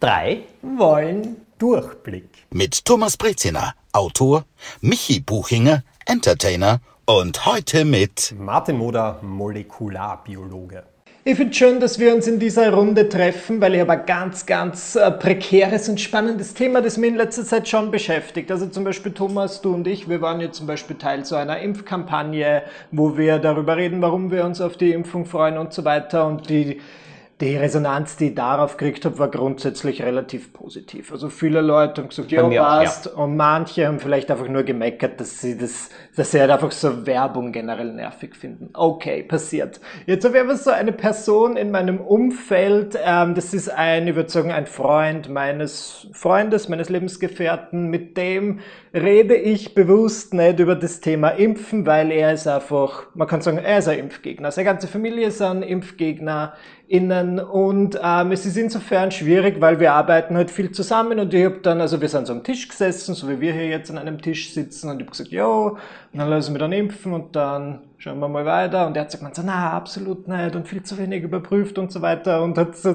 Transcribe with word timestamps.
drei 0.00 0.44
wollen 0.62 1.36
Durchblick. 1.58 2.46
Mit 2.50 2.86
Thomas 2.86 3.18
Breziner, 3.18 3.74
Autor, 3.92 4.44
Michi 4.80 5.20
Buchinger, 5.20 5.82
Entertainer 6.06 6.80
und 7.04 7.44
heute 7.44 7.84
mit 7.84 8.34
Martin 8.38 8.78
Moder, 8.78 9.20
Molekularbiologe. 9.20 10.84
Ich 11.22 11.36
finde 11.36 11.52
schön, 11.52 11.80
dass 11.80 11.98
wir 11.98 12.14
uns 12.14 12.26
in 12.26 12.38
dieser 12.38 12.72
Runde 12.72 13.10
treffen, 13.10 13.60
weil 13.60 13.74
ich 13.74 13.80
habe 13.80 13.92
ein 13.92 14.06
ganz, 14.06 14.46
ganz 14.46 14.96
äh, 14.96 15.10
prekäres 15.10 15.86
und 15.90 16.00
spannendes 16.00 16.54
Thema, 16.54 16.80
das 16.80 16.96
mich 16.96 17.10
in 17.10 17.16
letzter 17.16 17.44
Zeit 17.44 17.68
schon 17.68 17.90
beschäftigt. 17.90 18.50
Also 18.50 18.68
zum 18.68 18.84
Beispiel 18.84 19.12
Thomas, 19.12 19.60
du 19.60 19.74
und 19.74 19.86
ich, 19.86 20.08
wir 20.08 20.22
waren 20.22 20.40
ja 20.40 20.50
zum 20.50 20.66
Beispiel 20.66 20.96
Teil 20.96 21.26
so 21.26 21.36
einer 21.36 21.60
Impfkampagne, 21.60 22.62
wo 22.90 23.18
wir 23.18 23.38
darüber 23.38 23.76
reden, 23.76 24.00
warum 24.00 24.30
wir 24.30 24.46
uns 24.46 24.62
auf 24.62 24.78
die 24.78 24.92
Impfung 24.92 25.26
freuen 25.26 25.58
und 25.58 25.74
so 25.74 25.84
weiter. 25.84 26.26
Und 26.26 26.48
die 26.48 26.80
die 27.40 27.56
Resonanz, 27.56 28.16
die 28.16 28.28
ich 28.28 28.34
darauf 28.34 28.76
gekriegt 28.76 29.04
habe, 29.06 29.18
war 29.18 29.30
grundsätzlich 29.30 30.02
relativ 30.02 30.52
positiv. 30.52 31.10
Also 31.10 31.30
viele 31.30 31.62
Leute 31.62 32.02
haben 32.02 32.08
gesagt, 32.10 32.30
ja, 32.30 32.46
passt. 32.48 33.06
Ja. 33.06 33.12
Und 33.12 33.36
manche 33.36 33.86
haben 33.86 33.98
vielleicht 33.98 34.30
einfach 34.30 34.48
nur 34.48 34.62
gemeckert, 34.62 35.18
dass 35.20 35.40
sie 35.40 35.56
das, 35.56 35.88
dass 36.16 36.30
sie 36.30 36.40
halt 36.40 36.50
einfach 36.50 36.70
so 36.70 37.06
Werbung 37.06 37.52
generell 37.52 37.92
nervig 37.92 38.36
finden. 38.36 38.68
Okay, 38.74 39.22
passiert. 39.22 39.80
Jetzt 40.06 40.24
habe 40.24 40.36
ich 40.36 40.42
aber 40.42 40.56
so 40.56 40.70
eine 40.70 40.92
Person 40.92 41.56
in 41.56 41.70
meinem 41.70 42.00
Umfeld, 42.00 42.98
ähm, 43.02 43.34
das 43.34 43.54
ist 43.54 43.70
ein, 43.70 44.06
ich 44.06 44.16
würde 44.16 44.30
sagen, 44.30 44.52
ein 44.52 44.66
Freund 44.66 45.30
meines 45.30 46.08
Freundes, 46.12 46.68
meines 46.68 46.90
Lebensgefährten, 46.90 47.88
mit 47.88 48.18
dem 48.18 48.60
rede 48.92 49.34
ich 49.34 49.74
bewusst 49.74 50.34
nicht 50.34 50.58
über 50.58 50.74
das 50.74 51.00
Thema 51.00 51.30
Impfen, 51.30 51.86
weil 51.86 52.10
er 52.10 52.32
ist 52.32 52.46
einfach, 52.46 53.04
man 53.14 53.28
kann 53.28 53.40
sagen, 53.40 53.58
er 53.58 53.78
ist 53.78 53.88
ein 53.88 53.98
Impfgegner. 53.98 54.50
Seine 54.50 54.66
ganze 54.66 54.88
Familie 54.88 55.28
ist 55.28 55.40
ein 55.40 55.62
Impfgegner 55.62 56.54
innen 56.90 57.38
und 57.38 58.00
ähm, 58.02 58.32
es 58.32 58.44
ist 58.44 58.56
insofern 58.56 59.12
schwierig, 59.12 59.60
weil 59.60 59.78
wir 59.78 59.92
arbeiten 59.92 60.34
halt 60.34 60.50
viel 60.50 60.72
zusammen 60.72 61.20
und 61.20 61.32
ich 61.32 61.44
habe 61.44 61.60
dann, 61.62 61.80
also 61.80 62.00
wir 62.00 62.08
sind 62.08 62.26
so 62.26 62.32
am 62.32 62.42
Tisch 62.42 62.66
gesessen, 62.66 63.14
so 63.14 63.28
wie 63.28 63.40
wir 63.40 63.52
hier 63.52 63.68
jetzt 63.68 63.92
an 63.92 63.98
einem 63.98 64.20
Tisch 64.20 64.52
sitzen 64.52 64.90
und 64.90 64.96
ich 64.96 65.02
habe 65.02 65.10
gesagt, 65.12 65.30
jo, 65.30 65.78
dann 66.12 66.28
lassen 66.28 66.52
wir 66.52 66.58
dann 66.58 66.72
impfen 66.72 67.12
und 67.12 67.36
dann 67.36 67.89
schauen 68.00 68.18
wir 68.18 68.28
mal 68.28 68.46
weiter 68.46 68.86
und 68.86 68.96
er 68.96 69.02
hat 69.02 69.12
gesagt, 69.12 69.36
so, 69.36 69.42
na, 69.44 69.72
absolut 69.72 70.26
nicht 70.26 70.56
und 70.56 70.66
viel 70.66 70.82
zu 70.82 70.96
wenig 70.96 71.22
überprüft 71.22 71.76
und 71.76 71.92
so 71.92 72.00
weiter 72.00 72.42
und 72.42 72.56
hat 72.56 72.74
so 72.74 72.94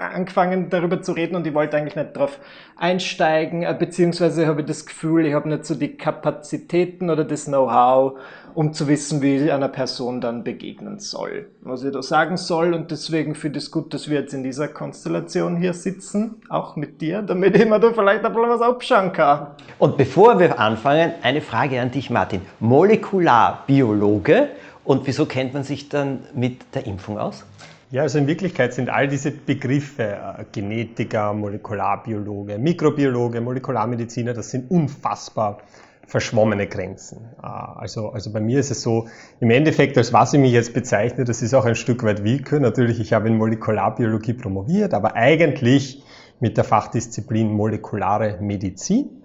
angefangen 0.00 0.70
darüber 0.70 1.02
zu 1.02 1.10
reden 1.10 1.34
und 1.34 1.44
ich 1.44 1.52
wollte 1.54 1.76
eigentlich 1.76 1.96
nicht 1.96 2.14
darauf 2.14 2.38
einsteigen, 2.76 3.64
äh, 3.64 3.74
beziehungsweise 3.76 4.46
habe 4.46 4.60
ich 4.60 4.68
das 4.68 4.86
Gefühl, 4.86 5.26
ich 5.26 5.34
habe 5.34 5.48
nicht 5.48 5.64
so 5.64 5.74
die 5.74 5.96
Kapazitäten 5.96 7.10
oder 7.10 7.24
das 7.24 7.46
Know-how, 7.46 8.16
um 8.54 8.72
zu 8.72 8.86
wissen, 8.86 9.20
wie 9.22 9.36
ich 9.36 9.52
einer 9.52 9.68
Person 9.68 10.20
dann 10.20 10.44
begegnen 10.44 11.00
soll, 11.00 11.48
was 11.62 11.82
ich 11.82 11.92
da 11.92 12.02
sagen 12.02 12.36
soll. 12.36 12.72
Und 12.74 12.90
deswegen 12.90 13.34
finde 13.34 13.58
ich 13.58 13.64
es 13.64 13.70
gut, 13.70 13.92
dass 13.92 14.08
wir 14.08 14.20
jetzt 14.20 14.32
in 14.32 14.44
dieser 14.44 14.68
Konstellation 14.68 15.56
hier 15.56 15.74
sitzen, 15.74 16.36
auch 16.48 16.76
mit 16.76 17.00
dir, 17.00 17.22
damit 17.22 17.56
ich 17.56 17.66
mir 17.66 17.80
da 17.80 17.92
vielleicht 17.92 18.24
ein 18.24 18.32
bisschen 18.32 18.50
was 18.50 18.60
abschauen 18.60 19.12
kann. 19.12 19.48
Und 19.78 19.96
bevor 19.96 20.38
wir 20.38 20.60
anfangen, 20.60 21.12
eine 21.22 21.40
Frage 21.40 21.80
an 21.80 21.90
dich, 21.90 22.10
Martin. 22.10 22.42
Molekularbiologe. 22.60 24.43
Und 24.84 25.06
wieso 25.06 25.26
kennt 25.26 25.54
man 25.54 25.64
sich 25.64 25.88
dann 25.88 26.20
mit 26.34 26.74
der 26.74 26.86
Impfung 26.86 27.18
aus? 27.18 27.44
Ja, 27.90 28.02
also 28.02 28.18
in 28.18 28.26
Wirklichkeit 28.26 28.74
sind 28.74 28.90
all 28.90 29.08
diese 29.08 29.30
Begriffe, 29.30 30.02
äh, 30.02 30.44
Genetiker, 30.52 31.32
Molekularbiologe, 31.32 32.58
Mikrobiologe, 32.58 33.40
Molekularmediziner, 33.40 34.34
das 34.34 34.50
sind 34.50 34.70
unfassbar 34.70 35.58
verschwommene 36.06 36.66
Grenzen. 36.66 37.28
Ah, 37.40 37.74
also, 37.78 38.10
also 38.10 38.32
bei 38.32 38.40
mir 38.40 38.60
ist 38.60 38.70
es 38.70 38.82
so, 38.82 39.08
im 39.40 39.50
Endeffekt, 39.50 39.96
als 39.96 40.12
was 40.12 40.34
ich 40.34 40.40
mich 40.40 40.52
jetzt 40.52 40.74
bezeichne, 40.74 41.24
das 41.24 41.40
ist 41.40 41.54
auch 41.54 41.64
ein 41.64 41.76
Stück 41.76 42.02
weit 42.02 42.24
Willkür. 42.24 42.60
Natürlich, 42.60 43.00
ich 43.00 43.12
habe 43.12 43.28
in 43.28 43.36
Molekularbiologie 43.36 44.34
promoviert, 44.34 44.92
aber 44.92 45.14
eigentlich 45.14 46.02
mit 46.40 46.56
der 46.56 46.64
Fachdisziplin 46.64 47.52
molekulare 47.52 48.38
Medizin. 48.40 49.22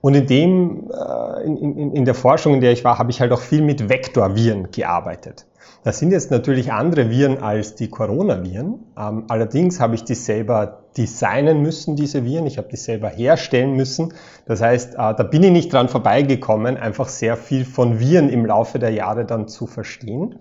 Und 0.00 0.14
in 0.14 0.26
dem, 0.26 0.90
äh, 0.90 1.44
in, 1.44 1.56
in, 1.56 1.92
in 1.92 2.04
der 2.04 2.14
Forschung, 2.14 2.54
in 2.54 2.60
der 2.60 2.72
ich 2.72 2.84
war, 2.84 2.98
habe 2.98 3.10
ich 3.10 3.20
halt 3.20 3.32
auch 3.32 3.40
viel 3.40 3.62
mit 3.62 3.88
Vektorviren 3.88 4.70
gearbeitet. 4.70 5.46
Das 5.84 5.98
sind 5.98 6.10
jetzt 6.10 6.30
natürlich 6.30 6.72
andere 6.72 7.08
Viren 7.08 7.38
als 7.38 7.74
die 7.74 7.88
Coronaviren. 7.88 8.86
Ähm, 8.98 9.24
allerdings 9.28 9.80
habe 9.80 9.94
ich 9.94 10.04
die 10.04 10.14
selber 10.14 10.80
designen 10.96 11.62
müssen, 11.62 11.96
diese 11.96 12.24
Viren. 12.24 12.46
Ich 12.46 12.58
habe 12.58 12.68
die 12.68 12.76
selber 12.76 13.08
herstellen 13.08 13.74
müssen. 13.74 14.12
Das 14.46 14.60
heißt, 14.60 14.94
äh, 14.94 14.96
da 14.96 15.22
bin 15.22 15.42
ich 15.42 15.52
nicht 15.52 15.72
dran 15.72 15.88
vorbeigekommen, 15.88 16.76
einfach 16.76 17.08
sehr 17.08 17.36
viel 17.36 17.64
von 17.64 18.00
Viren 18.00 18.28
im 18.28 18.44
Laufe 18.44 18.78
der 18.78 18.90
Jahre 18.90 19.24
dann 19.24 19.48
zu 19.48 19.66
verstehen. 19.66 20.40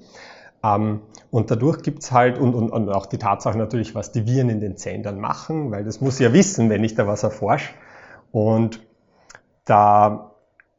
Ähm, 0.63 1.01
und 1.29 1.51
dadurch 1.51 1.83
gibt's 1.83 2.11
halt, 2.11 2.39
und, 2.39 2.55
und, 2.55 2.71
und 2.71 2.89
auch 2.89 3.05
die 3.05 3.17
Tatsache 3.17 3.57
natürlich, 3.57 3.93
was 3.93 4.11
die 4.11 4.25
Viren 4.25 4.49
in 4.49 4.59
den 4.59 4.75
Zellen 4.75 5.03
dann 5.03 5.19
machen, 5.19 5.71
weil 5.71 5.83
das 5.83 6.01
muss 6.01 6.19
ich 6.19 6.25
ja 6.25 6.33
wissen, 6.33 6.69
wenn 6.69 6.83
ich 6.83 6.95
da 6.95 7.05
was 7.05 7.23
erforsche. 7.23 7.73
Und 8.31 8.81
da 9.69 10.31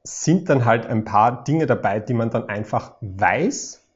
sind 0.03 0.49
dann 0.49 0.65
halt 0.65 0.87
ein 0.87 1.05
paar 1.05 1.45
Dinge 1.45 1.67
dabei, 1.67 2.01
die 2.01 2.15
man 2.15 2.31
dann 2.31 2.49
einfach 2.49 2.95
weiß 3.01 3.87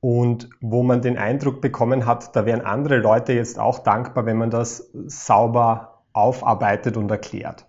und 0.00 0.50
wo 0.60 0.82
man 0.82 1.02
den 1.02 1.16
Eindruck 1.18 1.60
bekommen 1.60 2.06
hat, 2.06 2.34
da 2.36 2.46
wären 2.46 2.60
andere 2.60 2.98
Leute 2.98 3.32
jetzt 3.32 3.58
auch 3.58 3.80
dankbar, 3.80 4.26
wenn 4.26 4.36
man 4.36 4.50
das 4.50 4.90
sauber 5.06 6.02
aufarbeitet 6.12 6.96
und 6.96 7.10
erklärt. 7.10 7.66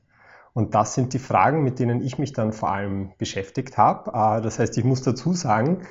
Und 0.53 0.73
das 0.73 0.95
sind 0.95 1.13
die 1.13 1.19
Fragen, 1.19 1.63
mit 1.63 1.77
denen 1.77 2.01
ich 2.01 2.17
mich 2.17 2.33
dann 2.33 2.51
vor 2.51 2.71
allem 2.71 3.11
beschäftigt 3.19 3.77
habe. 3.77 4.11
Äh, 4.11 4.41
das 4.41 4.57
heißt, 4.57 4.77
ich 4.77 4.83
muss 4.83 5.03
dazu 5.03 5.33
sagen, 5.33 5.85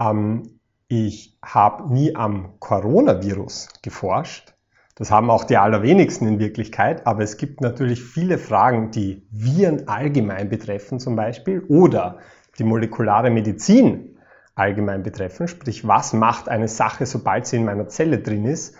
ähm, 0.00 0.58
ich 0.88 1.38
habe 1.44 1.92
nie 1.92 2.16
am 2.16 2.58
Coronavirus 2.58 3.68
geforscht. 3.82 4.54
Das 4.98 5.12
haben 5.12 5.30
auch 5.30 5.44
die 5.44 5.56
allerwenigsten 5.56 6.26
in 6.26 6.40
Wirklichkeit, 6.40 7.06
aber 7.06 7.22
es 7.22 7.36
gibt 7.36 7.60
natürlich 7.60 8.02
viele 8.02 8.36
Fragen, 8.36 8.90
die 8.90 9.22
Viren 9.30 9.86
allgemein 9.86 10.48
betreffen 10.48 10.98
zum 10.98 11.14
Beispiel 11.14 11.60
oder 11.68 12.18
die 12.58 12.64
molekulare 12.64 13.30
Medizin 13.30 14.18
allgemein 14.56 15.04
betreffen, 15.04 15.46
sprich 15.46 15.86
was 15.86 16.14
macht 16.14 16.48
eine 16.48 16.66
Sache, 16.66 17.06
sobald 17.06 17.46
sie 17.46 17.58
in 17.58 17.64
meiner 17.64 17.86
Zelle 17.86 18.18
drin 18.18 18.44
ist, 18.44 18.74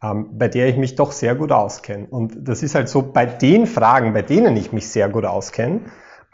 ähm, 0.00 0.38
bei 0.38 0.46
der 0.46 0.68
ich 0.68 0.76
mich 0.76 0.94
doch 0.94 1.10
sehr 1.10 1.34
gut 1.34 1.50
auskenne. 1.50 2.06
Und 2.06 2.48
das 2.48 2.62
ist 2.62 2.76
halt 2.76 2.88
so, 2.88 3.02
bei 3.02 3.26
den 3.26 3.66
Fragen, 3.66 4.12
bei 4.12 4.22
denen 4.22 4.56
ich 4.56 4.72
mich 4.72 4.88
sehr 4.88 5.08
gut 5.08 5.24
auskenne, 5.24 5.80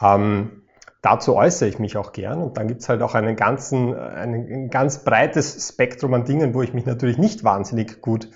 ähm, 0.02 0.62
dazu 1.00 1.34
äußere 1.36 1.70
ich 1.70 1.78
mich 1.78 1.96
auch 1.96 2.12
gern. 2.12 2.42
Und 2.42 2.58
dann 2.58 2.68
gibt's 2.68 2.90
halt 2.90 3.00
auch 3.00 3.14
einen 3.14 3.36
ganzen, 3.36 3.96
ein, 3.96 4.34
ein 4.34 4.68
ganz 4.68 5.04
breites 5.04 5.70
Spektrum 5.70 6.12
an 6.12 6.26
Dingen, 6.26 6.52
wo 6.52 6.60
ich 6.60 6.74
mich 6.74 6.84
natürlich 6.84 7.16
nicht 7.16 7.44
wahnsinnig 7.44 8.02
gut 8.02 8.28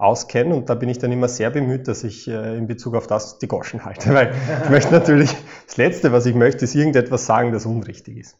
auskenne. 0.00 0.54
Und 0.54 0.70
da 0.70 0.74
bin 0.74 0.88
ich 0.88 0.98
dann 0.98 1.12
immer 1.12 1.28
sehr 1.28 1.50
bemüht, 1.50 1.86
dass 1.86 2.04
ich 2.04 2.26
äh, 2.26 2.56
in 2.56 2.66
Bezug 2.66 2.94
auf 2.94 3.06
das 3.06 3.38
die 3.38 3.48
Goschen 3.48 3.84
halte. 3.84 4.12
Weil 4.14 4.34
ich 4.64 4.70
möchte 4.70 4.92
natürlich, 4.92 5.30
das 5.66 5.76
Letzte, 5.76 6.12
was 6.12 6.26
ich 6.26 6.34
möchte, 6.34 6.64
ist 6.64 6.74
irgendetwas 6.74 7.26
sagen, 7.26 7.52
das 7.52 7.66
unrichtig 7.66 8.16
ist. 8.16 8.36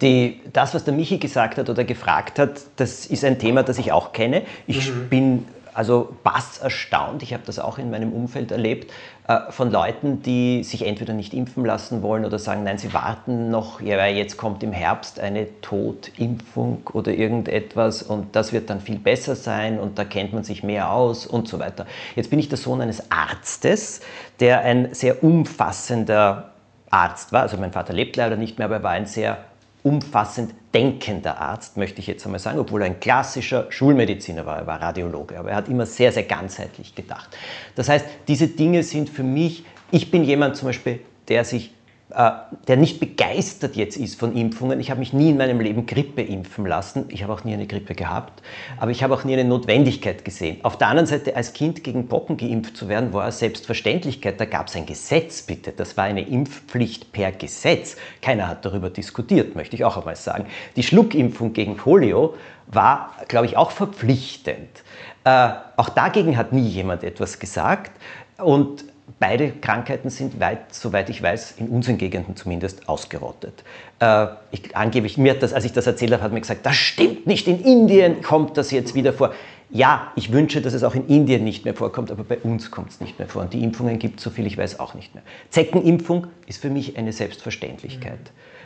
Die, 0.00 0.40
das, 0.52 0.74
was 0.74 0.84
der 0.84 0.92
Michi 0.92 1.18
gesagt 1.18 1.56
hat 1.56 1.70
oder 1.70 1.84
gefragt 1.84 2.38
hat, 2.38 2.62
das 2.76 3.06
ist 3.06 3.24
ein 3.24 3.38
Thema, 3.38 3.62
das 3.62 3.78
ich 3.78 3.92
auch 3.92 4.12
kenne. 4.12 4.42
Ich 4.66 4.90
mhm. 4.90 5.08
bin 5.08 5.44
also 5.74 6.16
bass 6.22 6.58
erstaunt, 6.58 7.22
ich 7.22 7.32
habe 7.34 7.42
das 7.44 7.58
auch 7.58 7.78
in 7.78 7.90
meinem 7.90 8.12
Umfeld 8.12 8.52
erlebt, 8.52 8.92
äh, 9.26 9.50
von 9.50 9.70
Leuten, 9.70 10.22
die 10.22 10.62
sich 10.64 10.86
entweder 10.86 11.12
nicht 11.12 11.34
impfen 11.34 11.64
lassen 11.64 12.02
wollen 12.02 12.24
oder 12.24 12.38
sagen, 12.38 12.62
nein, 12.62 12.78
sie 12.78 12.92
warten 12.94 13.50
noch, 13.50 13.82
weil 13.82 14.16
jetzt 14.16 14.36
kommt 14.36 14.62
im 14.62 14.72
Herbst 14.72 15.18
eine 15.18 15.60
Totimpfung 15.60 16.82
oder 16.92 17.12
irgendetwas 17.12 18.02
und 18.02 18.36
das 18.36 18.52
wird 18.52 18.70
dann 18.70 18.80
viel 18.80 18.98
besser 18.98 19.34
sein 19.34 19.80
und 19.80 19.98
da 19.98 20.04
kennt 20.04 20.32
man 20.32 20.44
sich 20.44 20.62
mehr 20.62 20.90
aus 20.90 21.26
und 21.26 21.48
so 21.48 21.58
weiter. 21.58 21.86
Jetzt 22.16 22.30
bin 22.30 22.38
ich 22.38 22.48
der 22.48 22.58
Sohn 22.58 22.80
eines 22.80 23.10
Arztes, 23.10 24.00
der 24.40 24.60
ein 24.60 24.94
sehr 24.94 25.24
umfassender 25.24 26.50
Arzt 26.90 27.32
war. 27.32 27.42
Also 27.42 27.56
mein 27.56 27.72
Vater 27.72 27.92
lebt 27.92 28.16
leider 28.16 28.36
nicht 28.36 28.58
mehr, 28.58 28.66
aber 28.66 28.76
er 28.76 28.82
war 28.82 28.92
ein 28.92 29.06
sehr 29.06 29.38
umfassend 29.84 30.54
denkender 30.72 31.38
Arzt, 31.40 31.76
möchte 31.76 32.00
ich 32.00 32.06
jetzt 32.06 32.24
einmal 32.24 32.40
sagen, 32.40 32.58
obwohl 32.58 32.82
er 32.82 32.86
ein 32.86 32.98
klassischer 32.98 33.70
Schulmediziner 33.70 34.44
war, 34.46 34.58
er 34.58 34.66
war 34.66 34.80
Radiologe, 34.80 35.38
aber 35.38 35.50
er 35.50 35.56
hat 35.56 35.68
immer 35.68 35.86
sehr, 35.86 36.10
sehr 36.10 36.24
ganzheitlich 36.24 36.94
gedacht. 36.94 37.36
Das 37.76 37.88
heißt, 37.88 38.06
diese 38.26 38.48
Dinge 38.48 38.82
sind 38.82 39.10
für 39.10 39.22
mich, 39.22 39.64
ich 39.90 40.10
bin 40.10 40.24
jemand 40.24 40.56
zum 40.56 40.68
Beispiel, 40.68 41.00
der 41.28 41.44
sich 41.44 41.72
der 42.10 42.76
nicht 42.76 43.00
begeistert 43.00 43.76
jetzt 43.76 43.96
ist 43.96 44.20
von 44.20 44.36
Impfungen. 44.36 44.78
Ich 44.78 44.90
habe 44.90 45.00
mich 45.00 45.12
nie 45.14 45.30
in 45.30 45.38
meinem 45.38 45.58
Leben 45.58 45.86
Grippe 45.86 46.20
impfen 46.22 46.66
lassen. 46.66 47.06
Ich 47.08 47.22
habe 47.22 47.32
auch 47.32 47.44
nie 47.44 47.54
eine 47.54 47.66
Grippe 47.66 47.94
gehabt. 47.94 48.42
Aber 48.78 48.90
ich 48.90 49.02
habe 49.02 49.14
auch 49.14 49.24
nie 49.24 49.32
eine 49.32 49.44
Notwendigkeit 49.44 50.24
gesehen. 50.24 50.58
Auf 50.62 50.76
der 50.76 50.88
anderen 50.88 51.06
Seite, 51.06 51.34
als 51.34 51.54
Kind 51.54 51.82
gegen 51.82 52.06
Pocken 52.06 52.36
geimpft 52.36 52.76
zu 52.76 52.88
werden, 52.88 53.12
war 53.14 53.22
eine 53.22 53.32
Selbstverständlichkeit. 53.32 54.38
Da 54.38 54.44
gab 54.44 54.68
es 54.68 54.76
ein 54.76 54.86
Gesetz, 54.86 55.42
bitte. 55.42 55.72
Das 55.72 55.96
war 55.96 56.04
eine 56.04 56.28
Impfpflicht 56.28 57.10
per 57.10 57.32
Gesetz. 57.32 57.96
Keiner 58.20 58.48
hat 58.48 58.64
darüber 58.64 58.90
diskutiert, 58.90 59.56
möchte 59.56 59.74
ich 59.74 59.84
auch 59.84 59.96
einmal 59.96 60.16
sagen. 60.16 60.46
Die 60.76 60.82
Schluckimpfung 60.82 61.54
gegen 61.54 61.76
Polio 61.76 62.34
war, 62.66 63.12
glaube 63.28 63.46
ich, 63.46 63.56
auch 63.56 63.70
verpflichtend. 63.70 64.84
Äh, 65.24 65.50
auch 65.76 65.88
dagegen 65.88 66.36
hat 66.36 66.52
nie 66.52 66.68
jemand 66.68 67.02
etwas 67.02 67.38
gesagt. 67.38 67.92
Und 68.36 68.84
Beide 69.20 69.52
Krankheiten 69.52 70.10
sind 70.10 70.40
weit, 70.40 70.74
soweit 70.74 71.08
ich 71.08 71.22
weiß, 71.22 71.54
in 71.58 71.68
unseren 71.68 71.98
Gegenden 71.98 72.34
zumindest 72.34 72.88
ausgerottet. 72.88 73.62
Äh, 74.00 74.26
ich, 74.50 74.76
angeblich, 74.76 75.18
mir 75.18 75.34
das, 75.34 75.52
als 75.52 75.64
ich 75.64 75.72
das 75.72 75.86
erzählt 75.86 76.12
habe, 76.12 76.22
hat 76.22 76.32
mir 76.32 76.40
gesagt, 76.40 76.66
das 76.66 76.76
stimmt 76.76 77.26
nicht, 77.26 77.46
in 77.46 77.60
Indien 77.60 78.22
kommt 78.22 78.56
das 78.56 78.70
jetzt 78.70 78.94
wieder 78.94 79.12
vor. 79.12 79.32
Ja, 79.70 80.12
ich 80.16 80.32
wünsche, 80.32 80.60
dass 80.60 80.74
es 80.74 80.82
auch 80.84 80.94
in 80.94 81.06
Indien 81.06 81.44
nicht 81.44 81.64
mehr 81.64 81.74
vorkommt, 81.74 82.10
aber 82.10 82.24
bei 82.24 82.38
uns 82.38 82.70
kommt 82.70 82.90
es 82.90 83.00
nicht 83.00 83.18
mehr 83.18 83.28
vor. 83.28 83.42
Und 83.42 83.52
die 83.52 83.62
Impfungen 83.62 83.98
gibt 83.98 84.18
es, 84.18 84.24
soviel 84.24 84.46
ich 84.46 84.58
weiß, 84.58 84.80
auch 84.80 84.94
nicht 84.94 85.14
mehr. 85.14 85.22
Zeckenimpfung 85.50 86.26
ist 86.46 86.60
für 86.60 86.70
mich 86.70 86.96
eine 86.98 87.12
Selbstverständlichkeit, 87.12 88.18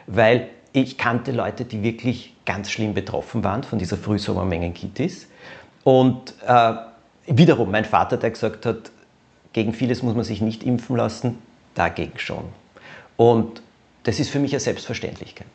mhm. 0.06 0.16
weil 0.16 0.48
ich 0.72 0.98
kannte 0.98 1.32
Leute, 1.32 1.64
die 1.64 1.82
wirklich 1.82 2.34
ganz 2.44 2.70
schlimm 2.70 2.94
betroffen 2.94 3.44
waren 3.44 3.62
von 3.62 3.78
dieser 3.78 3.96
Frühsommermengengitis. 3.96 5.28
Und 5.84 6.34
äh, 6.46 6.74
wiederum 7.26 7.70
mein 7.70 7.84
Vater, 7.84 8.16
der 8.16 8.30
gesagt 8.30 8.66
hat, 8.66 8.90
gegen 9.52 9.72
vieles 9.72 10.02
muss 10.02 10.14
man 10.14 10.24
sich 10.24 10.40
nicht 10.40 10.62
impfen 10.62 10.96
lassen, 10.96 11.38
dagegen 11.74 12.18
schon. 12.18 12.44
Und 13.16 13.62
das 14.04 14.20
ist 14.20 14.30
für 14.30 14.38
mich 14.38 14.52
eine 14.52 14.60
Selbstverständlichkeit. 14.60 15.48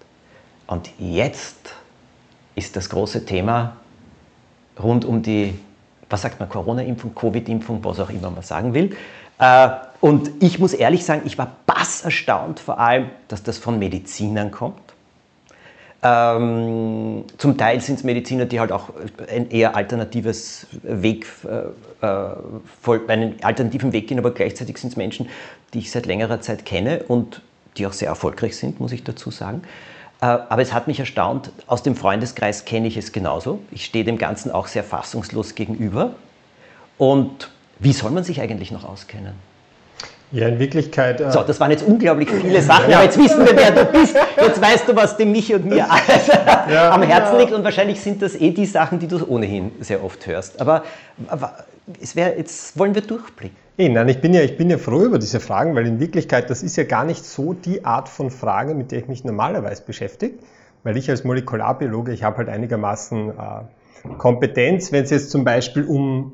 Und 0.67 0.89
jetzt 0.99 1.75
ist 2.55 2.75
das 2.75 2.89
große 2.89 3.25
Thema 3.25 3.77
rund 4.81 5.05
um 5.05 5.21
die, 5.21 5.53
was 6.09 6.21
sagt 6.21 6.39
man, 6.39 6.49
Corona-Impfung, 6.49 7.13
Covid-Impfung, 7.15 7.83
was 7.83 7.99
auch 7.99 8.09
immer 8.09 8.29
man 8.29 8.43
sagen 8.43 8.73
will. 8.73 8.95
Äh, 9.39 9.69
und 10.01 10.31
ich 10.39 10.59
muss 10.59 10.73
ehrlich 10.73 11.05
sagen, 11.05 11.21
ich 11.25 11.37
war 11.37 11.55
bass 11.65 12.01
erstaunt 12.01 12.59
vor 12.59 12.79
allem, 12.79 13.09
dass 13.27 13.43
das 13.43 13.57
von 13.57 13.79
Medizinern 13.79 14.51
kommt. 14.51 14.81
Ähm, 16.05 17.23
zum 17.37 17.57
Teil 17.57 17.79
sind 17.79 17.95
es 17.95 18.03
Mediziner, 18.03 18.45
die 18.45 18.59
halt 18.59 18.73
auch 18.73 18.89
ein 19.33 19.49
eher 19.49 19.75
alternatives 19.75 20.67
Weg, 20.83 21.27
äh, 21.45 22.05
äh 22.05 22.99
einen 23.07 23.41
alternativen 23.41 23.93
Weg 23.93 24.07
gehen, 24.07 24.19
aber 24.19 24.31
gleichzeitig 24.31 24.77
sind 24.77 24.89
es 24.89 24.97
Menschen, 24.97 25.29
die 25.73 25.79
ich 25.79 25.91
seit 25.91 26.05
längerer 26.05 26.41
Zeit 26.41 26.65
kenne 26.65 27.03
und 27.07 27.41
die 27.77 27.87
auch 27.87 27.93
sehr 27.93 28.09
erfolgreich 28.09 28.57
sind, 28.57 28.81
muss 28.81 28.91
ich 28.91 29.05
dazu 29.05 29.31
sagen. 29.31 29.61
Äh, 30.21 30.25
aber 30.25 30.61
es 30.61 30.73
hat 30.73 30.87
mich 30.87 30.99
erstaunt, 30.99 31.51
aus 31.67 31.83
dem 31.83 31.95
Freundeskreis 31.95 32.65
kenne 32.65 32.87
ich 32.87 32.97
es 32.97 33.13
genauso. 33.13 33.59
Ich 33.71 33.85
stehe 33.85 34.03
dem 34.03 34.17
Ganzen 34.17 34.51
auch 34.51 34.67
sehr 34.67 34.83
fassungslos 34.83 35.55
gegenüber. 35.55 36.15
Und 36.97 37.49
wie 37.79 37.93
soll 37.93 38.11
man 38.11 38.25
sich 38.25 38.41
eigentlich 38.41 38.71
noch 38.71 38.83
auskennen? 38.83 39.33
Ja, 40.33 40.47
in 40.47 40.57
Wirklichkeit. 40.57 41.21
Äh 41.21 41.31
so, 41.31 41.43
das 41.43 41.59
waren 41.59 41.69
jetzt 41.69 41.85
unglaublich 41.85 42.29
viele 42.29 42.59
Sachen, 42.61 42.89
ja. 42.89 42.97
aber 42.97 43.05
jetzt 43.05 43.19
wissen 43.19 43.45
wir, 43.45 43.55
wer 43.55 43.71
du 43.71 43.85
bist. 43.85 44.15
Jetzt 44.35 44.59
weißt 44.59 44.89
du, 44.89 44.95
was 44.95 45.15
dem 45.15 45.31
Michi 45.31 45.53
und 45.53 45.65
mir 45.65 45.89
alles 45.89 46.27
ja. 46.71 46.89
am 46.91 47.03
Herzen 47.03 47.37
liegt 47.37 47.53
und 47.53 47.63
wahrscheinlich 47.63 48.01
sind 48.01 48.19
das 48.21 48.35
eh 48.35 48.49
die 48.49 48.65
Sachen, 48.65 48.97
die 48.97 49.07
du 49.07 49.23
ohnehin 49.27 49.71
sehr 49.79 50.03
oft 50.03 50.25
hörst. 50.25 50.59
Aber, 50.59 50.83
aber 51.27 51.65
es 52.01 52.15
wär, 52.15 52.35
jetzt 52.35 52.77
wollen 52.79 52.95
wir 52.95 53.03
durchblicken. 53.03 53.55
Hey, 53.77 53.89
nein, 53.89 54.09
ich 54.09 54.21
bin, 54.21 54.33
ja, 54.33 54.41
ich 54.41 54.57
bin 54.57 54.71
ja 54.71 54.79
froh 54.79 55.03
über 55.03 55.19
diese 55.19 55.39
Fragen, 55.39 55.75
weil 55.75 55.85
in 55.85 55.99
Wirklichkeit, 55.99 56.49
das 56.49 56.63
ist 56.63 56.77
ja 56.77 56.83
gar 56.83 57.05
nicht 57.05 57.23
so 57.25 57.53
die 57.53 57.85
Art 57.85 58.09
von 58.09 58.31
Frage, 58.31 58.73
mit 58.73 58.91
der 58.91 58.99
ich 58.99 59.07
mich 59.07 59.23
normalerweise 59.23 59.83
beschäftige, 59.83 60.35
weil 60.83 60.97
ich 60.97 61.11
als 61.11 61.23
Molekularbiologe, 61.23 62.11
ich 62.11 62.23
habe 62.23 62.37
halt 62.37 62.49
einigermaßen 62.49 63.29
äh, 63.29 64.13
Kompetenz, 64.17 64.91
wenn 64.91 65.03
es 65.03 65.11
jetzt 65.11 65.29
zum 65.29 65.43
Beispiel 65.43 65.85
um 65.85 66.33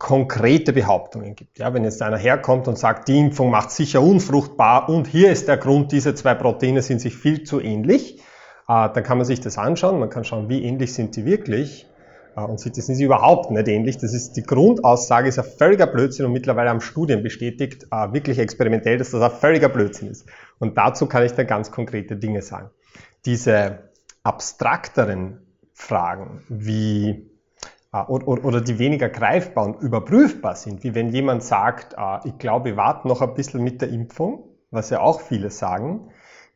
konkrete 0.00 0.72
Behauptungen 0.72 1.36
gibt. 1.36 1.58
Ja, 1.58 1.74
wenn 1.74 1.84
jetzt 1.84 2.00
einer 2.00 2.16
herkommt 2.16 2.66
und 2.68 2.78
sagt, 2.78 3.06
die 3.06 3.18
Impfung 3.18 3.50
macht 3.50 3.70
sicher 3.70 4.00
unfruchtbar 4.00 4.88
und 4.88 5.06
hier 5.06 5.30
ist 5.30 5.46
der 5.46 5.58
Grund, 5.58 5.92
diese 5.92 6.14
zwei 6.14 6.34
Proteine 6.34 6.80
sind 6.80 7.02
sich 7.02 7.14
viel 7.14 7.44
zu 7.44 7.60
ähnlich, 7.60 8.18
äh, 8.66 8.88
dann 8.88 9.02
kann 9.02 9.18
man 9.18 9.26
sich 9.26 9.40
das 9.40 9.58
anschauen, 9.58 10.00
man 10.00 10.08
kann 10.08 10.24
schauen, 10.24 10.48
wie 10.48 10.64
ähnlich 10.64 10.94
sind 10.94 11.16
die 11.16 11.26
wirklich 11.26 11.86
äh, 12.34 12.40
und 12.40 12.58
sieht, 12.58 12.78
das 12.78 12.86
sind 12.86 12.94
sie 12.94 13.04
überhaupt 13.04 13.50
nicht 13.50 13.68
ähnlich. 13.68 13.98
Das 13.98 14.14
ist 14.14 14.32
die 14.38 14.42
Grundaussage, 14.42 15.28
ist 15.28 15.38
ein 15.38 15.44
völliger 15.44 15.86
Blödsinn 15.86 16.24
und 16.24 16.32
mittlerweile 16.32 16.70
haben 16.70 16.80
Studien 16.80 17.22
bestätigt, 17.22 17.86
äh, 17.90 18.12
wirklich 18.14 18.38
experimentell, 18.38 18.96
dass 18.96 19.10
das 19.10 19.20
ein 19.20 19.38
völliger 19.38 19.68
Blödsinn 19.68 20.08
ist. 20.08 20.24
Und 20.58 20.78
dazu 20.78 21.06
kann 21.06 21.24
ich 21.24 21.32
dann 21.32 21.46
ganz 21.46 21.70
konkrete 21.70 22.16
Dinge 22.16 22.40
sagen. 22.40 22.70
Diese 23.26 23.90
abstrakteren 24.22 25.42
Fragen, 25.74 26.42
wie 26.48 27.29
äh, 27.92 28.02
oder 28.02 28.60
die 28.60 28.78
weniger 28.78 29.08
greifbar 29.08 29.64
und 29.64 29.80
überprüfbar 29.80 30.56
sind, 30.56 30.84
wie 30.84 30.94
wenn 30.94 31.10
jemand 31.10 31.42
sagt, 31.42 31.94
äh, 31.96 32.28
ich 32.28 32.38
glaube, 32.38 32.70
ich 32.70 32.76
warte 32.76 33.08
noch 33.08 33.22
ein 33.22 33.34
bisschen 33.34 33.62
mit 33.62 33.80
der 33.82 33.88
Impfung, 33.88 34.44
was 34.70 34.90
ja 34.90 35.00
auch 35.00 35.20
viele 35.20 35.50
sagen, 35.50 36.10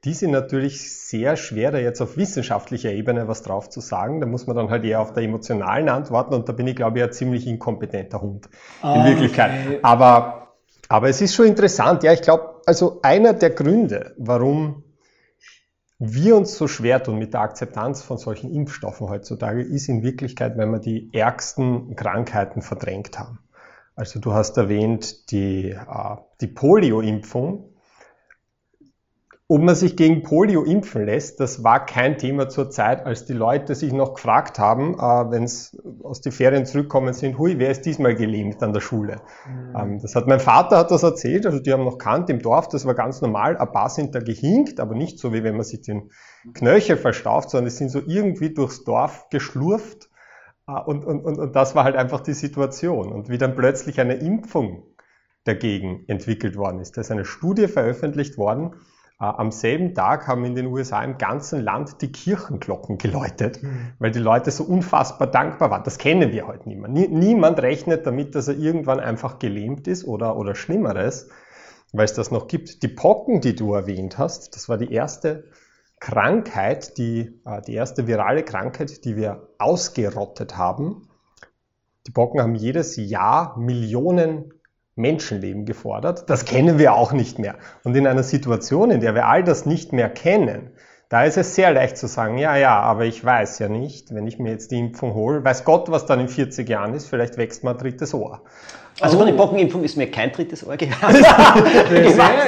die 0.05 0.13
sind 0.13 0.33
natürlich 0.33 0.93
sehr 0.93 1.37
schwer, 1.37 1.71
da 1.71 1.79
jetzt 1.79 2.01
auf 2.03 2.19
wissenschaftlicher 2.19 2.93
Ebene 2.93 3.27
was 3.27 3.43
drauf 3.43 3.71
zu 3.71 3.81
sagen. 3.81 4.21
Da 4.21 4.27
muss 4.27 4.47
man 4.47 4.55
dann 4.55 4.69
halt 4.69 4.85
eher 4.85 5.01
auf 5.01 5.15
der 5.15 5.23
emotionalen 5.23 5.89
antworten 5.89 6.35
und 6.35 6.49
da 6.49 6.53
bin 6.53 6.67
ich, 6.67 6.77
glaube 6.77 6.99
ich, 6.99 7.05
ein 7.05 7.13
ziemlich 7.13 7.47
inkompetenter 7.47 8.21
Hund 8.21 8.49
in 8.83 8.89
okay. 8.91 9.05
Wirklichkeit. 9.11 9.53
Aber, 9.83 10.55
aber 10.89 11.09
es 11.09 11.23
ist 11.23 11.35
schon 11.35 11.47
interessant. 11.47 12.03
Ja, 12.03 12.13
ich 12.13 12.21
glaube, 12.21 12.61
also 12.67 13.01
einer 13.03 13.33
der 13.33 13.51
Gründe, 13.51 14.15
warum 14.19 14.84
wir 15.99 16.37
uns 16.37 16.57
so 16.57 16.67
schwer 16.69 17.03
tun 17.03 17.19
mit 17.19 17.35
der 17.35 17.41
Akzeptanz 17.41 18.03
von 18.03 18.19
solchen 18.19 18.53
Impfstoffen 18.53 19.09
heutzutage, 19.09 19.63
ist 19.63 19.89
in 19.89 20.03
Wirklichkeit, 20.03 20.57
wenn 20.57 20.71
wir 20.71 20.81
die 20.81 21.11
ärgsten 21.13 21.95
Krankheiten 21.97 22.63
verdrängt 22.63 23.19
haben. 23.19 23.39
Also 23.95 24.19
du 24.19 24.33
hast 24.33 24.57
erwähnt 24.57 25.31
die, 25.31 25.71
äh, 25.71 26.17
die 26.41 26.49
Polio-Impfung, 26.49 27.74
ob 29.47 29.61
man 29.61 29.75
sich 29.75 29.95
gegen 29.95 30.23
Polio 30.23 30.65
impfen 30.65 31.05
lässt, 31.05 31.39
das 31.39 31.63
war 31.63 31.85
kein 31.85 32.17
Thema 32.17 32.49
zur 32.49 32.71
Zeit, 32.71 33.05
als 33.05 33.27
die 33.27 33.35
Leute 33.35 33.75
sich 33.75 33.93
noch 33.93 34.15
gefragt 34.15 34.59
haben, 34.59 34.95
äh, 34.95 35.31
wenn 35.31 35.47
sie 35.47 35.79
aus 36.03 36.23
den 36.23 36.33
Ferien 36.33 36.65
zurückkommen 36.65 37.13
sind, 37.13 37.37
hui, 37.37 37.59
wer 37.59 37.71
ist 37.71 37.83
diesmal 37.83 38.15
gelähmt 38.15 38.63
an 38.63 38.73
der 38.73 38.81
Schule? 38.81 39.21
Mhm. 39.47 39.77
Ähm, 39.77 39.99
das 40.01 40.15
hat 40.15 40.27
mein 40.27 40.41
Vater 40.41 40.79
hat 40.79 40.91
das 40.91 41.03
erzählt, 41.03 41.45
also 41.45 41.59
die 41.61 41.73
haben 41.75 41.85
noch 41.85 41.99
kannt 41.99 42.31
im 42.31 42.41
Dorf, 42.41 42.69
das 42.69 42.87
war 42.87 42.95
ganz 42.95 43.21
normal, 43.21 43.59
ein 43.59 43.71
paar 43.71 43.91
sind 43.91 44.15
da 44.15 44.21
gehinkt, 44.21 44.81
aber 44.81 44.95
nicht 44.95 45.19
so, 45.19 45.35
wie 45.35 45.45
wenn 45.45 45.57
man 45.57 45.65
sich 45.65 45.83
den 45.83 46.11
Knöchel 46.55 46.97
verstauft, 46.97 47.51
sondern 47.51 47.67
es 47.67 47.77
sind 47.77 47.91
so 47.91 48.01
irgendwie 48.07 48.55
durchs 48.55 48.85
Dorf 48.85 49.29
geschlurft 49.29 50.09
äh, 50.67 50.73
und, 50.73 51.05
und, 51.05 51.23
und, 51.23 51.39
und 51.39 51.55
das 51.55 51.75
war 51.75 51.85
halt 51.85 51.97
einfach 51.97 52.21
die 52.21 52.33
Situation. 52.33 53.13
Und 53.13 53.29
wie 53.29 53.37
dann 53.37 53.55
plötzlich 53.55 54.01
eine 54.01 54.15
Impfung 54.15 54.85
dagegen 55.45 56.05
entwickelt 56.09 56.57
worden 56.57 56.81
ist, 56.81 56.97
da 56.97 57.03
ist 57.03 57.11
eine 57.11 57.27
Studie 57.27 57.69
veröffentlicht 57.69 58.39
worden, 58.39 58.75
am 59.19 59.53
selben 59.53 59.95
Tag 59.95 60.27
haben 60.27 60.45
in 60.45 60.55
den 60.55 60.67
USA 60.67 61.03
im 61.03 61.19
ganzen 61.19 61.63
Land 61.63 62.03
die 62.03 62.11
Kirchenglocken 62.11 62.99
geläutet, 62.99 63.63
mhm. 63.63 63.93
weil 63.99 64.11
die 64.11 64.19
Leute 64.19 64.51
so 64.51 64.65
unfassbar 64.65 65.29
dankbar 65.29 65.71
waren. 65.71 65.85
Das 65.85 65.99
kennen 65.99 66.33
wir 66.33 66.47
heute 66.47 66.69
niemand. 66.69 66.95
Niemand 66.95 67.61
rechnet 67.63 68.07
damit, 68.07 68.35
dass 68.35 68.49
er 68.49 68.57
irgendwann 68.57 69.01
einfach 69.01 69.39
gelähmt 69.39 69.87
ist 69.87 70.05
oder, 70.05 70.37
oder 70.37 70.55
Schlimmeres, 70.55 71.29
weil 71.93 72.07
es 72.07 72.15
das 72.15 72.33
noch 72.33 72.49
gibt. 72.49 72.83
Die 72.83 72.89
Pocken, 72.89 73.41
die 73.41 73.55
du 73.55 73.75
erwähnt 73.75 74.19
hast, 74.19 74.57
das 74.57 74.69
war 74.69 74.79
die 74.79 74.93
erste 74.93 75.45
Krankheit, 76.01 76.99
die, 76.99 77.41
äh, 77.45 77.63
die 77.63 77.75
erste 77.75 78.09
virale 78.09 78.43
Krankheit, 78.43 79.05
die 79.05 79.17
wir 79.17 79.49
ausgerottet 79.59 80.57
haben. 80.57 81.09
Die 82.07 82.11
Pocken 82.11 82.41
haben 82.41 82.57
jedes 82.57 82.97
Jahr 82.97 83.57
Millionen 83.59 84.53
Menschenleben 84.97 85.65
gefordert. 85.65 86.31
Das 86.31 86.45
kennen 86.45 86.79
wir 86.79 86.95
auch 86.95 87.13
nicht 87.13 87.39
mehr. 87.39 87.57
Und 87.83 87.97
in 87.97 88.07
einer 88.07 88.23
Situation, 88.23 88.91
in 88.91 89.01
der 89.01 89.15
wir 89.15 89.27
all 89.27 89.43
das 89.43 89.67
nicht 89.67 89.93
mehr 89.93 90.09
kennen, 90.09 90.71
da 91.09 91.25
ist 91.25 91.37
es 91.37 91.55
sehr 91.55 91.73
leicht 91.73 91.97
zu 91.97 92.07
sagen, 92.07 92.39
ja, 92.39 92.57
ja, 92.57 92.81
aber 92.81 93.05
ich 93.05 93.25
weiß 93.25 93.59
ja 93.59 93.69
nicht, 93.69 94.15
wenn 94.15 94.27
ich 94.27 94.39
mir 94.39 94.51
jetzt 94.51 94.71
die 94.71 94.79
Impfung 94.79 95.15
hole, 95.15 95.45
weiß 95.45 95.65
Gott, 95.65 95.91
was 95.91 96.07
dann 96.07 96.19
in 96.21 96.29
40 96.29 96.69
Jahren 96.69 96.95
ist, 96.95 97.09
vielleicht 97.09 97.37
wächst 97.37 97.63
mal 97.63 97.73
ein 97.73 97.79
drittes 97.79 98.15
Ohr. 98.15 98.43
Also 99.01 99.19
von 99.19 99.27
der 99.27 99.35
Pockenimpfung 99.35 99.85
ist 99.85 99.97
mir 99.97 100.11
kein 100.11 100.33
drittes 100.33 100.67
Ohr 100.67 100.77
gegangen. 100.77 101.17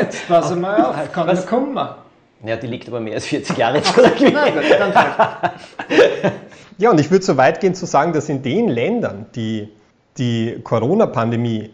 jetzt, 0.00 0.26
pass 0.28 0.54
mal 0.54 0.84
auf, 0.84 1.12
kann 1.12 1.26
was 1.26 1.46
kommen. 1.46 1.76
Ja, 2.44 2.56
die 2.56 2.66
liegt 2.66 2.88
aber 2.88 3.00
mehr 3.00 3.14
als 3.14 3.26
40 3.26 3.56
Jahre 3.56 3.82
zurück. 3.82 4.14
ja, 6.78 6.90
und 6.90 7.00
ich 7.00 7.10
würde 7.10 7.24
so 7.24 7.36
weit 7.36 7.60
gehen 7.60 7.74
zu 7.74 7.86
sagen, 7.86 8.12
dass 8.12 8.28
in 8.28 8.42
den 8.42 8.68
Ländern, 8.68 9.26
die 9.34 9.68
die 10.18 10.60
Corona-Pandemie 10.62 11.70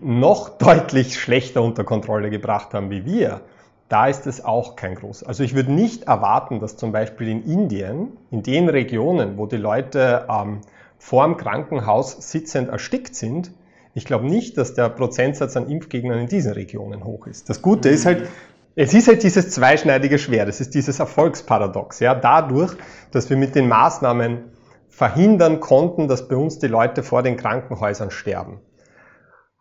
noch 0.00 0.58
deutlich 0.58 1.18
schlechter 1.18 1.62
unter 1.62 1.84
Kontrolle 1.84 2.30
gebracht 2.30 2.74
haben 2.74 2.90
wie 2.90 3.04
wir, 3.04 3.40
da 3.88 4.08
ist 4.08 4.26
es 4.26 4.44
auch 4.44 4.76
kein 4.76 4.96
groß. 4.96 5.22
Also 5.22 5.44
ich 5.44 5.54
würde 5.54 5.72
nicht 5.72 6.04
erwarten, 6.04 6.60
dass 6.60 6.76
zum 6.76 6.92
Beispiel 6.92 7.28
in 7.28 7.44
Indien, 7.44 8.16
in 8.30 8.42
den 8.42 8.68
Regionen, 8.68 9.38
wo 9.38 9.46
die 9.46 9.56
Leute 9.56 10.26
ähm, 10.28 10.60
vor 10.98 11.24
dem 11.24 11.36
Krankenhaus 11.36 12.16
sitzend 12.30 12.68
erstickt 12.68 13.14
sind, 13.14 13.52
ich 13.94 14.04
glaube 14.04 14.26
nicht, 14.26 14.58
dass 14.58 14.74
der 14.74 14.90
Prozentsatz 14.90 15.56
an 15.56 15.70
Impfgegnern 15.70 16.18
in 16.18 16.26
diesen 16.26 16.52
Regionen 16.52 17.04
hoch 17.04 17.26
ist. 17.26 17.48
Das 17.48 17.62
Gute 17.62 17.88
ist 17.88 18.04
halt, 18.04 18.28
es 18.74 18.92
ist 18.92 19.08
halt 19.08 19.22
dieses 19.22 19.50
zweischneidige 19.50 20.18
Schwert, 20.18 20.48
es 20.48 20.60
ist 20.60 20.74
dieses 20.74 20.98
Erfolgsparadox. 20.98 22.00
Ja, 22.00 22.14
dadurch, 22.14 22.74
dass 23.10 23.30
wir 23.30 23.38
mit 23.38 23.54
den 23.54 23.68
Maßnahmen 23.68 24.50
verhindern 24.90 25.60
konnten, 25.60 26.08
dass 26.08 26.28
bei 26.28 26.36
uns 26.36 26.58
die 26.58 26.66
Leute 26.66 27.02
vor 27.02 27.22
den 27.22 27.36
Krankenhäusern 27.36 28.10
sterben 28.10 28.60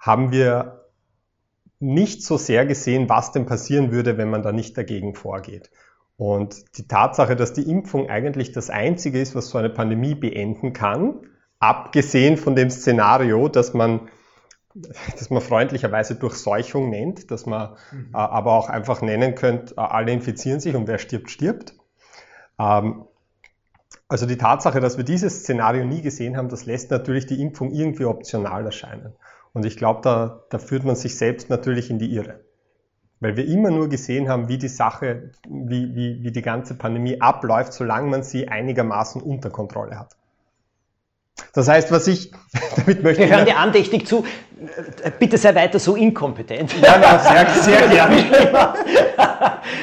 haben 0.06 0.32
wir 0.32 0.86
nicht 1.80 2.24
so 2.24 2.38
sehr 2.38 2.66
gesehen, 2.66 3.10
was 3.10 3.32
denn 3.32 3.46
passieren 3.46 3.92
würde, 3.92 4.18
wenn 4.18 4.30
man 4.30 4.44
da 4.44 4.52
nicht 4.52 4.78
dagegen 4.78 5.16
vorgeht. 5.16 5.72
Und 6.18 6.78
die 6.78 6.88
Tatsache, 6.88 7.36
dass 7.36 7.54
die 7.54 7.70
Impfung 7.70 8.10
eigentlich 8.10 8.52
das 8.52 8.70
Einzige 8.70 9.20
ist, 9.20 9.36
was 9.36 9.50
so 9.50 9.58
eine 9.58 9.70
Pandemie 9.70 10.16
beenden 10.16 10.74
kann, 10.74 11.22
abgesehen 11.60 12.38
von 12.38 12.56
dem 12.56 12.70
Szenario, 12.70 13.50
dass 13.50 13.74
man, 13.74 14.10
dass 14.74 15.30
man 15.30 15.42
freundlicherweise 15.42 16.16
Durchseuchung 16.16 16.90
nennt, 16.90 17.32
dass 17.32 17.46
man 17.46 17.76
mhm. 17.92 18.12
äh, 18.14 18.18
aber 18.18 18.54
auch 18.54 18.70
einfach 18.70 19.02
nennen 19.02 19.36
könnte, 19.36 19.76
äh, 19.76 19.82
alle 19.82 20.12
infizieren 20.12 20.60
sich 20.60 20.76
und 20.76 20.88
wer 20.88 21.00
stirbt, 21.00 21.30
stirbt. 21.32 21.76
Ähm, 22.60 23.06
Also 24.08 24.28
die 24.28 24.38
Tatsache, 24.38 24.80
dass 24.80 24.98
wir 24.98 25.04
dieses 25.04 25.40
Szenario 25.40 25.84
nie 25.84 26.02
gesehen 26.02 26.38
haben, 26.38 26.50
das 26.50 26.66
lässt 26.68 26.92
natürlich 26.92 27.26
die 27.26 27.42
Impfung 27.42 27.72
irgendwie 27.72 28.06
optional 28.06 28.66
erscheinen. 28.66 29.16
Und 29.56 29.66
ich 29.66 29.78
glaube, 29.78 30.02
da, 30.04 30.42
da 30.50 30.60
führt 30.60 30.84
man 30.84 30.98
sich 30.98 31.18
selbst 31.18 31.50
natürlich 31.50 31.90
in 31.90 31.98
die 31.98 32.14
Irre. 32.14 32.42
Weil 33.22 33.38
wir 33.38 33.48
immer 33.48 33.72
nur 33.72 33.88
gesehen 33.88 34.28
haben, 34.28 34.50
wie 34.50 34.58
die 34.58 34.68
Sache, 34.68 35.32
wie, 35.48 35.96
wie, 35.96 36.22
wie 36.22 36.32
die 36.34 36.42
ganze 36.42 36.74
Pandemie 36.74 37.22
abläuft, 37.22 37.72
solange 37.72 38.10
man 38.10 38.22
sie 38.22 38.50
einigermaßen 38.50 39.22
unter 39.22 39.50
Kontrolle 39.50 39.98
hat. 39.98 40.18
Das 41.54 41.70
heißt, 41.70 41.90
was 41.94 42.06
ich 42.08 42.32
damit 42.76 43.02
möchte. 43.02 43.24
Wir 43.24 43.34
hören 43.34 43.46
dir 43.46 43.58
andächtig 43.58 44.06
zu. 44.06 44.26
Bitte 45.20 45.38
sei 45.38 45.56
weiter 45.56 45.80
so 45.80 45.96
inkompetent. 45.96 46.76
Ja, 46.82 46.98
na, 47.00 47.18
sehr, 47.18 47.50
sehr 47.64 47.88
gerne. 47.88 48.74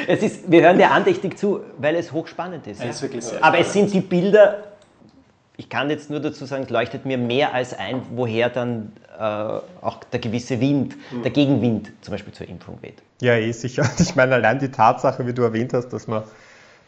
es 0.07 0.23
ist, 0.23 0.51
wir 0.51 0.65
hören 0.65 0.77
dir 0.77 0.91
andächtig 0.91 1.39
zu, 1.39 1.61
weil 1.79 1.95
es 1.97 2.13
hochspannend 2.13 2.67
ist. 2.67 2.83
Ja, 2.83 2.91
ist 2.91 3.01
wirklich 3.01 3.25
sehr 3.25 3.43
Aber 3.43 3.59
es 3.59 3.73
sind 3.73 3.91
die 3.95 4.01
Bilder, 4.03 4.72
ich 5.57 5.69
kann 5.69 5.91
jetzt 5.91 6.11
nur 6.11 6.21
dazu 6.21 6.45
sagen, 6.47 6.67
leuchtet 6.69 7.05
mir 7.05 7.19
mehr 7.19 7.53
als 7.55 7.79
ein, 7.79 8.03
woher 8.15 8.49
dann 8.49 8.93
äh, 9.19 9.23
auch 9.23 10.03
der 10.11 10.21
gewisse 10.21 10.61
Wind, 10.61 10.97
der 11.25 11.31
Gegenwind 11.31 11.93
zum 12.01 12.13
Beispiel 12.13 12.33
zur 12.33 12.49
Impfung 12.49 12.79
weht. 12.81 13.03
Ja, 13.21 13.35
eh 13.35 13.53
sicher. 13.53 13.89
Ich 13.99 14.17
meine, 14.17 14.35
allein 14.35 14.59
die 14.59 14.71
Tatsache, 14.71 15.27
wie 15.27 15.33
du 15.33 15.43
erwähnt 15.43 15.75
hast, 15.75 15.89
dass 15.89 16.07
man 16.07 16.23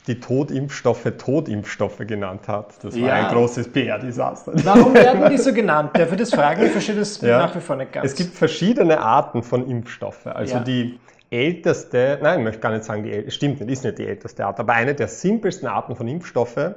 die 0.07 0.21
Totimpfstoffe 0.21 1.13
Totimpfstoffe 1.17 1.99
genannt 1.99 2.47
hat. 2.47 2.75
Das 2.83 3.01
war 3.01 3.13
ein 3.13 3.33
großes 3.33 3.73
PR-Desaster. 3.73 4.53
Warum 4.65 4.93
werden 4.93 5.31
die 5.31 5.39
so 5.39 5.53
genannt? 5.53 5.91
Darf 5.95 6.13
ich 6.13 6.19
das 6.19 6.31
fragen? 6.31 6.65
Ich 6.65 6.73
verstehe 6.73 6.97
das 6.97 7.21
ja. 7.21 7.39
nach 7.39 7.55
wie 7.55 7.61
vor 7.61 7.77
nicht 7.77 7.93
ganz. 7.93 8.11
Es 8.11 8.15
gibt 8.15 8.35
verschiedene 8.35 9.01
Arten 9.01 9.43
von 9.43 9.67
Impfstoffen. 9.69 10.33
Also 10.33 10.57
ja. 10.57 10.61
die 10.61 10.99
älteste, 11.31 12.19
nein, 12.23 12.41
ich 12.41 12.45
möchte 12.45 12.61
gar 12.61 12.73
nicht 12.73 12.85
sagen, 12.85 13.03
die 13.03 13.13
älteste, 13.13 13.37
stimmt 13.37 13.61
nicht, 13.61 13.71
ist 13.71 13.85
nicht 13.85 13.99
die 13.99 14.07
älteste 14.07 14.45
Art, 14.45 14.61
aber 14.61 14.75
eine 14.75 14.95
der 14.95 15.09
simpelsten 15.09 15.69
Arten 15.69 15.97
von 15.97 16.07
Impfstoffe 16.07 16.75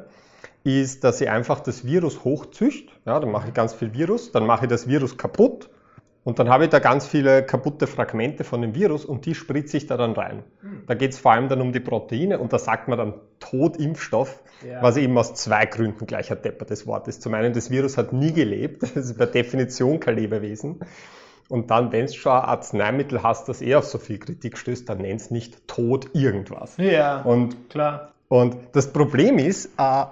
ist, 0.63 1.03
dass 1.03 1.21
ich 1.21 1.29
einfach 1.29 1.59
das 1.59 1.85
Virus 1.85 2.23
hochzücht. 2.23 2.89
Ja, 3.05 3.19
dann 3.19 3.31
mache 3.31 3.49
ich 3.49 3.53
ganz 3.53 3.73
viel 3.73 3.93
Virus, 3.93 4.31
dann 4.31 4.45
mache 4.45 4.65
ich 4.65 4.69
das 4.69 4.87
Virus 4.87 5.17
kaputt 5.17 5.69
und 6.27 6.39
dann 6.39 6.49
habe 6.49 6.65
ich 6.65 6.69
da 6.69 6.79
ganz 6.79 7.07
viele 7.07 7.41
kaputte 7.41 7.87
Fragmente 7.87 8.43
von 8.43 8.61
dem 8.61 8.75
Virus 8.75 9.05
und 9.05 9.25
die 9.25 9.33
spritze 9.33 9.77
ich 9.77 9.87
da 9.87 9.95
dann 9.95 10.11
rein. 10.11 10.43
Hm. 10.59 10.83
Da 10.85 10.93
geht 10.93 11.13
es 11.13 11.19
vor 11.19 11.31
allem 11.31 11.47
dann 11.47 11.61
um 11.61 11.71
die 11.71 11.79
Proteine 11.79 12.37
und 12.39 12.51
da 12.51 12.59
sagt 12.59 12.89
man 12.89 12.97
dann 12.97 13.13
Totimpfstoff, 13.39 14.43
ja. 14.69 14.81
was 14.81 14.97
eben 14.97 15.17
aus 15.17 15.35
zwei 15.35 15.65
Gründen 15.65 16.05
gleich 16.05 16.29
ein 16.29 16.41
deppertes 16.41 16.85
Wort 16.85 17.07
ist. 17.07 17.21
Zum 17.21 17.33
einen, 17.33 17.53
das 17.53 17.71
Virus 17.71 17.97
hat 17.97 18.11
nie 18.11 18.33
gelebt, 18.33 18.81
das 18.83 18.91
ist 18.97 19.17
per 19.17 19.27
Definition 19.27 20.01
kein 20.01 20.17
Lebewesen. 20.17 20.81
Und 21.47 21.71
dann, 21.71 21.93
wenn 21.93 22.07
du 22.07 22.11
schon 22.11 22.33
ein 22.33 22.43
Arzneimittel 22.43 23.23
hast, 23.23 23.47
das 23.47 23.61
eher 23.61 23.79
auf 23.79 23.85
so 23.85 23.97
viel 23.97 24.19
Kritik 24.19 24.57
stößt, 24.57 24.89
dann 24.89 24.97
nenn 24.97 25.15
es 25.15 25.31
nicht 25.31 25.65
Tod 25.69 26.09
irgendwas. 26.11 26.75
Ja, 26.75 27.21
und, 27.21 27.69
klar. 27.69 28.11
Und 28.27 28.57
das 28.73 28.91
Problem 28.91 29.37
ist, 29.37 29.67
äh, 29.77 30.05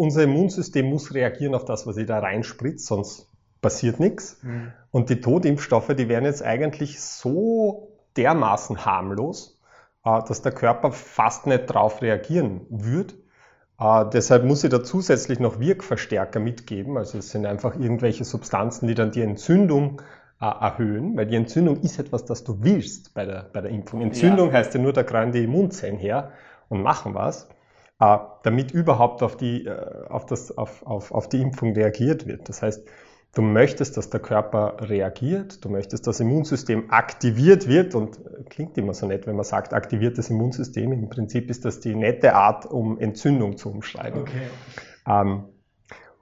unser 0.00 0.22
Immunsystem 0.22 0.86
muss 0.86 1.12
reagieren 1.12 1.54
auf 1.54 1.66
das, 1.66 1.86
was 1.86 1.98
ich 1.98 2.06
da 2.06 2.20
reinspritze, 2.20 2.86
sonst 2.86 3.28
passiert 3.60 4.00
nichts. 4.00 4.38
Mhm. 4.42 4.72
Und 4.90 5.10
die 5.10 5.20
Totimpfstoffe, 5.20 5.94
die 5.94 6.08
wären 6.08 6.24
jetzt 6.24 6.42
eigentlich 6.42 7.02
so 7.02 7.92
dermaßen 8.16 8.86
harmlos, 8.86 9.60
äh, 10.06 10.22
dass 10.26 10.40
der 10.40 10.52
Körper 10.52 10.92
fast 10.92 11.46
nicht 11.46 11.68
darauf 11.68 12.00
reagieren 12.00 12.62
würde. 12.70 13.12
Äh, 13.78 14.06
deshalb 14.10 14.44
muss 14.44 14.64
ich 14.64 14.70
da 14.70 14.82
zusätzlich 14.82 15.38
noch 15.38 15.60
Wirkverstärker 15.60 16.40
mitgeben. 16.40 16.96
Also 16.96 17.18
es 17.18 17.28
sind 17.28 17.44
einfach 17.44 17.78
irgendwelche 17.78 18.24
Substanzen, 18.24 18.88
die 18.88 18.94
dann 18.94 19.10
die 19.10 19.20
Entzündung 19.20 20.00
äh, 20.40 20.46
erhöhen, 20.46 21.14
weil 21.14 21.26
die 21.26 21.36
Entzündung 21.36 21.80
ist 21.80 21.98
etwas, 21.98 22.24
das 22.24 22.42
du 22.42 22.62
willst 22.62 23.12
bei 23.12 23.26
der, 23.26 23.50
bei 23.52 23.60
der 23.60 23.70
Impfung. 23.70 24.00
Entzündung 24.00 24.48
ja. 24.48 24.54
heißt 24.54 24.72
ja 24.72 24.80
nur, 24.80 24.94
da 24.94 25.02
kreuen 25.02 25.32
die 25.32 25.44
Immunzellen 25.44 25.98
her 25.98 26.32
und 26.70 26.80
machen 26.80 27.12
was, 27.12 27.50
damit 28.00 28.72
überhaupt 28.72 29.22
auf 29.22 29.36
die, 29.36 29.70
auf, 30.08 30.26
das, 30.26 30.56
auf, 30.56 30.86
auf, 30.86 31.12
auf 31.12 31.28
die 31.28 31.40
Impfung 31.40 31.74
reagiert 31.74 32.26
wird. 32.26 32.48
Das 32.48 32.62
heißt, 32.62 32.88
Du 33.32 33.42
möchtest, 33.42 33.96
dass 33.96 34.10
der 34.10 34.18
Körper 34.18 34.76
reagiert, 34.80 35.64
du 35.64 35.68
möchtest, 35.68 36.08
dass 36.08 36.16
das 36.16 36.20
Immunsystem 36.20 36.90
aktiviert 36.90 37.68
wird 37.68 37.94
und 37.94 38.18
äh, 38.18 38.42
klingt 38.48 38.76
immer 38.76 38.92
so 38.92 39.06
nett, 39.06 39.28
wenn 39.28 39.36
man 39.36 39.44
sagt, 39.44 39.72
aktiviertes 39.72 40.30
Immunsystem. 40.30 40.90
Im 40.92 41.08
Prinzip 41.08 41.48
ist 41.48 41.64
das 41.64 41.78
die 41.78 41.94
nette 41.94 42.34
Art, 42.34 42.66
um 42.66 42.98
Entzündung 42.98 43.56
zu 43.56 43.70
umschreiben. 43.70 44.22
Okay. 44.22 44.48
Ähm, 45.06 45.44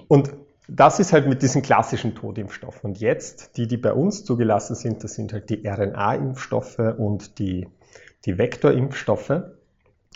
und 0.06 0.34
das 0.68 1.00
ist 1.00 1.14
halt 1.14 1.26
mit 1.26 1.40
diesen 1.40 1.62
klassischen 1.62 2.14
Totimpfstoffen. 2.14 2.90
Und 2.90 3.00
jetzt, 3.00 3.56
die, 3.56 3.66
die 3.66 3.78
bei 3.78 3.94
uns 3.94 4.24
zugelassen 4.24 4.74
sind, 4.74 5.02
das 5.02 5.14
sind 5.14 5.32
halt 5.32 5.48
die 5.48 5.66
RNA-Impfstoffe 5.66 6.94
und 6.98 7.38
die, 7.38 7.68
die 8.26 8.36
Vektorimpfstoffe. 8.36 9.44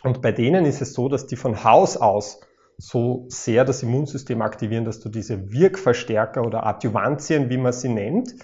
Und 0.02 0.22
bei 0.22 0.32
denen 0.32 0.64
ist 0.64 0.82
es 0.82 0.94
so, 0.94 1.08
dass 1.08 1.26
die 1.26 1.36
von 1.36 1.64
Haus 1.64 1.96
aus 1.96 2.40
so 2.78 3.26
sehr 3.28 3.64
das 3.64 3.82
Immunsystem 3.82 4.42
aktivieren, 4.42 4.84
dass 4.84 5.00
du 5.00 5.08
diese 5.08 5.52
Wirkverstärker 5.52 6.42
oder 6.42 6.66
Adjuvantien, 6.66 7.48
wie 7.50 7.58
man 7.58 7.72
sie 7.72 7.88
nennt, 7.88 8.34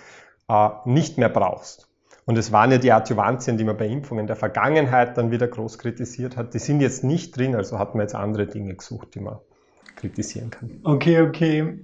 äh, 0.48 0.68
nicht 0.84 1.18
mehr 1.18 1.28
brauchst. 1.28 1.88
Und 2.24 2.36
es 2.36 2.52
waren 2.52 2.70
ja 2.70 2.78
die 2.78 2.92
Adjuvantien, 2.92 3.56
die 3.56 3.64
man 3.64 3.76
bei 3.76 3.86
Impfungen 3.86 4.26
der 4.26 4.36
Vergangenheit 4.36 5.16
dann 5.16 5.30
wieder 5.30 5.48
groß 5.48 5.78
kritisiert 5.78 6.36
hat, 6.36 6.52
die 6.52 6.58
sind 6.58 6.80
jetzt 6.80 7.02
nicht 7.02 7.36
drin, 7.36 7.56
also 7.56 7.78
hat 7.78 7.94
man 7.94 8.02
jetzt 8.02 8.14
andere 8.14 8.46
Dinge 8.46 8.74
gesucht, 8.74 9.14
die 9.14 9.20
man 9.20 9.38
kritisieren 9.96 10.50
kann. 10.50 10.78
Okay, 10.84 11.22
okay. 11.22 11.78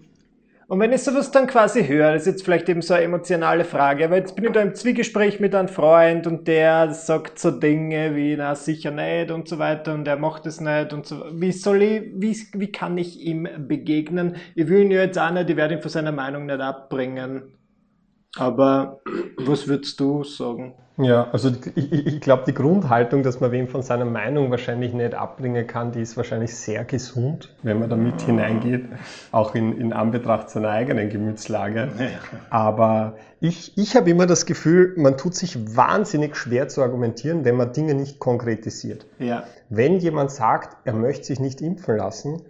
Und 0.74 0.80
wenn 0.80 0.92
ich 0.92 1.04
sowas 1.04 1.30
dann 1.30 1.46
quasi 1.46 1.86
höre, 1.86 2.14
das 2.14 2.22
ist 2.22 2.26
jetzt 2.26 2.44
vielleicht 2.44 2.68
eben 2.68 2.82
so 2.82 2.94
eine 2.94 3.04
emotionale 3.04 3.64
Frage, 3.64 4.06
aber 4.06 4.16
jetzt 4.16 4.34
bin 4.34 4.46
ich 4.46 4.50
da 4.50 4.60
im 4.60 4.74
Zwiegespräch 4.74 5.38
mit 5.38 5.54
einem 5.54 5.68
Freund 5.68 6.26
und 6.26 6.48
der 6.48 6.92
sagt 6.92 7.38
so 7.38 7.52
Dinge 7.52 8.16
wie, 8.16 8.34
na 8.36 8.56
sicher 8.56 8.90
nicht 8.90 9.30
und 9.30 9.46
so 9.46 9.60
weiter 9.60 9.94
und 9.94 10.08
er 10.08 10.16
macht 10.16 10.46
es 10.46 10.60
nicht 10.60 10.92
und 10.92 11.06
so. 11.06 11.26
Wie 11.30 11.52
soll 11.52 11.80
ich, 11.80 12.02
wie, 12.16 12.36
wie 12.54 12.72
kann 12.72 12.98
ich 12.98 13.20
ihm 13.20 13.48
begegnen? 13.68 14.34
Ich 14.56 14.66
will 14.66 14.82
ihn 14.82 14.90
ja 14.90 15.02
jetzt 15.02 15.16
auch 15.16 15.30
nicht, 15.30 15.48
ich 15.48 15.56
werde 15.56 15.74
ihn 15.74 15.80
von 15.80 15.92
seiner 15.92 16.10
Meinung 16.10 16.46
nicht 16.46 16.58
abbringen. 16.58 17.54
Aber 18.36 19.00
was 19.36 19.68
würdest 19.68 20.00
du 20.00 20.24
sagen? 20.24 20.74
Ja, 20.96 21.28
also 21.32 21.50
ich, 21.74 21.92
ich 21.92 22.20
glaube, 22.20 22.44
die 22.46 22.54
Grundhaltung, 22.54 23.24
dass 23.24 23.40
man 23.40 23.50
wem 23.50 23.66
von 23.66 23.82
seiner 23.82 24.04
Meinung 24.04 24.52
wahrscheinlich 24.52 24.92
nicht 24.92 25.14
abbringen 25.14 25.66
kann, 25.66 25.90
die 25.90 26.00
ist 26.00 26.16
wahrscheinlich 26.16 26.54
sehr 26.54 26.84
gesund, 26.84 27.52
wenn 27.64 27.80
man 27.80 27.90
damit 27.90 28.22
hineingeht, 28.22 28.84
auch 29.32 29.56
in, 29.56 29.76
in 29.76 29.92
Anbetracht 29.92 30.50
seiner 30.50 30.68
eigenen 30.68 31.08
Gemütslage. 31.08 31.88
Aber 32.48 33.14
ich, 33.40 33.76
ich 33.76 33.96
habe 33.96 34.08
immer 34.08 34.26
das 34.26 34.46
Gefühl, 34.46 34.94
man 34.96 35.16
tut 35.16 35.34
sich 35.34 35.76
wahnsinnig 35.76 36.36
schwer 36.36 36.68
zu 36.68 36.80
argumentieren, 36.80 37.44
wenn 37.44 37.56
man 37.56 37.72
Dinge 37.72 37.94
nicht 37.94 38.20
konkretisiert. 38.20 39.04
Ja. 39.18 39.44
Wenn 39.70 39.98
jemand 39.98 40.30
sagt, 40.30 40.76
er 40.84 40.94
möchte 40.94 41.24
sich 41.24 41.40
nicht 41.40 41.60
impfen 41.60 41.96
lassen, 41.96 42.42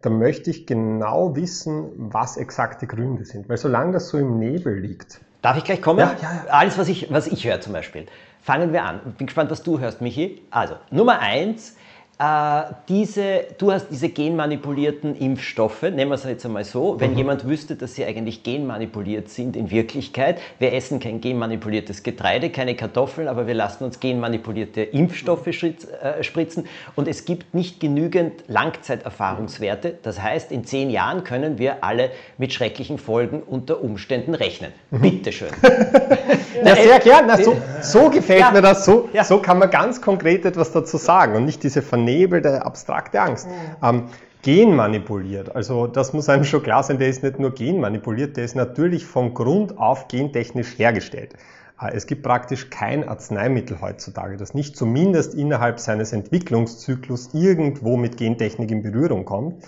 dann 0.00 0.18
möchte 0.18 0.50
ich 0.50 0.66
genau 0.66 1.36
wissen, 1.36 1.90
was 1.96 2.36
exakte 2.36 2.88
Gründe 2.88 3.24
sind. 3.24 3.48
Weil 3.48 3.58
solange 3.58 3.92
das 3.92 4.08
so 4.08 4.18
im 4.18 4.40
Nebel 4.40 4.76
liegt, 4.76 5.20
Darf 5.42 5.56
ich 5.56 5.64
gleich 5.64 5.82
kommen? 5.82 5.98
Ja, 5.98 6.14
ja, 6.22 6.44
ja. 6.46 6.52
Alles, 6.52 6.78
was 6.78 6.88
ich, 6.88 7.12
was 7.12 7.26
ich 7.26 7.44
höre 7.44 7.60
zum 7.60 7.72
Beispiel. 7.72 8.06
Fangen 8.40 8.72
wir 8.72 8.84
an. 8.84 9.00
Bin 9.18 9.26
gespannt, 9.26 9.50
was 9.50 9.62
du 9.62 9.80
hörst, 9.80 10.00
Michi. 10.00 10.40
Also, 10.50 10.76
Nummer 10.90 11.18
eins, 11.18 11.76
diese, 12.88 13.46
du 13.58 13.72
hast 13.72 13.88
diese 13.90 14.08
genmanipulierten 14.08 15.16
Impfstoffe, 15.16 15.82
nehmen 15.82 16.10
wir 16.10 16.14
es 16.14 16.24
jetzt 16.24 16.44
einmal 16.44 16.62
so, 16.62 17.00
wenn 17.00 17.12
mhm. 17.12 17.18
jemand 17.18 17.48
wüsste, 17.48 17.74
dass 17.74 17.94
sie 17.94 18.04
eigentlich 18.04 18.44
genmanipuliert 18.44 19.28
sind 19.28 19.56
in 19.56 19.70
Wirklichkeit, 19.70 20.38
wir 20.60 20.72
essen 20.72 21.00
kein 21.00 21.20
genmanipuliertes 21.20 22.04
Getreide, 22.04 22.50
keine 22.50 22.76
Kartoffeln, 22.76 23.26
aber 23.26 23.48
wir 23.48 23.54
lassen 23.54 23.82
uns 23.84 23.98
genmanipulierte 23.98 24.82
Impfstoffe 24.82 25.48
äh, 25.48 26.22
spritzen 26.22 26.66
und 26.94 27.08
es 27.08 27.24
gibt 27.24 27.54
nicht 27.54 27.80
genügend 27.80 28.44
Langzeiterfahrungswerte. 28.46 29.98
Das 30.02 30.22
heißt, 30.22 30.52
in 30.52 30.64
zehn 30.64 30.90
Jahren 30.90 31.24
können 31.24 31.58
wir 31.58 31.82
alle 31.82 32.10
mit 32.38 32.52
schrecklichen 32.52 32.98
Folgen 32.98 33.42
unter 33.42 33.82
Umständen 33.82 34.34
rechnen. 34.34 34.70
Mhm. 34.90 35.00
Bitteschön. 35.00 35.50
ja, 36.64 36.76
sehr 36.76 37.00
gerne. 37.00 37.42
So, 37.42 37.56
so 37.80 38.10
gefällt 38.10 38.40
ja. 38.40 38.50
mir 38.52 38.62
das. 38.62 38.84
So, 38.84 39.08
ja. 39.12 39.24
so 39.24 39.38
kann 39.38 39.58
man 39.58 39.70
ganz 39.70 40.00
konkret 40.00 40.44
etwas 40.44 40.70
dazu 40.70 40.98
sagen 40.98 41.34
und 41.34 41.46
nicht 41.46 41.64
diese 41.64 41.82
Vernehmung 41.82 42.11
vernebelte, 42.12 42.64
abstrakte 42.64 43.20
Angst. 43.20 43.48
Mhm. 43.48 43.52
Ähm, 43.82 44.02
genmanipuliert, 44.42 45.54
also 45.54 45.86
das 45.86 46.12
muss 46.12 46.28
einem 46.28 46.44
schon 46.44 46.64
klar 46.64 46.82
sein, 46.82 46.98
der 46.98 47.08
ist 47.08 47.22
nicht 47.22 47.38
nur 47.38 47.54
genmanipuliert, 47.54 48.36
der 48.36 48.44
ist 48.44 48.56
natürlich 48.56 49.06
von 49.06 49.34
Grund 49.34 49.78
auf 49.78 50.08
gentechnisch 50.08 50.78
hergestellt. 50.78 51.34
Äh, 51.80 51.92
es 51.94 52.06
gibt 52.06 52.24
praktisch 52.24 52.68
kein 52.68 53.08
Arzneimittel 53.08 53.80
heutzutage, 53.80 54.36
das 54.36 54.52
nicht 54.52 54.76
zumindest 54.76 55.34
innerhalb 55.34 55.78
seines 55.78 56.12
Entwicklungszyklus 56.12 57.30
irgendwo 57.34 57.96
mit 57.96 58.16
Gentechnik 58.16 58.70
in 58.72 58.82
Berührung 58.82 59.24
kommt. 59.24 59.64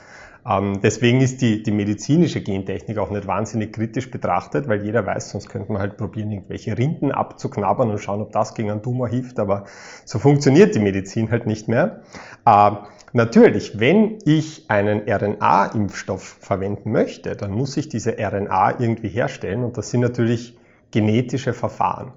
Ähm, 0.47 0.81
deswegen 0.83 1.21
ist 1.23 1.41
die, 1.41 1.63
die 1.63 1.71
medizinische 1.71 2.43
Gentechnik 2.43 2.99
auch 2.99 3.11
nicht 3.11 3.27
wahnsinnig 3.27 3.73
kritisch 3.73 4.11
betrachtet, 4.11 4.69
weil 4.69 4.85
jeder 4.85 5.07
weiß, 5.07 5.31
sonst 5.31 5.49
könnte 5.49 5.73
man 5.73 5.81
halt 5.81 5.97
probieren, 5.97 6.31
irgendwelche 6.31 6.77
Rinden 6.77 7.13
abzuknabbern 7.13 7.91
und 7.91 7.99
schauen, 7.99 8.21
ob 8.21 8.33
das 8.33 8.55
gegen 8.55 8.71
einen 8.71 8.83
Tumor 8.83 9.09
hilft, 9.09 9.39
aber 9.39 9.65
so 10.05 10.19
funktioniert 10.19 10.75
die 10.75 10.81
Medizin 10.81 11.31
halt 11.31 11.47
nicht 11.47 11.67
mehr. 11.69 12.03
Äh, 12.45 12.73
natürlich, 13.15 13.81
wenn 13.81 14.19
ich 14.27 14.69
einen 14.69 15.09
RNA-Impfstoff 15.09 16.37
verwenden 16.41 16.93
möchte, 16.93 17.37
dann 17.37 17.51
muss 17.51 17.77
ich 17.79 17.89
diese 17.89 18.19
RNA 18.19 18.81
irgendwie 18.81 19.09
herstellen 19.09 19.65
und 19.65 19.79
das 19.79 19.91
sind 19.91 20.01
natürlich 20.01 20.59
genetische 20.91 21.55
Verfahren. 21.55 22.13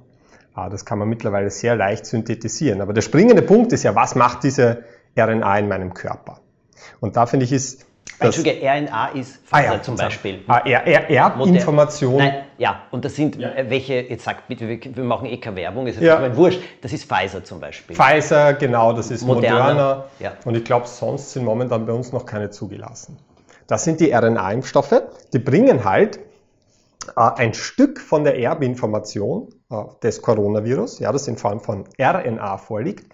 Äh, 0.57 0.69
das 0.69 0.83
kann 0.83 0.99
man 0.99 1.07
mittlerweile 1.07 1.49
sehr 1.49 1.77
leicht 1.77 2.05
synthetisieren. 2.05 2.81
Aber 2.81 2.91
der 2.91 3.01
springende 3.01 3.41
Punkt 3.41 3.71
ist 3.71 3.83
ja, 3.83 3.95
was 3.95 4.15
macht 4.15 4.43
diese 4.43 4.83
RNA 5.17 5.59
in 5.59 5.69
meinem 5.69 5.93
Körper? 5.93 6.41
Und 6.99 7.15
da 7.15 7.25
finde 7.25 7.45
ich, 7.45 7.53
ist 7.53 7.86
Entschuldige, 8.19 8.65
RNA 8.65 9.09
ist 9.09 9.37
Pfizer 9.45 9.51
ah, 9.51 9.61
ja, 9.61 9.81
zum 9.81 9.95
Beispiel. 9.95 10.39
Ah, 10.47 10.59
Erbinformation. 10.59 12.17
Nein, 12.17 12.43
ja, 12.57 12.83
und 12.91 13.05
das 13.05 13.15
sind 13.15 13.35
ja. 13.35 13.49
Äh, 13.49 13.69
welche, 13.69 13.93
jetzt 13.95 14.23
sagt 14.23 14.47
bitte, 14.47 14.67
wir 14.67 15.03
machen 15.03 15.27
eh 15.27 15.37
keine 15.37 15.57
Werbung, 15.57 15.85
ist 15.87 16.01
ja. 16.01 16.35
wurscht, 16.35 16.59
das 16.81 16.93
ist 16.93 17.05
Pfizer 17.11 17.43
zum 17.43 17.59
Beispiel. 17.59 17.95
Pfizer, 17.95 18.53
genau, 18.53 18.93
das 18.93 19.11
ist 19.11 19.23
Moderna. 19.23 19.59
Moderna 19.59 20.05
ja. 20.19 20.33
Und 20.45 20.55
ich 20.55 20.63
glaube, 20.63 20.87
sonst 20.87 21.33
sind 21.33 21.45
momentan 21.45 21.85
bei 21.85 21.93
uns 21.93 22.11
noch 22.11 22.25
keine 22.25 22.49
zugelassen. 22.49 23.17
Das 23.67 23.83
sind 23.83 23.99
die 23.99 24.11
RNA-Impfstoffe, 24.11 25.01
die 25.33 25.39
bringen 25.39 25.83
halt 25.83 26.17
äh, 27.15 27.21
ein 27.35 27.53
Stück 27.53 27.99
von 27.99 28.23
der 28.23 28.39
Erbinformation 28.39 29.49
äh, 29.69 29.75
des 30.01 30.21
Coronavirus, 30.21 30.99
ja, 30.99 31.11
das 31.11 31.27
in 31.27 31.37
Form 31.37 31.59
von 31.59 31.83
RNA 31.99 32.57
vorliegt, 32.57 33.11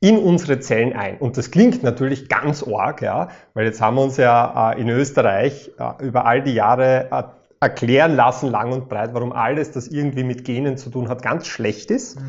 in 0.00 0.18
unsere 0.18 0.60
Zellen 0.60 0.92
ein. 0.92 1.18
Und 1.18 1.36
das 1.36 1.50
klingt 1.50 1.82
natürlich 1.82 2.28
ganz 2.28 2.62
arg, 2.62 3.02
ja, 3.02 3.28
weil 3.54 3.64
jetzt 3.64 3.80
haben 3.80 3.96
wir 3.96 4.02
uns 4.02 4.16
ja 4.16 4.72
äh, 4.72 4.80
in 4.80 4.88
Österreich 4.88 5.72
äh, 5.78 6.04
über 6.04 6.26
all 6.26 6.42
die 6.42 6.52
Jahre 6.52 7.08
äh, 7.10 7.22
erklären 7.60 8.14
lassen, 8.14 8.50
lang 8.50 8.72
und 8.72 8.88
breit, 8.88 9.14
warum 9.14 9.32
alles, 9.32 9.70
das 9.70 9.88
irgendwie 9.88 10.24
mit 10.24 10.44
Genen 10.44 10.76
zu 10.76 10.90
tun 10.90 11.08
hat, 11.08 11.22
ganz 11.22 11.46
schlecht 11.46 11.90
ist. 11.90 12.20
Mhm. 12.20 12.26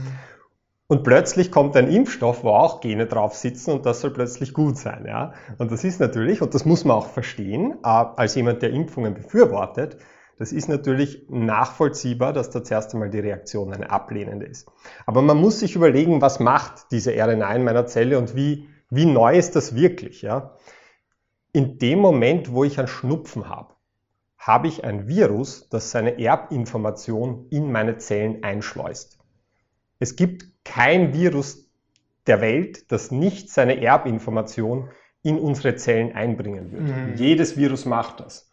Und 0.90 1.04
plötzlich 1.04 1.52
kommt 1.52 1.76
ein 1.76 1.90
Impfstoff, 1.90 2.46
wo 2.46 2.52
auch 2.52 2.80
Gene 2.80 3.08
drauf 3.08 3.36
sitzen 3.36 3.72
und 3.72 3.86
das 3.86 4.00
soll 4.00 4.12
plötzlich 4.12 4.54
gut 4.54 4.78
sein. 4.78 5.06
Ja? 5.06 5.34
Und 5.58 5.70
das 5.70 5.84
ist 5.84 6.00
natürlich, 6.00 6.42
und 6.42 6.54
das 6.54 6.64
muss 6.64 6.86
man 6.86 6.96
auch 6.96 7.08
verstehen, 7.08 7.76
als 7.84 8.36
jemand, 8.36 8.62
der 8.62 8.70
Impfungen 8.70 9.14
befürwortet, 9.14 9.98
das 10.38 10.52
ist 10.52 10.70
natürlich 10.70 11.26
nachvollziehbar, 11.30 12.32
dass 12.32 12.52
da 12.52 12.64
zuerst 12.64 12.94
einmal 12.94 13.10
die 13.10 13.20
Reaktion 13.20 13.74
eine 13.74 13.90
ablehnende 13.90 14.46
ist. 14.46 14.70
Aber 15.06 15.22
man 15.22 15.38
muss 15.38 15.60
sich 15.60 15.76
überlegen, 15.76 16.22
was 16.22 16.40
macht 16.40 16.92
diese 16.92 17.12
RNA 17.12 17.56
in 17.56 17.64
meiner 17.64 17.88
Zelle 17.88 18.20
und 18.20 18.36
wie, 18.36 18.68
wie 18.90 19.06
neu 19.06 19.36
ist 19.36 19.56
das 19.56 19.76
wirklich? 19.76 20.22
Ja? 20.22 20.56
In 21.54 21.80
dem 21.80 22.00
Moment, 22.00 22.54
wo 22.54 22.64
ich 22.64 22.78
einen 22.78 22.88
Schnupfen 22.88 23.50
habe, 23.50 23.74
habe 24.38 24.68
ich 24.68 24.84
ein 24.84 25.08
Virus, 25.08 25.68
das 25.70 25.92
seine 25.92 26.20
Erbinformation 26.20 27.48
in 27.50 27.72
meine 27.72 27.98
Zellen 27.98 28.44
einschleust. 28.44 29.18
Es 30.00 30.16
gibt 30.16 30.46
kein 30.64 31.14
Virus 31.14 31.68
der 32.28 32.42
Welt, 32.42 32.92
das 32.92 33.10
nicht 33.10 33.50
seine 33.50 33.82
Erbinformation 33.82 34.90
in 35.24 35.40
unsere 35.40 35.76
Zellen 35.76 36.14
einbringen 36.14 36.72
würde. 36.72 36.94
Mhm. 36.94 37.16
Jedes 37.16 37.58
Virus 37.58 37.86
macht 37.86 38.20
das. 38.20 38.47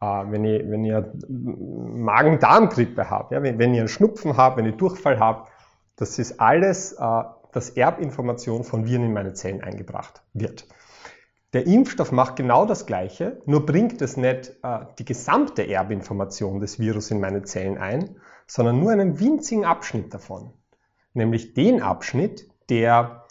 Äh, 0.00 0.06
wenn, 0.30 0.44
ich, 0.44 0.68
wenn 0.68 0.84
ihr 0.84 1.12
Magen-Darm-Grippe 1.28 3.10
habt, 3.10 3.32
ja, 3.32 3.42
wenn, 3.42 3.58
wenn 3.58 3.74
ihr 3.74 3.80
einen 3.80 3.88
Schnupfen 3.88 4.36
habt, 4.36 4.56
wenn 4.56 4.66
ihr 4.66 4.72
Durchfall 4.72 5.20
habt, 5.20 5.50
das 5.96 6.18
ist 6.18 6.40
alles, 6.40 6.92
äh, 6.92 7.22
dass 7.52 7.70
Erbinformation 7.70 8.64
von 8.64 8.86
Viren 8.86 9.04
in 9.04 9.12
meine 9.12 9.34
Zellen 9.34 9.62
eingebracht 9.62 10.22
wird. 10.32 10.66
Der 11.52 11.66
Impfstoff 11.66 12.12
macht 12.12 12.36
genau 12.36 12.64
das 12.64 12.86
Gleiche, 12.86 13.42
nur 13.44 13.66
bringt 13.66 14.00
es 14.00 14.16
nicht 14.16 14.56
äh, 14.62 14.78
die 14.98 15.04
gesamte 15.04 15.68
Erbinformation 15.68 16.60
des 16.60 16.78
Virus 16.78 17.10
in 17.10 17.20
meine 17.20 17.42
Zellen 17.42 17.76
ein, 17.76 18.16
sondern 18.46 18.78
nur 18.80 18.92
einen 18.92 19.18
winzigen 19.20 19.64
Abschnitt 19.64 20.14
davon. 20.14 20.52
Nämlich 21.12 21.54
den 21.54 21.82
Abschnitt, 21.82 22.48
der 22.70 23.24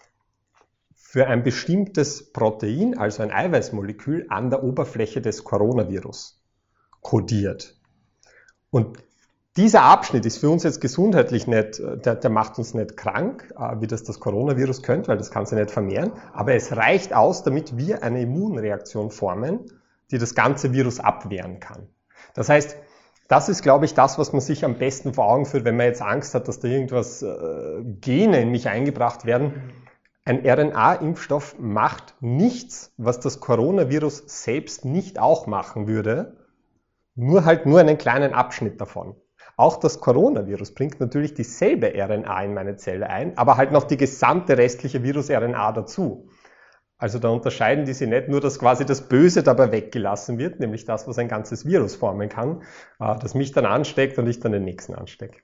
für 0.94 1.28
ein 1.28 1.44
bestimmtes 1.44 2.32
Protein, 2.34 2.98
also 2.98 3.24
ein 3.24 3.32
Eiweißmolekül, 3.32 4.28
an 4.30 4.50
der 4.50 4.64
Oberfläche 4.64 5.22
des 5.22 5.46
Coronavirus 5.46 6.39
kodiert. 7.02 7.76
Und 8.72 8.98
dieser 9.58 9.84
Abschnitt 9.84 10.26
ist 10.26 10.38
für 10.38 10.50
uns 10.50 10.64
jetzt 10.64 10.80
gesundheitlich 10.80 11.48
nicht, 11.48 11.80
der, 11.80 12.16
der 12.16 12.30
macht 12.30 12.58
uns 12.58 12.74
nicht 12.74 12.96
krank, 12.96 13.54
äh, 13.58 13.82
wie 13.82 13.88
das 13.88 14.04
das 14.04 14.20
Coronavirus 14.20 14.84
könnte, 14.84 15.10
weil 15.10 15.18
das 15.18 15.32
kann 15.32 15.46
sich 15.46 15.58
nicht 15.58 15.72
vermehren, 15.72 16.12
aber 16.34 16.54
es 16.54 16.76
reicht 16.76 17.14
aus, 17.14 17.44
damit 17.44 17.78
wir 17.78 18.04
eine 18.04 18.22
Immunreaktion 18.22 19.12
formen, 19.12 19.60
die 20.12 20.18
das 20.18 20.34
ganze 20.34 20.72
Virus 20.72 21.00
abwehren 21.00 21.60
kann. 21.60 21.88
Das 22.36 22.48
heißt, 22.48 22.78
das 23.28 23.50
ist, 23.50 23.62
glaube 23.62 23.86
ich, 23.86 23.94
das, 23.94 24.18
was 24.18 24.34
man 24.34 24.42
sich 24.42 24.66
am 24.66 24.78
besten 24.78 25.14
vor 25.14 25.26
Augen 25.26 25.46
führt, 25.46 25.66
wenn 25.66 25.78
man 25.78 25.86
jetzt 25.86 26.02
Angst 26.02 26.34
hat, 26.34 26.48
dass 26.48 26.60
da 26.60 26.68
irgendwas 26.68 27.22
äh, 27.22 27.84
Gene 28.02 28.42
in 28.42 28.50
mich 28.50 28.70
eingebracht 28.70 29.26
werden. 29.26 29.74
Ein 30.26 30.46
RNA-Impfstoff 30.46 31.56
macht 31.60 32.16
nichts, 32.22 32.94
was 32.98 33.20
das 33.20 33.40
Coronavirus 33.40 34.24
selbst 34.26 34.86
nicht 34.86 35.20
auch 35.20 35.48
machen 35.48 35.88
würde, 35.88 36.38
nur 37.20 37.46
halt 37.46 37.66
nur 37.66 37.80
einen 37.80 37.98
kleinen 37.98 38.34
Abschnitt 38.34 38.80
davon. 38.80 39.16
Auch 39.58 39.78
das 39.78 40.00
Coronavirus 40.00 40.74
bringt 40.74 41.00
natürlich 41.02 41.34
dieselbe 41.34 41.94
RNA 41.94 42.44
in 42.44 42.54
meine 42.54 42.78
Zelle 42.78 43.10
ein, 43.10 43.38
aber 43.38 43.58
halt 43.58 43.72
noch 43.72 43.84
die 43.84 43.98
gesamte 43.98 44.58
restliche 44.58 45.04
Virus-RNA 45.04 45.74
dazu. 45.74 46.30
Also 46.98 47.20
da 47.20 47.30
unterscheiden 47.30 47.86
die 47.86 47.94
sich 47.94 48.08
nicht 48.08 48.30
nur, 48.30 48.42
dass 48.42 48.60
quasi 48.60 48.86
das 48.86 49.08
Böse 49.08 49.44
dabei 49.44 49.72
weggelassen 49.72 50.38
wird, 50.38 50.60
nämlich 50.60 50.86
das, 50.86 51.08
was 51.08 51.18
ein 51.18 51.28
ganzes 51.28 51.66
Virus 51.66 51.96
formen 51.96 52.30
kann, 52.30 52.62
äh, 53.00 53.16
das 53.20 53.36
mich 53.36 53.52
dann 53.52 53.66
ansteckt 53.66 54.18
und 54.18 54.28
ich 54.28 54.40
dann 54.40 54.52
den 54.52 54.66
nächsten 54.66 54.96
anstecke. 54.96 55.40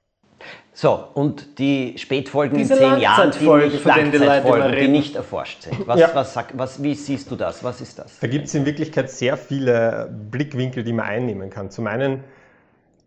So, 0.77 1.07
und 1.13 1.57
die 1.57 1.97
Spätfolgen 1.97 2.57
Diese 2.57 2.73
in 2.73 2.79
zehn 2.79 2.99
Jahren, 2.99 3.31
die 3.31 3.45
nicht, 3.47 3.85
Langzeitfolgen, 3.85 4.71
die, 4.73 4.77
die 4.81 4.87
nicht 4.89 5.15
erforscht 5.15 5.61
sind. 5.61 5.87
Was, 5.87 5.99
ja. 6.01 6.09
was, 6.13 6.37
was, 6.51 6.83
wie 6.83 6.95
siehst 6.95 7.31
du 7.31 7.37
das? 7.37 7.63
Was 7.63 7.79
ist 7.79 7.97
das? 7.97 8.19
Da 8.19 8.27
gibt 8.27 8.47
es 8.47 8.55
in 8.55 8.65
Wirklichkeit 8.65 9.09
sehr 9.09 9.37
viele 9.37 10.13
Blickwinkel, 10.31 10.83
die 10.83 10.91
man 10.91 11.05
einnehmen 11.05 11.49
kann. 11.49 11.71
Zum 11.71 11.87
einen, 11.87 12.25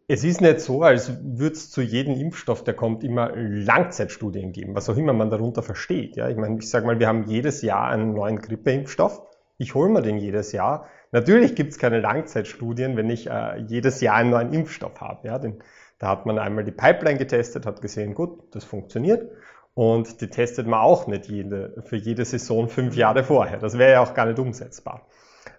es 0.06 0.24
ist 0.24 0.40
nicht 0.40 0.60
so, 0.60 0.82
als 0.82 1.12
würde 1.22 1.52
es 1.52 1.70
zu 1.70 1.82
jedem 1.82 2.18
Impfstoff, 2.18 2.64
der 2.64 2.72
kommt, 2.72 3.04
immer 3.04 3.32
Langzeitstudien 3.36 4.52
geben, 4.52 4.74
was 4.74 4.88
auch 4.88 4.96
immer 4.96 5.12
man 5.12 5.28
darunter 5.28 5.62
versteht. 5.62 6.16
Ja? 6.16 6.30
Ich 6.30 6.38
meine, 6.38 6.56
ich 6.60 6.70
sage 6.70 6.86
mal, 6.86 6.98
wir 6.98 7.06
haben 7.06 7.24
jedes 7.24 7.60
Jahr 7.60 7.88
einen 7.90 8.14
neuen 8.14 8.38
Grippeimpfstoff. 8.38 9.20
Ich 9.58 9.74
hole 9.74 9.90
mir 9.90 10.00
den 10.00 10.16
jedes 10.16 10.52
Jahr. 10.52 10.86
Natürlich 11.12 11.54
gibt 11.54 11.72
es 11.72 11.78
keine 11.78 12.00
Langzeitstudien, 12.00 12.96
wenn 12.96 13.10
ich 13.10 13.28
äh, 13.28 13.58
jedes 13.66 14.00
Jahr 14.00 14.16
einen 14.16 14.30
neuen 14.30 14.54
Impfstoff 14.54 15.02
habe. 15.02 15.28
Ja? 15.28 15.38
Den, 15.38 15.62
da 15.98 16.08
hat 16.08 16.26
man 16.26 16.38
einmal 16.38 16.64
die 16.64 16.72
Pipeline 16.72 17.18
getestet, 17.18 17.66
hat 17.66 17.80
gesehen, 17.80 18.14
gut, 18.14 18.54
das 18.54 18.64
funktioniert. 18.64 19.30
Und 19.74 20.20
die 20.20 20.28
testet 20.28 20.66
man 20.66 20.80
auch 20.80 21.06
nicht 21.06 21.26
jede, 21.26 21.82
für 21.86 21.96
jede 21.96 22.24
Saison 22.24 22.68
fünf 22.68 22.96
Jahre 22.96 23.22
vorher. 23.22 23.58
Das 23.58 23.78
wäre 23.78 23.92
ja 23.92 24.00
auch 24.00 24.14
gar 24.14 24.26
nicht 24.26 24.38
umsetzbar. 24.38 25.06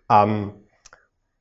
Ähm, 0.09 0.53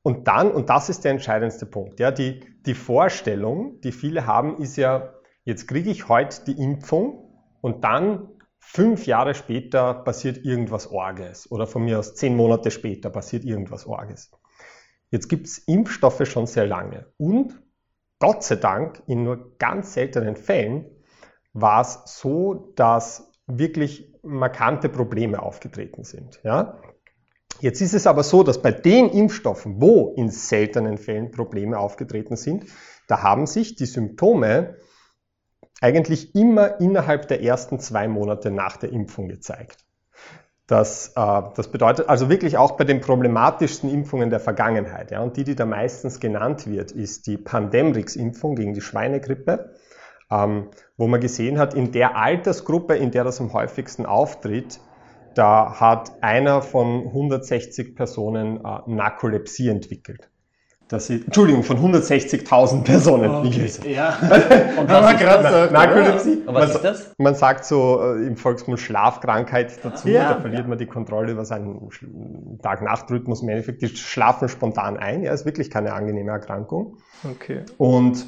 und 0.01 0.27
dann, 0.27 0.51
und 0.51 0.69
das 0.69 0.89
ist 0.89 1.03
der 1.03 1.11
entscheidendste 1.11 1.65
Punkt, 1.65 1.99
ja, 1.99 2.11
die, 2.11 2.41
die 2.65 2.73
Vorstellung, 2.73 3.81
die 3.81 3.91
viele 3.91 4.25
haben, 4.25 4.57
ist 4.61 4.77
ja, 4.77 5.13
jetzt 5.43 5.67
kriege 5.67 5.89
ich 5.89 6.07
heute 6.07 6.45
die 6.45 6.61
Impfung 6.61 7.33
und 7.61 7.83
dann 7.83 8.29
fünf 8.59 9.05
Jahre 9.05 9.33
später 9.33 9.93
passiert 9.93 10.45
irgendwas 10.45 10.87
Orges 10.87 11.51
oder 11.51 11.67
von 11.67 11.83
mir 11.83 11.99
aus 11.99 12.15
zehn 12.15 12.35
Monate 12.35 12.71
später 12.71 13.09
passiert 13.09 13.43
irgendwas 13.43 13.85
Orges. 13.85 14.31
Jetzt 15.11 15.27
gibt 15.27 15.47
es 15.47 15.57
Impfstoffe 15.57 16.25
schon 16.27 16.45
sehr 16.45 16.67
lange 16.67 17.07
und 17.17 17.59
Gott 18.19 18.43
sei 18.43 18.57
Dank 18.57 19.01
in 19.07 19.23
nur 19.23 19.57
ganz 19.57 19.93
seltenen 19.93 20.35
Fällen 20.35 20.85
war 21.53 21.81
es 21.81 22.01
so, 22.05 22.73
dass 22.75 23.31
wirklich 23.47 24.13
markante 24.21 24.89
Probleme 24.89 25.41
aufgetreten 25.41 26.03
sind. 26.03 26.39
Ja? 26.43 26.81
Jetzt 27.61 27.81
ist 27.81 27.93
es 27.93 28.07
aber 28.07 28.23
so, 28.23 28.43
dass 28.43 28.61
bei 28.61 28.71
den 28.71 29.09
Impfstoffen, 29.09 29.81
wo 29.81 30.13
in 30.15 30.29
seltenen 30.29 30.97
Fällen 30.97 31.31
Probleme 31.31 31.77
aufgetreten 31.77 32.35
sind, 32.35 32.65
da 33.07 33.23
haben 33.23 33.47
sich 33.47 33.75
die 33.75 33.85
Symptome 33.85 34.77
eigentlich 35.81 36.35
immer 36.35 36.79
innerhalb 36.79 37.27
der 37.27 37.41
ersten 37.41 37.79
zwei 37.79 38.07
Monate 38.07 38.51
nach 38.51 38.77
der 38.77 38.91
Impfung 38.91 39.27
gezeigt. 39.27 39.85
Das, 40.69 41.13
äh, 41.15 41.41
das 41.55 41.71
bedeutet 41.71 42.09
also 42.09 42.29
wirklich 42.29 42.57
auch 42.57 42.73
bei 42.73 42.83
den 42.83 43.01
problematischsten 43.01 43.89
Impfungen 43.89 44.29
der 44.29 44.39
Vergangenheit. 44.39 45.09
Ja, 45.09 45.21
und 45.21 45.35
die, 45.35 45.43
die 45.43 45.55
da 45.55 45.65
meistens 45.65 46.19
genannt 46.19 46.67
wird, 46.67 46.91
ist 46.91 47.25
die 47.25 47.37
Pandemrix-Impfung 47.37 48.55
gegen 48.55 48.75
die 48.75 48.81
Schweinegrippe, 48.81 49.73
ähm, 50.29 50.67
wo 50.95 51.07
man 51.07 51.21
gesehen 51.21 51.57
hat, 51.57 51.73
in 51.73 51.91
der 51.91 52.15
Altersgruppe, 52.15 52.95
in 52.95 53.09
der 53.09 53.23
das 53.23 53.41
am 53.41 53.51
häufigsten 53.51 54.05
auftritt, 54.05 54.79
da 55.33 55.79
hat 55.79 56.21
einer 56.21 56.61
von 56.61 57.07
160 57.07 57.95
Personen 57.95 58.63
äh, 58.63 58.79
Narkolepsie 58.85 59.69
entwickelt 59.69 60.29
dass 60.89 61.05
sie, 61.05 61.21
Entschuldigung, 61.23 61.61
von 61.61 61.77
160.000 61.77 62.83
Personen. 62.83 63.29
Oh, 63.29 63.47
okay. 63.47 63.93
Ja. 63.93 64.17
Und 64.77 64.89
was 64.89 65.13
ist 65.13 65.21
das? 65.21 65.71
Narkolepsie. 65.71 66.41
Und 66.47 66.53
was 66.55 66.75
ist 66.75 66.83
das? 66.83 67.11
Man 67.19 67.35
sagt 67.35 67.65
so 67.65 68.01
äh, 68.01 68.25
im 68.25 68.35
Volksmund 68.35 68.79
Schlafkrankheit 68.79 69.85
dazu, 69.85 70.07
ja. 70.09 70.33
da 70.33 70.41
verliert 70.41 70.67
man 70.67 70.79
die 70.79 70.87
Kontrolle 70.87 71.31
über 71.31 71.45
seinen 71.45 71.89
Tag-Nacht-Rhythmus. 72.63 73.43
Im 73.43 73.49
Endeffekt, 73.49 73.83
die 73.83 73.89
schlafen 73.89 74.49
spontan 74.49 74.97
ein. 74.97 75.21
Ja, 75.21 75.31
ist 75.31 75.45
wirklich 75.45 75.69
keine 75.69 75.93
angenehme 75.93 76.31
Erkrankung. 76.31 76.97
Okay. 77.23 77.65
Und, 77.77 78.25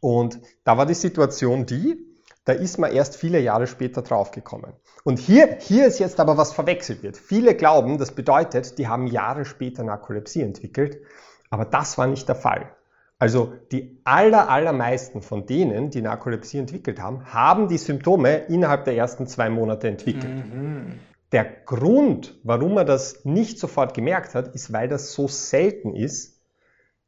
und 0.00 0.40
da 0.64 0.78
war 0.78 0.86
die 0.86 0.94
Situation 0.94 1.66
die, 1.66 1.98
da 2.46 2.54
ist 2.54 2.78
man 2.78 2.92
erst 2.92 3.16
viele 3.16 3.40
Jahre 3.40 3.66
später 3.66 4.00
draufgekommen. 4.00 4.72
Und 5.04 5.18
hier, 5.18 5.58
hier 5.60 5.86
ist 5.86 5.98
jetzt 5.98 6.18
aber 6.18 6.38
was 6.38 6.54
verwechselt 6.54 7.02
wird. 7.02 7.18
Viele 7.18 7.54
glauben, 7.54 7.98
das 7.98 8.12
bedeutet, 8.12 8.78
die 8.78 8.88
haben 8.88 9.06
Jahre 9.06 9.44
später 9.44 9.84
Narkolepsie 9.84 10.40
entwickelt. 10.40 11.02
Aber 11.50 11.64
das 11.64 11.98
war 11.98 12.06
nicht 12.06 12.28
der 12.28 12.34
Fall. 12.34 12.70
Also 13.18 13.54
die 13.72 14.00
aller, 14.04 14.48
allermeisten 14.48 15.22
von 15.22 15.44
denen, 15.46 15.90
die 15.90 16.02
Narkolepsie 16.02 16.58
entwickelt 16.58 17.00
haben, 17.00 17.32
haben 17.32 17.68
die 17.68 17.78
Symptome 17.78 18.36
innerhalb 18.48 18.84
der 18.84 18.96
ersten 18.96 19.26
zwei 19.26 19.50
Monate 19.50 19.88
entwickelt. 19.88 20.54
Mhm. 20.54 21.00
Der 21.32 21.44
Grund, 21.44 22.38
warum 22.44 22.78
er 22.78 22.84
das 22.84 23.24
nicht 23.24 23.58
sofort 23.58 23.92
gemerkt 23.92 24.34
hat, 24.34 24.54
ist, 24.54 24.72
weil 24.72 24.88
das 24.88 25.12
so 25.12 25.26
selten 25.26 25.94
ist, 25.94 26.40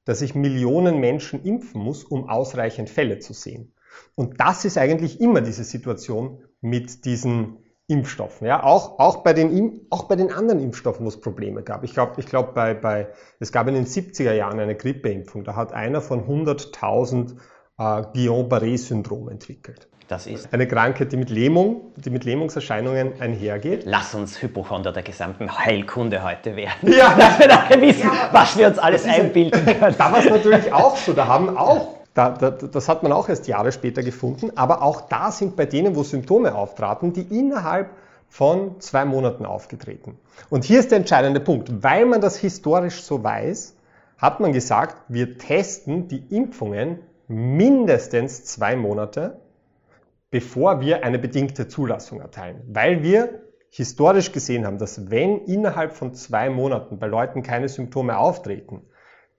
dass 0.04 0.20
ich 0.20 0.34
Millionen 0.34 0.98
Menschen 0.98 1.44
impfen 1.44 1.80
muss, 1.80 2.02
um 2.04 2.28
ausreichend 2.28 2.90
Fälle 2.90 3.20
zu 3.20 3.32
sehen. 3.32 3.72
Und 4.14 4.40
das 4.40 4.64
ist 4.64 4.78
eigentlich 4.78 5.20
immer 5.20 5.40
diese 5.40 5.64
Situation 5.64 6.42
mit 6.60 7.04
diesen 7.04 7.58
Impfstoffen. 7.90 8.46
Ja, 8.46 8.62
auch, 8.62 8.98
auch, 9.00 9.24
bei 9.24 9.32
den, 9.32 9.80
auch 9.90 10.04
bei 10.04 10.14
den 10.14 10.32
anderen 10.32 10.60
Impfstoffen, 10.60 11.04
wo 11.04 11.08
es 11.08 11.20
Probleme 11.20 11.62
gab. 11.62 11.82
Ich 11.82 11.92
glaube, 11.92 12.12
ich 12.18 12.26
glaub 12.26 12.54
bei, 12.54 12.72
bei, 12.72 13.08
es 13.40 13.50
gab 13.50 13.66
in 13.66 13.74
den 13.74 13.84
70er 13.84 14.32
Jahren 14.32 14.60
eine 14.60 14.76
Grippeimpfung. 14.76 15.42
Da 15.42 15.56
hat 15.56 15.72
einer 15.72 16.00
von 16.00 16.24
100.000 16.26 17.32
äh, 17.78 18.02
Guillain-Barré-Syndrom 18.14 19.28
entwickelt. 19.28 19.88
Das 20.06 20.26
ist 20.26 20.52
eine 20.52 20.66
Krankheit, 20.66 21.12
die 21.12 21.16
mit 21.16 21.30
Lähmung, 21.30 21.92
die 21.96 22.10
mit 22.10 22.24
Lähmungserscheinungen 22.24 23.20
einhergeht. 23.20 23.82
Lass 23.84 24.14
uns 24.14 24.42
Hypochonder 24.42 24.92
der 24.92 25.04
gesamten 25.04 25.56
Heilkunde 25.56 26.24
heute 26.24 26.56
werden. 26.56 26.92
Ja, 26.92 27.14
dass 27.18 27.38
wir 27.38 27.46
nachher 27.46 27.80
wissen, 27.80 28.10
ja, 28.12 28.28
was 28.32 28.58
wir 28.58 28.66
uns 28.68 28.78
alles 28.78 29.04
einbilden 29.04 29.64
können. 29.64 29.94
Da 29.96 30.12
war 30.12 30.18
es 30.18 30.28
natürlich 30.28 30.72
auch 30.72 30.96
so. 30.96 31.12
Da 31.12 31.28
haben 31.28 31.56
auch 31.56 31.99
da, 32.28 32.50
da, 32.50 32.66
das 32.66 32.88
hat 32.88 33.02
man 33.02 33.12
auch 33.12 33.28
erst 33.28 33.48
Jahre 33.48 33.72
später 33.72 34.02
gefunden, 34.02 34.52
aber 34.56 34.82
auch 34.82 35.02
da 35.02 35.32
sind 35.32 35.56
bei 35.56 35.66
denen, 35.66 35.96
wo 35.96 36.02
Symptome 36.02 36.54
auftraten, 36.54 37.12
die 37.12 37.22
innerhalb 37.22 37.90
von 38.28 38.80
zwei 38.80 39.04
Monaten 39.04 39.44
aufgetreten. 39.44 40.18
Und 40.50 40.64
hier 40.64 40.80
ist 40.80 40.90
der 40.90 40.98
entscheidende 40.98 41.40
Punkt. 41.40 41.82
Weil 41.82 42.06
man 42.06 42.20
das 42.20 42.36
historisch 42.36 43.02
so 43.02 43.24
weiß, 43.24 43.74
hat 44.18 44.40
man 44.40 44.52
gesagt, 44.52 44.96
wir 45.08 45.38
testen 45.38 46.08
die 46.08 46.22
Impfungen 46.34 47.00
mindestens 47.26 48.44
zwei 48.44 48.76
Monate 48.76 49.40
bevor 50.30 50.80
wir 50.80 51.04
eine 51.04 51.18
bedingte 51.18 51.68
Zulassung 51.68 52.20
erteilen. 52.20 52.62
Weil 52.68 53.02
wir 53.02 53.42
historisch 53.70 54.32
gesehen 54.32 54.66
haben, 54.66 54.78
dass 54.78 55.10
wenn 55.10 55.44
innerhalb 55.44 55.92
von 55.92 56.14
zwei 56.14 56.50
Monaten 56.50 56.98
bei 56.98 57.06
Leuten 57.06 57.42
keine 57.42 57.68
Symptome 57.68 58.16
auftreten, 58.18 58.82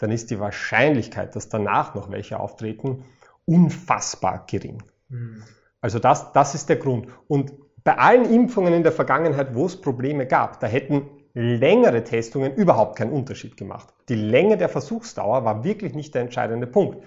dann 0.02 0.12
ist 0.12 0.32
die 0.32 0.40
Wahrscheinlichkeit, 0.40 1.36
dass 1.36 1.48
danach 1.48 1.94
noch 1.94 2.10
welche 2.10 2.40
auftreten, 2.40 3.06
unfassbar 3.46 4.46
gering. 4.50 4.82
Mhm. 5.10 5.44
Also 5.80 6.00
das, 6.00 6.34
das 6.34 6.56
ist 6.56 6.70
der 6.70 6.78
Grund. 6.78 7.08
Und 7.28 7.54
bei 7.84 7.98
allen 7.98 8.26
Impfungen 8.26 8.74
in 8.74 8.82
der 8.82 8.92
Vergangenheit, 8.92 9.54
wo 9.54 9.68
es 9.68 9.80
Probleme 9.80 10.26
gab, 10.26 10.60
da 10.60 10.66
hätten 10.66 11.08
längere 11.34 12.04
Testungen 12.04 12.56
überhaupt 12.56 12.98
keinen 12.98 13.12
Unterschied 13.12 13.58
gemacht. 13.58 13.94
Die 14.10 14.16
Länge 14.16 14.58
der 14.58 14.70
Versuchsdauer 14.70 15.46
war 15.46 15.64
wirklich 15.64 15.94
nicht 15.94 16.16
der 16.16 16.24
entscheidende 16.24 16.66
Punkt. 16.68 17.06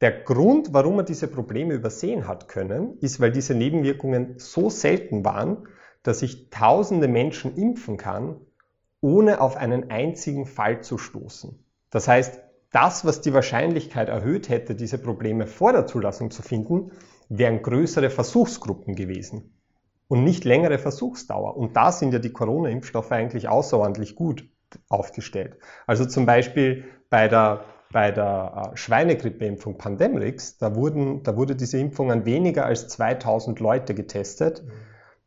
Der 0.00 0.12
Grund, 0.12 0.72
warum 0.72 0.94
man 0.94 1.06
diese 1.06 1.26
Probleme 1.26 1.74
übersehen 1.74 2.28
hat 2.28 2.46
können, 2.46 2.98
ist, 3.00 3.18
weil 3.18 3.32
diese 3.32 3.54
Nebenwirkungen 3.54 4.38
so 4.38 4.70
selten 4.70 5.24
waren, 5.24 5.66
dass 6.04 6.22
ich 6.22 6.50
tausende 6.50 7.08
Menschen 7.08 7.56
impfen 7.56 7.96
kann, 7.96 8.36
ohne 9.00 9.40
auf 9.40 9.56
einen 9.56 9.90
einzigen 9.90 10.46
Fall 10.46 10.82
zu 10.82 10.98
stoßen. 10.98 11.64
Das 11.90 12.08
heißt, 12.08 12.40
das, 12.70 13.04
was 13.04 13.20
die 13.20 13.32
Wahrscheinlichkeit 13.32 14.08
erhöht 14.08 14.48
hätte, 14.48 14.74
diese 14.74 14.98
Probleme 14.98 15.46
vor 15.46 15.72
der 15.72 15.86
Zulassung 15.86 16.30
zu 16.30 16.42
finden, 16.42 16.92
wären 17.28 17.62
größere 17.62 18.10
Versuchsgruppen 18.10 18.94
gewesen 18.94 19.54
und 20.06 20.24
nicht 20.24 20.44
längere 20.44 20.78
Versuchsdauer. 20.78 21.56
Und 21.56 21.76
da 21.76 21.92
sind 21.92 22.12
ja 22.12 22.18
die 22.18 22.32
Corona-Impfstoffe 22.32 23.12
eigentlich 23.12 23.48
außerordentlich 23.48 24.16
gut 24.16 24.48
aufgestellt. 24.88 25.56
Also 25.86 26.04
zum 26.04 26.26
Beispiel 26.26 26.84
bei 27.10 27.28
der 27.28 27.64
bei 27.90 28.10
der 28.10 28.70
äh, 28.72 28.76
Schweinegrippeimpfung 28.76 29.78
Pandemrix, 29.78 30.58
da, 30.58 30.74
wurden, 30.74 31.22
da 31.22 31.36
wurde 31.36 31.56
diese 31.56 31.78
Impfung 31.78 32.10
an 32.10 32.26
weniger 32.26 32.66
als 32.66 32.88
2000 32.88 33.60
Leute 33.60 33.94
getestet, 33.94 34.62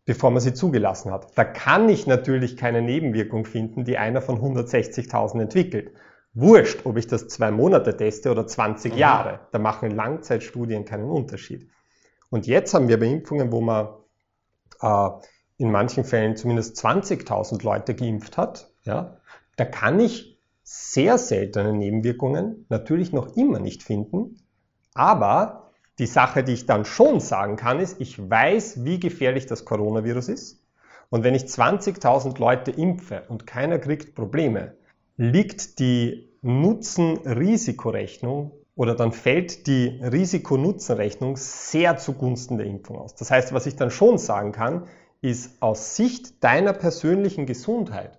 bevor 0.05 0.31
man 0.31 0.41
sie 0.41 0.53
zugelassen 0.53 1.11
hat. 1.11 1.35
Da 1.35 1.43
kann 1.43 1.89
ich 1.89 2.07
natürlich 2.07 2.57
keine 2.57 2.81
Nebenwirkung 2.81 3.45
finden, 3.45 3.83
die 3.83 3.97
einer 3.97 4.21
von 4.21 4.39
160.000 4.39 5.41
entwickelt. 5.41 5.91
Wurscht, 6.33 6.85
ob 6.85 6.97
ich 6.97 7.07
das 7.07 7.27
zwei 7.27 7.51
Monate 7.51 7.95
teste 7.95 8.31
oder 8.31 8.47
20 8.47 8.93
mhm. 8.93 8.97
Jahre. 8.97 9.39
Da 9.51 9.59
machen 9.59 9.91
Langzeitstudien 9.91 10.85
keinen 10.85 11.09
Unterschied. 11.09 11.69
Und 12.29 12.47
jetzt 12.47 12.73
haben 12.73 12.87
wir 12.87 12.99
bei 12.99 13.07
Impfungen, 13.07 13.51
wo 13.51 13.61
man 13.61 13.89
äh, 14.81 15.09
in 15.57 15.71
manchen 15.71 16.03
Fällen 16.03 16.35
zumindest 16.35 16.83
20.000 16.83 17.63
Leute 17.63 17.93
geimpft 17.93 18.37
hat, 18.37 18.71
ja, 18.83 19.17
da 19.57 19.65
kann 19.65 19.99
ich 19.99 20.39
sehr 20.63 21.17
seltene 21.17 21.73
Nebenwirkungen 21.73 22.65
natürlich 22.69 23.11
noch 23.11 23.35
immer 23.35 23.59
nicht 23.59 23.83
finden, 23.83 24.37
aber 24.93 25.71
die 25.99 26.07
Sache, 26.07 26.43
die 26.43 26.53
ich 26.53 26.65
dann 26.65 26.85
schon 26.85 27.19
sagen 27.19 27.57
kann, 27.57 27.79
ist, 27.79 27.99
ich 27.99 28.17
weiß, 28.29 28.83
wie 28.85 28.99
gefährlich 28.99 29.45
das 29.45 29.65
Coronavirus 29.65 30.29
ist. 30.29 30.63
Und 31.09 31.23
wenn 31.23 31.35
ich 31.35 31.43
20.000 31.43 32.39
Leute 32.39 32.71
impfe 32.71 33.23
und 33.27 33.45
keiner 33.45 33.77
kriegt 33.77 34.15
Probleme, 34.15 34.75
liegt 35.17 35.79
die 35.79 36.29
Nutzen-Risikorechnung 36.41 38.51
oder 38.75 38.95
dann 38.95 39.11
fällt 39.11 39.67
die 39.67 39.99
Risiko-Nutzen-Rechnung 40.01 41.35
sehr 41.37 41.97
zugunsten 41.97 42.57
der 42.57 42.67
Impfung 42.67 42.97
aus. 42.97 43.15
Das 43.15 43.29
heißt, 43.29 43.53
was 43.53 43.67
ich 43.67 43.75
dann 43.75 43.91
schon 43.91 44.17
sagen 44.17 44.51
kann, 44.51 44.87
ist 45.21 45.61
aus 45.61 45.95
Sicht 45.95 46.43
deiner 46.43 46.73
persönlichen 46.73 47.45
Gesundheit 47.45 48.17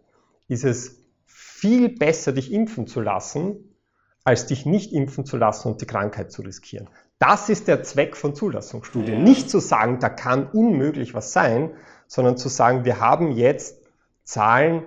ist 0.48 0.64
es 0.64 1.04
viel 1.26 1.88
besser, 1.88 2.32
dich 2.32 2.52
impfen 2.52 2.86
zu 2.86 3.00
lassen, 3.00 3.76
als 4.24 4.46
dich 4.46 4.66
nicht 4.66 4.92
impfen 4.92 5.24
zu 5.24 5.36
lassen 5.36 5.68
und 5.68 5.80
die 5.80 5.86
Krankheit 5.86 6.30
zu 6.30 6.42
riskieren. 6.42 6.88
Das 7.18 7.48
ist 7.48 7.68
der 7.68 7.82
Zweck 7.82 8.16
von 8.16 8.34
Zulassungsstudien. 8.34 9.18
Ja. 9.18 9.24
Nicht 9.24 9.50
zu 9.50 9.58
sagen, 9.58 9.98
da 9.98 10.08
kann 10.08 10.46
unmöglich 10.46 11.14
was 11.14 11.32
sein, 11.32 11.72
sondern 12.06 12.36
zu 12.36 12.48
sagen, 12.48 12.84
wir 12.84 13.00
haben 13.00 13.32
jetzt 13.32 13.82
Zahlen, 14.24 14.84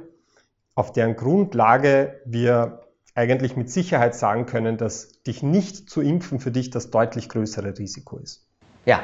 auf 0.75 0.91
deren 0.91 1.15
Grundlage 1.15 2.21
wir 2.25 2.81
eigentlich 3.15 3.55
mit 3.55 3.71
Sicherheit 3.71 4.13
sagen 4.13 4.45
können, 4.45 4.77
dass 4.77 5.21
dich 5.23 5.41
nicht 5.41 5.89
zu 5.89 6.01
impfen 6.01 6.39
für 6.39 6.51
dich 6.51 6.69
das 6.69 6.91
deutlich 6.91 7.29
größere 7.29 7.77
Risiko 7.77 8.17
ist. 8.17 8.45
Ja, 8.85 9.03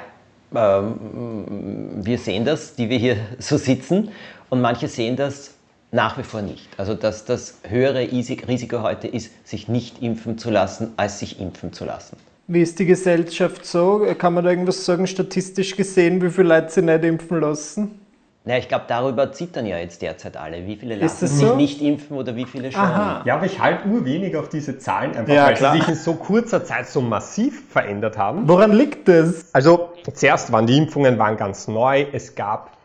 ähm, 0.53 2.03
wir 2.03 2.17
sehen 2.17 2.43
das, 2.43 2.75
die 2.75 2.89
wir 2.89 2.97
hier 2.97 3.17
so 3.39 3.57
sitzen, 3.57 4.09
und 4.49 4.59
manche 4.59 4.89
sehen 4.89 5.15
das 5.15 5.51
nach 5.91 6.17
wie 6.17 6.23
vor 6.23 6.41
nicht. 6.41 6.67
Also 6.77 6.93
dass 6.93 7.23
das 7.23 7.55
höhere 7.67 8.01
Risiko 8.01 8.81
heute 8.81 9.07
ist, 9.07 9.31
sich 9.47 9.69
nicht 9.69 10.01
impfen 10.01 10.37
zu 10.37 10.49
lassen, 10.49 10.91
als 10.97 11.19
sich 11.19 11.39
impfen 11.39 11.71
zu 11.71 11.85
lassen. 11.85 12.17
Wie 12.47 12.61
ist 12.61 12.79
die 12.79 12.85
Gesellschaft 12.85 13.65
so? 13.65 14.05
Kann 14.17 14.33
man 14.33 14.43
da 14.43 14.49
irgendwas 14.49 14.83
sagen, 14.83 15.07
statistisch 15.07 15.77
gesehen, 15.77 16.21
wie 16.21 16.29
viele 16.29 16.49
Leute 16.49 16.69
sich 16.69 16.83
nicht 16.83 17.03
impfen 17.05 17.39
lassen? 17.39 18.00
Ja, 18.43 18.57
ich 18.57 18.67
glaube, 18.67 18.85
darüber 18.87 19.31
zittern 19.31 19.67
ja 19.67 19.77
jetzt 19.77 20.01
derzeit 20.01 20.35
alle. 20.35 20.65
Wie 20.65 20.75
viele 20.75 20.95
lassen 20.95 21.27
sich 21.27 21.47
so? 21.47 21.55
nicht 21.55 21.79
impfen 21.79 22.17
oder 22.17 22.35
wie 22.35 22.45
viele 22.45 22.71
schon? 22.71 22.81
Aha. 22.81 23.21
Ja, 23.23 23.35
aber 23.35 23.45
ich 23.45 23.59
halte 23.59 23.87
nur 23.87 24.03
wenig 24.03 24.35
auf 24.35 24.49
diese 24.49 24.79
Zahlen, 24.79 25.15
einfach 25.15 25.31
ja, 25.31 25.45
weil 25.45 25.53
klar. 25.53 25.73
sie 25.73 25.79
sich 25.79 25.89
in 25.89 25.95
so 25.95 26.15
kurzer 26.15 26.65
Zeit 26.65 26.87
so 26.87 27.01
massiv 27.01 27.69
verändert 27.69 28.17
haben. 28.17 28.49
Woran 28.49 28.71
liegt 28.71 29.07
das? 29.07 29.53
Also, 29.53 29.91
zuerst 30.11 30.51
waren 30.51 30.65
die 30.65 30.75
Impfungen 30.75 31.19
waren 31.19 31.37
ganz 31.37 31.67
neu. 31.67 32.07
Es 32.11 32.33
gab 32.33 32.77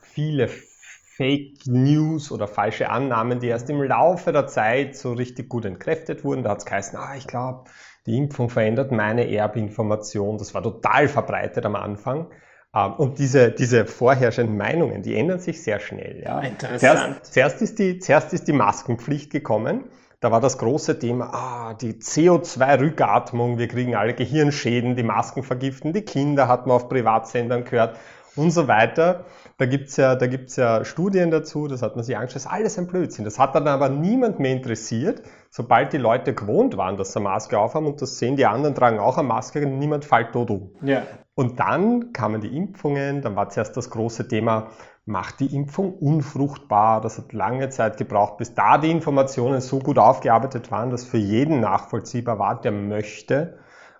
viele 0.00 0.48
Fake 0.48 1.64
News 1.66 2.32
oder 2.32 2.48
falsche 2.48 2.90
Annahmen, 2.90 3.38
die 3.38 3.46
erst 3.46 3.70
im 3.70 3.80
Laufe 3.80 4.32
der 4.32 4.48
Zeit 4.48 4.96
so 4.96 5.12
richtig 5.12 5.48
gut 5.48 5.64
entkräftet 5.64 6.24
wurden. 6.24 6.42
Da 6.42 6.50
hat 6.50 6.58
es 6.58 6.64
geheißen, 6.64 6.98
ah, 6.98 7.14
ich 7.16 7.28
glaube, 7.28 7.70
die 8.06 8.18
Impfung 8.18 8.50
verändert 8.50 8.90
meine 8.90 9.30
Erbinformation. 9.30 10.38
Das 10.38 10.54
war 10.54 10.62
total 10.64 11.06
verbreitet 11.06 11.64
am 11.66 11.76
Anfang. 11.76 12.26
Ähm, 12.74 12.92
und 12.94 13.18
diese, 13.18 13.50
diese 13.50 13.86
vorherrschenden 13.86 14.56
Meinungen, 14.56 15.02
die 15.02 15.16
ändern 15.16 15.38
sich 15.38 15.62
sehr 15.62 15.80
schnell. 15.80 16.22
Ja. 16.24 16.40
Interessant. 16.40 16.80
Zuerst, 16.80 17.32
zuerst, 17.32 17.62
ist 17.62 17.78
die, 17.78 17.98
zuerst 17.98 18.32
ist 18.32 18.48
die 18.48 18.52
Maskenpflicht 18.52 19.30
gekommen. 19.30 19.84
Da 20.20 20.32
war 20.32 20.40
das 20.40 20.56
große 20.56 20.98
Thema, 20.98 21.34
ah, 21.34 21.74
die 21.74 21.92
CO2-Rückatmung, 21.94 23.58
wir 23.58 23.68
kriegen 23.68 23.94
alle 23.94 24.14
Gehirnschäden, 24.14 24.96
die 24.96 25.02
Masken 25.02 25.42
vergiften 25.42 25.92
die 25.92 26.00
Kinder, 26.00 26.48
hat 26.48 26.66
man 26.66 26.76
auf 26.76 26.88
Privatsendern 26.88 27.64
gehört 27.64 27.98
und 28.34 28.50
so 28.50 28.66
weiter. 28.66 29.26
Da 29.58 29.66
gibt's 29.66 29.98
ja, 29.98 30.14
da 30.14 30.26
gibt's 30.26 30.56
ja 30.56 30.84
Studien 30.84 31.30
dazu, 31.30 31.68
das 31.68 31.82
hat 31.82 31.94
man 31.94 32.04
sich 32.04 32.16
angeschaut, 32.16 32.36
das 32.36 32.44
ist 32.46 32.50
alles 32.50 32.78
ein 32.78 32.86
Blödsinn. 32.86 33.26
Das 33.26 33.38
hat 33.38 33.54
dann 33.54 33.68
aber 33.68 33.90
niemand 33.90 34.40
mehr 34.40 34.52
interessiert, 34.52 35.22
sobald 35.56 35.92
die 35.92 35.98
Leute 35.98 36.34
gewohnt 36.34 36.76
waren, 36.76 36.96
dass 36.96 37.12
sie 37.12 37.20
eine 37.20 37.28
Maske 37.28 37.56
aufhaben 37.56 37.86
und 37.86 38.02
das 38.02 38.18
sehen 38.18 38.34
die 38.34 38.44
anderen, 38.44 38.74
tragen 38.74 38.98
auch 38.98 39.18
eine 39.18 39.28
Maske 39.28 39.64
und 39.64 39.78
niemand 39.78 40.04
fällt 40.04 40.32
tot 40.32 40.50
um. 40.50 40.74
Ja. 40.82 41.02
Und 41.36 41.60
dann 41.60 42.12
kamen 42.12 42.40
die 42.40 42.56
Impfungen, 42.56 43.22
dann 43.22 43.36
war 43.36 43.48
zuerst 43.50 43.76
das 43.76 43.88
große 43.88 44.26
Thema, 44.26 44.72
macht 45.06 45.38
die 45.38 45.54
Impfung 45.54 45.94
unfruchtbar. 45.94 47.00
Das 47.00 47.18
hat 47.18 47.32
lange 47.32 47.68
Zeit 47.68 47.98
gebraucht, 47.98 48.36
bis 48.38 48.54
da 48.54 48.78
die 48.78 48.90
Informationen 48.90 49.60
so 49.60 49.78
gut 49.78 49.96
aufgearbeitet 49.96 50.72
waren, 50.72 50.90
dass 50.90 51.04
für 51.04 51.18
jeden 51.18 51.60
nachvollziehbar 51.60 52.40
war, 52.40 52.60
der 52.60 52.72
möchte, 52.72 53.58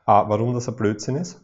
äh, 0.08 0.10
warum 0.10 0.54
das 0.54 0.68
ein 0.68 0.74
Blödsinn 0.74 1.14
ist. 1.14 1.40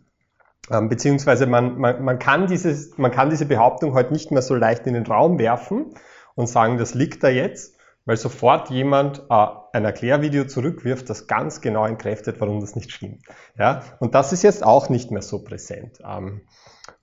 Ähm, 0.72 0.88
beziehungsweise 0.88 1.46
man, 1.46 1.78
man, 1.78 2.02
man, 2.02 2.18
kann 2.18 2.48
dieses, 2.48 2.98
man 2.98 3.12
kann 3.12 3.30
diese 3.30 3.46
Behauptung 3.46 3.94
heute 3.94 4.12
nicht 4.12 4.32
mehr 4.32 4.42
so 4.42 4.56
leicht 4.56 4.88
in 4.88 4.94
den 4.94 5.06
Raum 5.06 5.38
werfen 5.38 5.94
und 6.34 6.48
sagen, 6.48 6.78
das 6.78 6.94
liegt 6.94 7.22
da 7.22 7.28
jetzt, 7.28 7.76
weil 8.04 8.16
sofort 8.16 8.70
jemand 8.70 9.22
äh, 9.30 9.46
ein 9.72 9.84
Erklärvideo 9.84 10.44
zurückwirft, 10.46 11.08
das 11.10 11.26
ganz 11.26 11.60
genau 11.60 11.86
entkräftet, 11.86 12.40
warum 12.40 12.60
das 12.60 12.74
nicht 12.76 12.90
stimmt. 12.92 13.22
Ja? 13.58 13.82
Und 14.00 14.14
das 14.14 14.32
ist 14.32 14.42
jetzt 14.42 14.64
auch 14.64 14.88
nicht 14.88 15.10
mehr 15.10 15.22
so 15.22 15.44
präsent. 15.44 15.98
Ähm, 16.04 16.42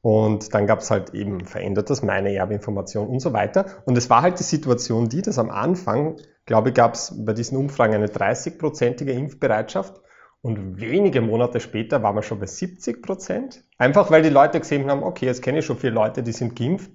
Und 0.02 0.54
dann 0.54 0.68
gab 0.68 0.80
es 0.80 0.92
halt 0.92 1.14
eben 1.14 1.46
verändert 1.46 1.90
das 1.90 2.02
meine 2.04 2.34
Erbinformation 2.34 3.08
und 3.08 3.20
so 3.20 3.34
weiter. 3.34 3.66
Und 3.86 3.98
es 3.98 4.10
war 4.10 4.22
halt 4.22 4.40
die 4.40 4.44
Situation 4.44 5.10
die, 5.10 5.22
dass 5.22 5.40
am 5.40 5.50
Anfang, 5.50 6.18
glaube 6.46 6.70
ich, 6.70 6.76
gab 6.76 6.94
es 6.94 7.14
bei 7.26 7.34
diesen 7.34 7.58
Umfragen 7.58 7.94
eine 7.96 8.08
30-prozentige 8.08 9.12
Impfbereitschaft. 9.12 10.02
Und 10.42 10.80
wenige 10.80 11.22
Monate 11.22 11.60
später 11.60 12.04
waren 12.04 12.16
wir 12.16 12.22
schon 12.24 12.40
bei 12.40 12.46
70 12.46 13.02
Prozent. 13.02 13.64
Einfach 13.78 14.12
weil 14.12 14.22
die 14.22 14.30
Leute 14.30 14.60
gesehen 14.60 14.90
haben, 14.90 15.04
okay, 15.04 15.26
jetzt 15.26 15.42
kenne 15.42 15.60
ich 15.60 15.66
schon 15.66 15.78
viele 15.78 15.94
Leute, 15.94 16.24
die 16.24 16.32
sind 16.32 16.56
geimpft. 16.56 16.92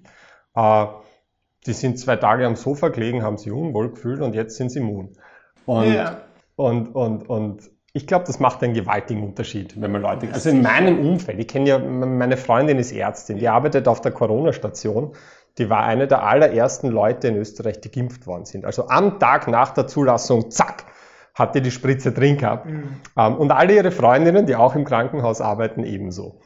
Äh, 0.55 0.87
die 1.67 1.73
sind 1.73 1.99
zwei 1.99 2.17
Tage 2.17 2.47
am 2.47 2.57
Sofa 2.57 2.89
gelegen, 2.89 3.23
haben 3.23 3.39
sich 3.39 3.53
unwohl 3.53 3.91
gefühlt 3.91 4.21
und 4.21 4.35
jetzt 4.35 4.57
sind 4.57 4.71
sie 4.71 4.81
immun. 4.81 5.17
Und, 5.65 5.93
ja. 5.93 6.23
und, 6.57 6.95
und, 6.95 7.29
und 7.29 7.71
ich 7.93 8.07
glaube, 8.07 8.25
das 8.27 8.41
macht 8.41 8.63
einen 8.63 8.75
gewaltigen 8.75 9.23
Unterschied, 9.23 9.81
wenn 9.81 9.93
man 9.93 10.03
Leute. 10.03 10.29
Also 10.33 10.51
in 10.51 10.63
meinem 10.63 10.99
Umfeld, 10.99 11.39
ich 11.39 11.47
kenne 11.47 11.69
ja, 11.69 11.79
meine 11.79 12.37
Freundin 12.37 12.79
ist 12.79 12.93
Ärztin, 12.93 13.39
die 13.39 13.49
arbeitet 13.49 13.87
auf 13.87 14.01
der 14.01 14.13
Corona-Station. 14.13 15.15
Die 15.59 15.69
war 15.69 15.85
eine 15.85 16.09
der 16.09 16.25
allerersten 16.25 16.89
Leute 16.89 17.29
in 17.29 17.37
Österreich, 17.37 17.81
die 17.83 17.91
geimpft 17.91 18.27
worden 18.27 18.47
sind. 18.47 18.65
Also 18.65 18.89
am 18.89 19.19
Tag 19.19 19.47
nach 19.49 19.75
der 19.75 19.87
Zulassung, 19.87 20.51
zack, 20.51 20.87
hat 21.35 21.55
die 21.55 21.61
die 21.61 21.71
Spritze 21.71 22.13
drin 22.13 22.39
gehabt. 22.39 22.67
Mhm. 22.67 23.01
Ähm, 23.17 23.37
und 23.37 23.51
alle 23.51 23.75
ihre 23.75 23.91
Freundinnen, 23.91 24.47
die 24.47 24.57
auch 24.57 24.75
im 24.75 24.85
Krankenhaus 24.85 25.43
arbeiten, 25.43 25.85
ebenso. 25.85 26.41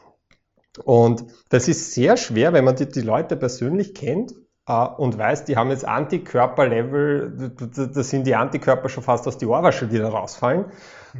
Und 0.85 1.25
das 1.49 1.69
ist 1.69 1.95
sehr 1.95 2.17
schwer, 2.17 2.53
wenn 2.53 2.65
man 2.65 2.75
die, 2.75 2.89
die 2.89 3.01
Leute 3.01 3.37
persönlich 3.37 3.95
kennt 3.95 4.35
und 4.67 5.17
weiß, 5.17 5.45
die 5.45 5.57
haben 5.57 5.71
jetzt 5.71 5.87
Antikörperlevel, 5.87 7.53
da 7.57 8.03
sind 8.03 8.27
die 8.27 8.35
Antikörper 8.35 8.89
schon 8.89 9.05
fast 9.05 9.27
aus 9.29 9.39
die 9.39 9.47
Ohrwasche, 9.47 9.87
die 9.87 9.99
da 9.99 10.09
rausfallen. 10.09 10.65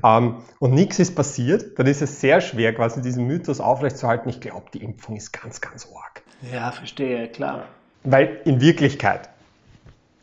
Ähm, 0.03 0.39
und 0.59 0.75
nichts 0.75 0.99
ist 0.99 1.15
passiert, 1.15 1.79
dann 1.79 1.87
ist 1.87 2.03
es 2.03 2.21
sehr 2.21 2.41
schwer, 2.41 2.75
quasi 2.75 3.01
diesen 3.01 3.27
Mythos 3.27 3.61
aufrechtzuerhalten. 3.61 4.29
Ich 4.29 4.41
glaube, 4.41 4.67
die 4.75 4.83
Impfung 4.83 5.17
ist 5.17 5.33
ganz, 5.33 5.61
ganz 5.61 5.89
arg. 5.95 6.23
Ja, 6.53 6.73
verstehe, 6.73 7.29
klar. 7.29 7.67
Weil 8.03 8.41
in 8.45 8.61
Wirklichkeit, 8.61 9.29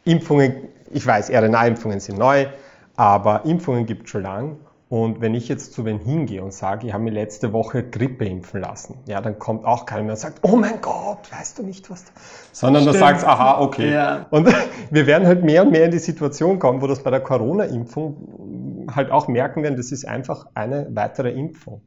Impfungen, 0.04 0.68
ich 0.92 1.06
weiß, 1.06 1.32
RNA-Impfungen 1.32 2.02
sind 2.02 2.20
neu, 2.20 2.48
aber 2.98 3.46
Impfungen 3.46 3.86
gibt 3.86 4.04
es 4.04 4.10
schon 4.12 4.24
lang 4.24 4.58
und 4.94 5.22
wenn 5.22 5.34
ich 5.34 5.48
jetzt 5.48 5.74
zu 5.74 5.86
wen 5.86 5.98
hingehe 5.98 6.44
und 6.44 6.54
sage, 6.54 6.86
ich 6.86 6.94
habe 6.94 7.04
mir 7.04 7.10
letzte 7.10 7.52
Woche 7.52 7.82
Grippe 7.82 8.26
impfen 8.26 8.62
lassen, 8.62 9.00
ja, 9.08 9.22
dann 9.22 9.40
kommt 9.40 9.66
auch 9.66 9.88
keiner 9.88 10.04
mehr 10.04 10.12
und 10.12 10.20
sagt, 10.20 10.42
oh 10.44 10.56
mein 10.56 10.82
Gott, 10.82 11.32
weißt 11.32 11.58
du 11.58 11.64
nicht, 11.64 11.90
was 11.90 12.06
da... 12.06 12.12
Sondern 12.52 12.86
du 12.86 12.94
sagst, 12.94 13.26
aha, 13.26 13.60
okay. 13.60 13.92
Ja. 13.92 14.28
Und 14.30 14.54
wir 14.92 15.08
werden 15.08 15.26
halt 15.26 15.44
mehr 15.44 15.64
und 15.64 15.72
mehr 15.72 15.86
in 15.86 15.90
die 15.90 15.98
Situation 15.98 16.60
kommen, 16.60 16.80
wo 16.84 16.86
das 16.86 17.02
bei 17.02 17.10
der 17.10 17.22
Corona-Impfung 17.22 18.86
halt 18.96 19.10
auch 19.10 19.28
merken 19.28 19.64
werden, 19.64 19.78
das 19.78 19.92
ist 19.92 20.08
einfach 20.08 20.46
eine 20.54 20.86
weitere 20.92 21.32
Impfung. 21.32 21.82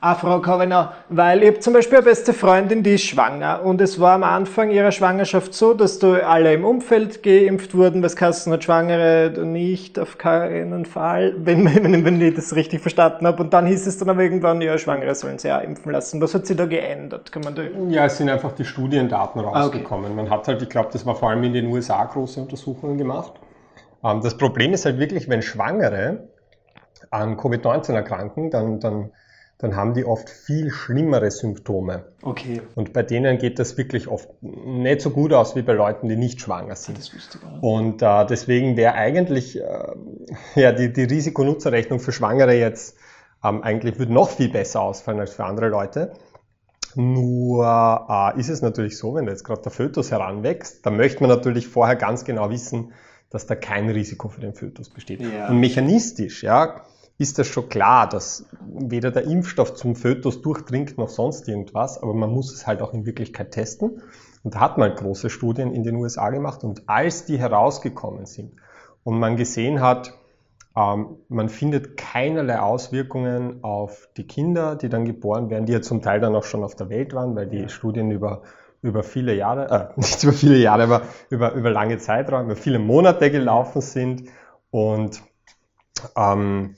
Ah, 0.00 0.14
Frau 0.14 0.40
Covenau, 0.40 0.88
weil 1.08 1.42
ich 1.42 1.60
zum 1.60 1.72
Beispiel 1.72 1.98
eine 1.98 2.04
beste 2.04 2.34
Freundin, 2.34 2.82
die 2.82 2.94
ist 2.94 3.04
schwanger 3.04 3.62
und 3.64 3.80
es 3.80 3.98
war 3.98 4.12
am 4.12 4.24
Anfang 4.24 4.70
ihrer 4.70 4.92
Schwangerschaft 4.92 5.54
so, 5.54 5.72
dass 5.72 5.98
du 5.98 6.22
alle 6.24 6.52
im 6.52 6.66
Umfeld 6.66 7.22
geimpft 7.22 7.74
wurden, 7.74 8.02
was 8.02 8.14
Kassen 8.14 8.52
hat 8.52 8.64
Schwangere 8.64 9.32
nicht, 9.44 9.98
auf 9.98 10.18
keinen 10.18 10.84
Fall, 10.84 11.34
wenn, 11.38 11.64
wenn, 11.82 12.04
wenn 12.04 12.20
ich 12.20 12.34
das 12.34 12.54
richtig 12.54 12.82
verstanden 12.82 13.26
habe. 13.26 13.42
Und 13.42 13.54
dann 13.54 13.64
hieß 13.66 13.86
es 13.86 13.96
dann 13.96 14.10
aber 14.10 14.22
irgendwann, 14.22 14.60
ja, 14.60 14.76
Schwangere 14.76 15.14
sollen 15.14 15.38
sich 15.38 15.48
ja 15.48 15.58
impfen 15.58 15.90
lassen. 15.92 16.20
Was 16.20 16.34
hat 16.34 16.46
sich 16.46 16.56
da 16.58 16.66
geändert? 16.66 17.32
Kann 17.32 17.42
man 17.42 17.54
da 17.54 17.62
ja, 17.88 18.04
es 18.04 18.18
sind 18.18 18.28
einfach 18.28 18.52
die 18.52 18.66
Studiendaten 18.66 19.40
rausgekommen. 19.40 20.04
Ah, 20.04 20.08
okay. 20.08 20.16
Man 20.22 20.30
hat 20.30 20.46
halt, 20.46 20.60
ich 20.60 20.68
glaube, 20.68 20.90
das 20.92 21.06
war 21.06 21.16
vor 21.16 21.30
allem 21.30 21.42
in 21.42 21.54
den 21.54 21.66
USA 21.68 22.04
große 22.04 22.38
Untersuchungen 22.38 22.98
gemacht. 22.98 23.32
Ähm, 24.04 24.20
das 24.20 24.36
Problem 24.36 24.74
ist 24.74 24.84
halt 24.84 24.98
wirklich, 24.98 25.28
wenn 25.30 25.40
Schwangere 25.40 26.28
an 27.10 27.36
Covid-19 27.36 27.94
erkranken, 27.94 28.50
dann, 28.50 28.80
dann 28.80 29.10
dann 29.58 29.74
haben 29.74 29.94
die 29.94 30.04
oft 30.04 30.28
viel 30.28 30.70
schlimmere 30.70 31.30
Symptome. 31.30 32.04
Okay. 32.22 32.60
Und 32.74 32.92
bei 32.92 33.02
denen 33.02 33.38
geht 33.38 33.58
das 33.58 33.78
wirklich 33.78 34.06
oft 34.06 34.28
nicht 34.42 35.00
so 35.00 35.10
gut 35.10 35.32
aus 35.32 35.56
wie 35.56 35.62
bei 35.62 35.72
Leuten, 35.72 36.08
die 36.08 36.16
nicht 36.16 36.40
schwanger 36.40 36.76
sind. 36.76 36.98
Das 36.98 37.14
wüsste 37.14 37.38
ich 37.38 37.62
Und 37.62 38.02
äh, 38.02 38.26
deswegen 38.26 38.76
wäre 38.76 38.94
eigentlich 38.94 39.58
äh, 39.58 39.62
ja, 40.54 40.72
die, 40.72 40.92
die 40.92 41.04
Risikonutzerrechnung 41.04 42.00
für 42.00 42.12
Schwangere 42.12 42.54
jetzt 42.54 42.96
ähm, 43.42 43.62
eigentlich 43.62 43.98
würde 43.98 44.12
noch 44.12 44.30
viel 44.30 44.50
besser 44.50 44.82
ausfallen 44.82 45.20
als 45.20 45.34
für 45.34 45.44
andere 45.44 45.68
Leute. 45.68 46.12
Nur 46.94 48.06
äh, 48.08 48.38
ist 48.40 48.48
es 48.48 48.62
natürlich 48.62 48.98
so, 48.98 49.14
wenn 49.14 49.26
jetzt 49.26 49.44
gerade 49.44 49.62
der 49.62 49.72
Fötus 49.72 50.10
heranwächst, 50.10 50.84
dann 50.84 50.96
möchte 50.96 51.20
man 51.22 51.30
natürlich 51.30 51.68
vorher 51.68 51.96
ganz 51.96 52.24
genau 52.24 52.50
wissen, 52.50 52.92
dass 53.30 53.46
da 53.46 53.54
kein 53.54 53.88
Risiko 53.88 54.28
für 54.28 54.40
den 54.40 54.54
Fötus 54.54 54.88
besteht. 54.90 55.20
Ja. 55.20 55.48
Und 55.48 55.60
mechanistisch, 55.60 56.42
ja, 56.42 56.82
ist 57.18 57.38
das 57.38 57.46
schon 57.46 57.68
klar, 57.68 58.08
dass 58.08 58.46
weder 58.60 59.10
der 59.10 59.24
Impfstoff 59.24 59.74
zum 59.74 59.96
Fötus 59.96 60.42
durchdringt 60.42 60.98
noch 60.98 61.08
sonst 61.08 61.48
irgendwas, 61.48 62.02
aber 62.02 62.12
man 62.12 62.30
muss 62.30 62.52
es 62.52 62.66
halt 62.66 62.82
auch 62.82 62.92
in 62.92 63.06
Wirklichkeit 63.06 63.52
testen. 63.52 64.02
Und 64.42 64.54
da 64.54 64.60
hat 64.60 64.78
man 64.78 64.94
große 64.94 65.30
Studien 65.30 65.72
in 65.72 65.82
den 65.82 65.96
USA 65.96 66.30
gemacht 66.30 66.62
und 66.62 66.88
als 66.88 67.24
die 67.24 67.38
herausgekommen 67.38 68.26
sind 68.26 68.52
und 69.02 69.18
man 69.18 69.36
gesehen 69.36 69.80
hat, 69.80 70.12
ähm, 70.76 71.16
man 71.28 71.48
findet 71.48 71.96
keinerlei 71.96 72.60
Auswirkungen 72.60 73.64
auf 73.64 74.08
die 74.16 74.26
Kinder, 74.26 74.76
die 74.76 74.88
dann 74.88 75.04
geboren 75.06 75.48
werden, 75.48 75.64
die 75.64 75.72
ja 75.72 75.80
zum 75.80 76.02
Teil 76.02 76.20
dann 76.20 76.36
auch 76.36 76.44
schon 76.44 76.62
auf 76.62 76.76
der 76.76 76.90
Welt 76.90 77.14
waren, 77.14 77.34
weil 77.34 77.46
die 77.46 77.68
Studien 77.68 78.10
über 78.10 78.42
über 78.82 79.02
viele 79.02 79.34
Jahre, 79.34 79.92
äh, 79.96 79.96
nicht 80.00 80.22
über 80.22 80.32
viele 80.32 80.58
Jahre, 80.58 80.84
aber 80.84 81.02
über, 81.30 81.52
über 81.54 81.70
lange 81.70 81.98
Zeiträume, 81.98 82.52
über 82.52 82.56
viele 82.56 82.78
Monate 82.78 83.30
gelaufen 83.30 83.80
sind 83.80 84.28
und 84.70 85.22
ähm, 86.16 86.76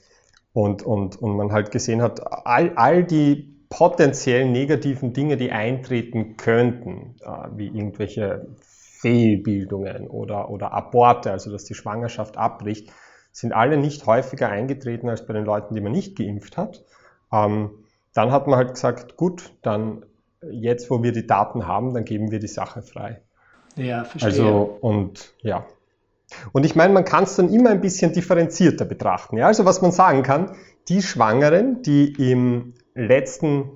und, 0.59 0.83
und, 0.83 1.21
und 1.21 1.37
man 1.37 1.53
halt 1.53 1.71
gesehen 1.71 2.01
hat, 2.01 2.21
all, 2.45 2.73
all 2.75 3.05
die 3.05 3.55
potenziellen 3.69 4.51
negativen 4.51 5.13
Dinge, 5.13 5.37
die 5.37 5.51
eintreten 5.51 6.35
könnten, 6.35 7.15
äh, 7.21 7.47
wie 7.55 7.67
irgendwelche 7.67 8.47
Fehlbildungen 8.59 10.07
oder, 10.07 10.49
oder 10.49 10.73
Aborte, 10.73 11.31
also 11.31 11.49
dass 11.49 11.63
die 11.63 11.75
Schwangerschaft 11.75 12.35
abbricht, 12.35 12.91
sind 13.31 13.53
alle 13.53 13.77
nicht 13.77 14.05
häufiger 14.05 14.49
eingetreten 14.49 15.07
als 15.07 15.25
bei 15.25 15.33
den 15.33 15.45
Leuten, 15.45 15.75
die 15.75 15.81
man 15.81 15.93
nicht 15.93 16.17
geimpft 16.17 16.57
hat. 16.57 16.83
Ähm, 17.31 17.69
dann 18.13 18.31
hat 18.31 18.47
man 18.47 18.57
halt 18.57 18.73
gesagt, 18.73 19.15
gut, 19.15 19.53
dann 19.61 20.05
jetzt, 20.51 20.89
wo 20.89 21.03
wir 21.03 21.13
die 21.13 21.25
Daten 21.25 21.67
haben, 21.67 21.93
dann 21.93 22.03
geben 22.03 22.31
wir 22.31 22.39
die 22.39 22.47
Sache 22.47 22.81
frei. 22.81 23.21
Ja, 23.77 24.03
verstehe. 24.03 24.29
Also, 24.29 24.77
und 24.81 25.35
ja, 25.41 25.65
und 26.51 26.65
ich 26.65 26.75
meine, 26.75 26.93
man 26.93 27.05
kann 27.05 27.23
es 27.23 27.35
dann 27.35 27.49
immer 27.49 27.69
ein 27.71 27.81
bisschen 27.81 28.13
differenzierter 28.13 28.85
betrachten. 28.85 29.37
Ja? 29.37 29.47
Also 29.47 29.65
was 29.65 29.81
man 29.81 29.91
sagen 29.91 30.23
kann, 30.23 30.51
die 30.87 31.01
Schwangeren, 31.01 31.81
die 31.83 32.31
im 32.31 32.73
letzten 32.95 33.71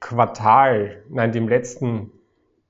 Quartal, 0.00 1.02
nein, 1.10 1.32
dem 1.32 1.48
letzten 1.48 2.12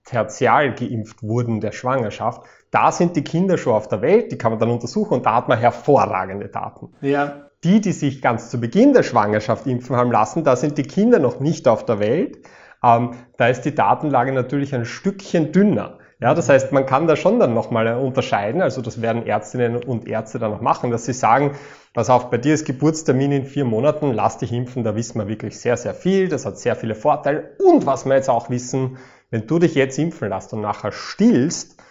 Tertial 0.04 0.74
geimpft 0.74 1.22
wurden 1.22 1.60
der 1.60 1.72
Schwangerschaft, 1.72 2.42
da 2.70 2.90
sind 2.90 3.16
die 3.16 3.24
Kinder 3.24 3.58
schon 3.58 3.74
auf 3.74 3.88
der 3.88 4.02
Welt, 4.02 4.32
die 4.32 4.38
kann 4.38 4.52
man 4.52 4.58
dann 4.58 4.70
untersuchen 4.70 5.14
und 5.14 5.26
da 5.26 5.36
hat 5.36 5.48
man 5.48 5.58
hervorragende 5.58 6.48
Daten. 6.48 6.88
Ja. 7.00 7.48
Die, 7.64 7.80
die 7.80 7.92
sich 7.92 8.20
ganz 8.20 8.50
zu 8.50 8.60
Beginn 8.60 8.92
der 8.92 9.02
Schwangerschaft 9.02 9.66
impfen 9.66 9.94
haben 9.96 10.10
lassen, 10.10 10.42
da 10.42 10.56
sind 10.56 10.78
die 10.78 10.82
Kinder 10.82 11.18
noch 11.18 11.38
nicht 11.38 11.68
auf 11.68 11.84
der 11.84 12.00
Welt. 12.00 12.38
Ähm, 12.82 13.12
da 13.36 13.48
ist 13.48 13.62
die 13.62 13.74
Datenlage 13.74 14.32
natürlich 14.32 14.74
ein 14.74 14.84
Stückchen 14.84 15.52
dünner. 15.52 15.98
Ja, 16.22 16.34
das 16.34 16.48
heißt, 16.48 16.70
man 16.70 16.86
kann 16.86 17.08
da 17.08 17.16
schon 17.16 17.40
dann 17.40 17.52
nochmal 17.52 17.96
unterscheiden, 17.96 18.62
also 18.62 18.80
das 18.80 19.02
werden 19.02 19.26
Ärztinnen 19.26 19.82
und 19.82 20.06
Ärzte 20.06 20.38
dann 20.38 20.52
noch 20.52 20.60
machen, 20.60 20.92
dass 20.92 21.04
sie 21.04 21.14
sagen, 21.14 21.56
pass 21.94 22.10
auf, 22.10 22.30
bei 22.30 22.38
dir 22.38 22.54
ist 22.54 22.64
Geburtstermin 22.64 23.32
in 23.32 23.44
vier 23.44 23.64
Monaten, 23.64 24.12
lass 24.12 24.38
dich 24.38 24.52
impfen, 24.52 24.84
da 24.84 24.94
wissen 24.94 25.18
wir 25.18 25.26
wirklich 25.26 25.58
sehr, 25.58 25.76
sehr 25.76 25.94
viel, 25.94 26.28
das 26.28 26.46
hat 26.46 26.60
sehr 26.60 26.76
viele 26.76 26.94
Vorteile. 26.94 27.56
Und 27.58 27.86
was 27.86 28.06
wir 28.06 28.14
jetzt 28.14 28.30
auch 28.30 28.50
wissen, 28.50 28.98
wenn 29.30 29.48
du 29.48 29.58
dich 29.58 29.74
jetzt 29.74 29.98
impfen 29.98 30.28
lässt 30.28 30.52
und 30.52 30.60
nachher 30.60 30.92
stillst, 30.92 31.82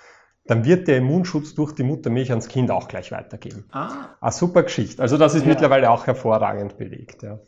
dann 0.45 0.63
wird 0.63 0.87
der 0.87 0.99
Immunschutz 0.99 1.53
durch 1.53 1.73
die 1.73 1.83
Muttermilch 1.83 2.29
ans 2.29 2.47
Kind 2.47 2.71
auch 2.71 2.87
gleich 2.87 3.11
weitergeben. 3.11 3.65
Ah. 3.73 4.15
Eine 4.21 4.31
super 4.31 4.63
Geschichte. 4.63 5.01
Also 5.01 5.17
das 5.17 5.35
ist 5.35 5.41
ja. 5.41 5.49
mittlerweile 5.49 5.91
auch 5.91 6.07
hervorragend 6.07 6.77
belegt. 6.77 7.21
Ja. 7.21 7.39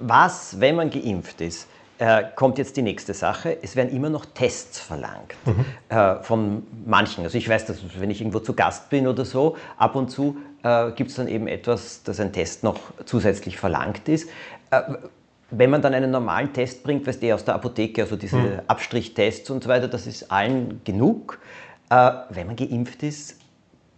Was, 0.00 0.58
wenn 0.58 0.76
man 0.76 0.88
geimpft 0.88 1.42
ist? 1.42 1.68
Äh, 2.00 2.24
kommt 2.34 2.56
jetzt 2.56 2.76
die 2.78 2.82
nächste 2.82 3.12
Sache. 3.12 3.58
Es 3.62 3.76
werden 3.76 3.94
immer 3.94 4.08
noch 4.08 4.24
Tests 4.24 4.80
verlangt 4.80 5.34
mhm. 5.44 5.64
äh, 5.90 6.22
von 6.22 6.66
manchen. 6.86 7.24
Also 7.24 7.36
ich 7.36 7.46
weiß, 7.46 7.66
dass 7.66 7.78
wenn 8.00 8.10
ich 8.10 8.20
irgendwo 8.22 8.40
zu 8.40 8.54
Gast 8.54 8.88
bin 8.88 9.06
oder 9.06 9.26
so, 9.26 9.56
ab 9.76 9.94
und 9.94 10.10
zu 10.10 10.38
äh, 10.62 10.92
gibt 10.92 11.10
es 11.10 11.16
dann 11.16 11.28
eben 11.28 11.46
etwas, 11.46 12.02
dass 12.02 12.18
ein 12.18 12.32
Test 12.32 12.64
noch 12.64 12.78
zusätzlich 13.04 13.58
verlangt 13.58 14.08
ist. 14.08 14.30
Äh, 14.70 14.80
wenn 15.50 15.68
man 15.68 15.82
dann 15.82 15.92
einen 15.92 16.10
normalen 16.10 16.52
Test 16.54 16.84
bringt, 16.84 17.06
weißt 17.06 17.22
du, 17.22 17.34
aus 17.34 17.44
der 17.44 17.54
Apotheke, 17.54 18.02
also 18.02 18.16
diese 18.16 18.36
mhm. 18.36 18.60
Abstrichtests 18.66 19.50
und 19.50 19.62
so 19.62 19.68
weiter, 19.68 19.88
das 19.88 20.06
ist 20.06 20.32
allen 20.32 20.80
genug. 20.84 21.38
Äh, 21.90 22.12
wenn 22.30 22.46
man 22.46 22.56
geimpft 22.56 23.02
ist, 23.02 23.36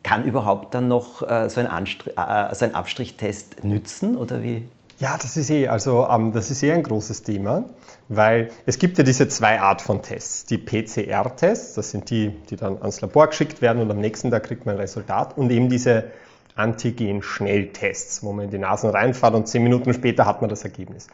kann 0.03 0.25
überhaupt 0.25 0.75
dann 0.75 0.88
noch 0.88 1.23
äh, 1.23 1.49
so 1.49 1.61
ein, 1.61 1.87
so 1.87 2.65
ein 2.65 2.75
Abstrichtest 2.75 3.62
nützen 3.62 4.17
oder 4.17 4.43
wie? 4.43 4.67
Ja, 5.03 5.19
das 5.21 5.37
ist 5.37 5.51
eh, 5.51 5.67
also 5.67 6.07
ähm, 6.09 6.31
das 6.31 6.53
ist 6.53 6.62
eh 6.62 6.71
ein 6.71 6.85
großes 6.85 7.25
Thema, 7.25 7.65
weil 8.09 8.53
es 8.67 8.79
gibt 8.79 8.99
ja 8.99 9.03
diese 9.03 9.27
zwei 9.27 9.61
Art 9.61 9.83
von 9.83 10.01
Tests. 10.01 10.47
Die 10.47 10.59
PCR-Tests, 10.59 11.75
das 11.75 11.91
sind 11.91 12.09
die, 12.09 12.29
die 12.49 12.55
dann 12.55 12.79
ans 12.79 13.01
Labor 13.01 13.27
geschickt 13.27 13.61
werden 13.61 13.83
und 13.83 13.91
am 13.91 13.99
nächsten 13.99 14.31
Tag 14.31 14.45
kriegt 14.45 14.65
man 14.65 14.77
ein 14.77 14.81
Resultat 14.81 15.37
und 15.37 15.51
eben 15.51 15.69
diese 15.69 16.12
Antigen-Schnelltests, 16.55 18.23
wo 18.23 18.33
man 18.33 18.45
in 18.45 18.53
die 18.53 18.59
Nasen 18.59 18.91
reinfährt 18.91 19.35
und 19.35 19.49
zehn 19.49 19.65
Minuten 19.65 19.93
später 19.93 20.25
hat 20.25 20.41
man 20.41 20.49
das 20.49 20.62
Ergebnis. 20.62 21.09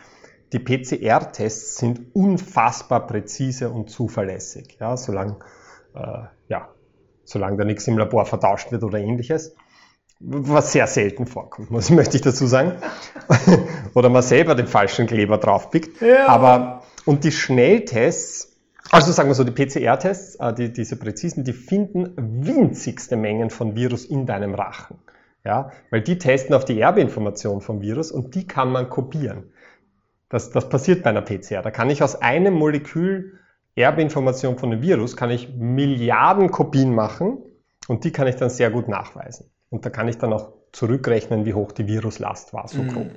die 0.52 0.58
PCR-Tests 0.58 1.78
sind 1.78 2.14
unfassbar 2.14 3.06
präzise 3.06 3.70
und 3.70 3.88
zuverlässig, 3.88 4.76
ja, 4.78 4.98
solange, 4.98 5.36
äh, 5.94 6.24
ja, 6.48 6.68
solange 7.24 7.56
da 7.56 7.64
nichts 7.64 7.88
im 7.88 7.96
Labor 7.96 8.26
vertauscht 8.26 8.70
wird 8.70 8.84
oder 8.84 8.98
ähnliches. 8.98 9.54
Was 10.20 10.72
sehr 10.72 10.88
selten 10.88 11.26
vorkommt, 11.26 11.70
muss, 11.70 11.90
möchte 11.90 12.16
ich 12.16 12.22
dazu 12.22 12.46
sagen. 12.46 12.72
oder 13.94 14.08
man 14.08 14.22
selber 14.22 14.56
den 14.56 14.66
falschen 14.66 15.06
Kleber 15.06 15.38
draufpickt. 15.38 16.00
Ja. 16.02 16.26
Aber, 16.26 16.82
und 17.04 17.22
die 17.22 17.30
Schnelltests, 17.30 18.56
also 18.90 19.12
sagen 19.12 19.28
wir 19.28 19.34
so, 19.34 19.44
die 19.44 19.52
PCR-Tests, 19.52 20.36
äh, 20.36 20.52
die, 20.54 20.72
diese 20.72 20.96
präzisen, 20.96 21.44
die 21.44 21.52
finden 21.52 22.14
winzigste 22.16 23.16
Mengen 23.16 23.50
von 23.50 23.76
Virus 23.76 24.04
in 24.04 24.26
deinem 24.26 24.54
Rachen. 24.54 24.98
Ja, 25.44 25.70
weil 25.90 26.02
die 26.02 26.18
testen 26.18 26.54
auf 26.54 26.64
die 26.64 26.80
Erbinformation 26.80 27.60
vom 27.60 27.80
Virus 27.80 28.10
und 28.10 28.34
die 28.34 28.46
kann 28.46 28.72
man 28.72 28.90
kopieren. 28.90 29.52
Das, 30.28 30.50
das 30.50 30.68
passiert 30.68 31.04
bei 31.04 31.10
einer 31.10 31.22
PCR. 31.22 31.62
Da 31.62 31.70
kann 31.70 31.90
ich 31.90 32.02
aus 32.02 32.20
einem 32.20 32.54
Molekül 32.54 33.38
Erbinformation 33.76 34.58
von 34.58 34.72
dem 34.72 34.82
Virus, 34.82 35.16
kann 35.16 35.30
ich 35.30 35.54
Milliarden 35.54 36.50
Kopien 36.50 36.92
machen 36.92 37.38
und 37.86 38.02
die 38.04 38.10
kann 38.10 38.26
ich 38.26 38.34
dann 38.34 38.50
sehr 38.50 38.70
gut 38.70 38.88
nachweisen. 38.88 39.48
Und 39.70 39.84
da 39.84 39.90
kann 39.90 40.08
ich 40.08 40.18
dann 40.18 40.32
auch 40.32 40.52
zurückrechnen, 40.72 41.44
wie 41.44 41.54
hoch 41.54 41.72
die 41.72 41.86
Viruslast 41.86 42.52
war, 42.52 42.68
so 42.68 42.82
mhm. 42.82 42.88
grob. 42.88 43.10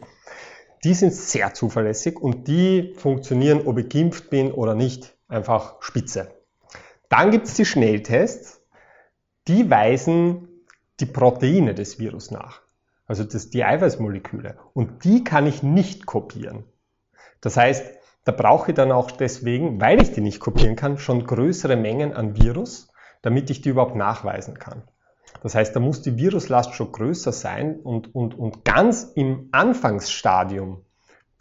Die 0.83 0.93
sind 0.93 1.13
sehr 1.13 1.53
zuverlässig 1.53 2.19
und 2.19 2.47
die 2.47 2.93
funktionieren, 2.97 3.67
ob 3.67 3.77
ich 3.77 3.89
geimpft 3.89 4.29
bin 4.29 4.51
oder 4.51 4.73
nicht, 4.73 5.15
einfach 5.27 5.81
spitze. 5.81 6.33
Dann 7.09 7.29
gibt 7.29 7.47
es 7.47 7.53
die 7.53 7.65
Schnelltests, 7.65 8.61
die 9.47 9.69
weisen 9.69 10.47
die 10.99 11.05
Proteine 11.05 11.73
des 11.75 11.99
Virus 11.99 12.31
nach, 12.31 12.61
also 13.05 13.23
das, 13.23 13.49
die 13.49 13.63
Eiweißmoleküle. 13.63 14.57
Und 14.73 15.03
die 15.03 15.23
kann 15.23 15.45
ich 15.45 15.61
nicht 15.61 16.05
kopieren. 16.05 16.63
Das 17.41 17.57
heißt, 17.57 17.85
da 18.23 18.31
brauche 18.31 18.71
ich 18.71 18.75
dann 18.75 18.91
auch 18.91 19.11
deswegen, 19.11 19.81
weil 19.81 20.01
ich 20.01 20.11
die 20.11 20.21
nicht 20.21 20.39
kopieren 20.39 20.75
kann, 20.75 20.97
schon 20.97 21.25
größere 21.25 21.75
Mengen 21.75 22.13
an 22.13 22.35
Virus, 22.35 22.91
damit 23.23 23.49
ich 23.49 23.61
die 23.61 23.69
überhaupt 23.69 23.95
nachweisen 23.95 24.59
kann. 24.59 24.83
Das 25.41 25.55
heißt, 25.55 25.75
da 25.75 25.79
muss 25.79 26.01
die 26.01 26.17
Viruslast 26.17 26.73
schon 26.73 26.91
größer 26.91 27.31
sein 27.31 27.79
und, 27.79 28.13
und, 28.13 28.37
und 28.37 28.63
ganz 28.63 29.11
im 29.15 29.49
Anfangsstadium 29.51 30.85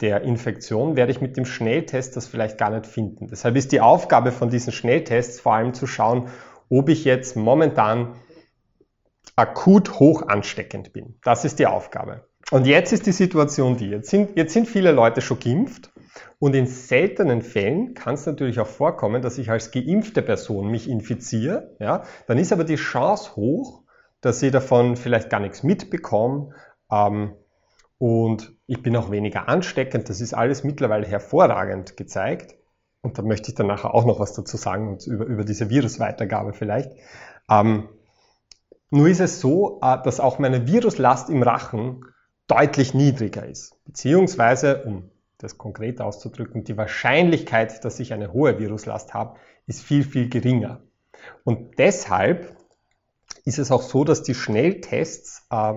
der 0.01 0.21
Infektion 0.23 0.95
werde 0.95 1.11
ich 1.11 1.21
mit 1.21 1.37
dem 1.37 1.45
Schnelltest 1.45 2.17
das 2.17 2.25
vielleicht 2.25 2.57
gar 2.57 2.71
nicht 2.71 2.87
finden. 2.87 3.27
Deshalb 3.27 3.55
ist 3.55 3.71
die 3.71 3.81
Aufgabe 3.81 4.31
von 4.31 4.49
diesen 4.49 4.73
Schnelltests 4.73 5.39
vor 5.39 5.53
allem 5.53 5.73
zu 5.73 5.85
schauen, 5.85 6.29
ob 6.69 6.89
ich 6.89 7.05
jetzt 7.05 7.35
momentan 7.35 8.15
akut 9.35 9.99
hoch 9.99 10.27
ansteckend 10.27 10.93
bin. 10.93 11.15
Das 11.23 11.45
ist 11.45 11.59
die 11.59 11.67
Aufgabe. 11.67 12.25
Und 12.49 12.65
jetzt 12.65 12.91
ist 12.91 13.05
die 13.05 13.11
Situation 13.11 13.77
die, 13.77 13.89
jetzt 13.89 14.09
sind, 14.09 14.35
jetzt 14.35 14.53
sind 14.53 14.67
viele 14.67 14.91
Leute 14.91 15.21
schon 15.21 15.39
geimpft 15.39 15.91
und 16.39 16.55
in 16.55 16.65
seltenen 16.65 17.41
Fällen 17.41 17.93
kann 17.93 18.15
es 18.15 18.25
natürlich 18.25 18.59
auch 18.59 18.67
vorkommen, 18.67 19.21
dass 19.21 19.37
ich 19.37 19.49
als 19.51 19.71
geimpfte 19.71 20.21
Person 20.21 20.69
mich 20.69 20.89
infiziere. 20.89 21.75
Ja? 21.79 22.03
Dann 22.27 22.37
ist 22.37 22.51
aber 22.51 22.63
die 22.63 22.75
Chance 22.75 23.35
hoch, 23.35 23.80
dass 24.21 24.41
ich 24.41 24.51
davon 24.51 24.95
vielleicht 24.95 25.29
gar 25.29 25.39
nichts 25.39 25.63
mitbekomme. 25.63 26.53
Ähm, 26.91 27.35
und 27.97 28.53
ich 28.65 28.81
bin 28.81 28.95
auch 28.95 29.11
weniger 29.11 29.47
ansteckend. 29.47 30.09
Das 30.09 30.21
ist 30.21 30.33
alles 30.33 30.63
mittlerweile 30.63 31.05
hervorragend 31.05 31.97
gezeigt. 31.97 32.55
Und 33.01 33.17
da 33.17 33.23
möchte 33.23 33.49
ich 33.49 33.55
dann 33.55 33.67
nachher 33.67 33.93
auch 33.93 34.05
noch 34.05 34.19
was 34.19 34.33
dazu 34.33 34.57
sagen, 34.57 34.97
über, 35.05 35.25
über 35.25 35.43
diese 35.43 35.69
Virusweitergabe 35.69 36.53
vielleicht. 36.53 36.91
Ähm, 37.49 37.89
nur 38.91 39.07
ist 39.07 39.19
es 39.19 39.39
so, 39.39 39.79
äh, 39.81 39.97
dass 40.03 40.19
auch 40.19 40.39
meine 40.39 40.67
Viruslast 40.67 41.29
im 41.29 41.43
Rachen 41.43 42.05
deutlich 42.47 42.93
niedriger 42.93 43.45
ist. 43.45 43.77
Beziehungsweise, 43.85 44.83
um 44.83 45.09
das 45.37 45.57
konkret 45.57 46.01
auszudrücken, 46.01 46.63
die 46.63 46.77
Wahrscheinlichkeit, 46.77 47.83
dass 47.83 47.99
ich 47.99 48.13
eine 48.13 48.33
hohe 48.33 48.59
Viruslast 48.59 49.13
habe, 49.13 49.37
ist 49.65 49.81
viel, 49.81 50.03
viel 50.03 50.29
geringer. 50.29 50.81
Und 51.43 51.79
deshalb 51.79 52.55
ist 53.45 53.59
es 53.59 53.71
auch 53.71 53.81
so, 53.81 54.03
dass 54.03 54.23
die 54.23 54.35
Schnelltests 54.35 55.47
äh, 55.49 55.73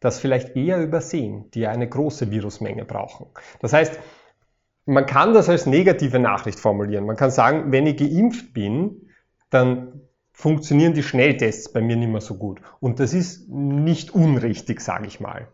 das 0.00 0.18
vielleicht 0.18 0.56
eher 0.56 0.82
übersehen, 0.82 1.50
die 1.52 1.66
eine 1.66 1.88
große 1.88 2.30
Virusmenge 2.30 2.84
brauchen. 2.84 3.26
Das 3.60 3.72
heißt, 3.72 3.98
man 4.84 5.06
kann 5.06 5.34
das 5.34 5.48
als 5.48 5.66
negative 5.66 6.18
Nachricht 6.18 6.60
formulieren. 6.60 7.06
Man 7.06 7.16
kann 7.16 7.30
sagen, 7.30 7.72
wenn 7.72 7.86
ich 7.86 7.96
geimpft 7.96 8.52
bin, 8.54 9.08
dann 9.50 10.02
funktionieren 10.32 10.92
die 10.92 11.02
Schnelltests 11.02 11.72
bei 11.72 11.80
mir 11.80 11.96
nicht 11.96 12.10
mehr 12.10 12.20
so 12.20 12.36
gut. 12.36 12.60
Und 12.78 13.00
das 13.00 13.14
ist 13.14 13.48
nicht 13.48 14.14
unrichtig, 14.14 14.80
sage 14.80 15.06
ich 15.06 15.18
mal. 15.18 15.48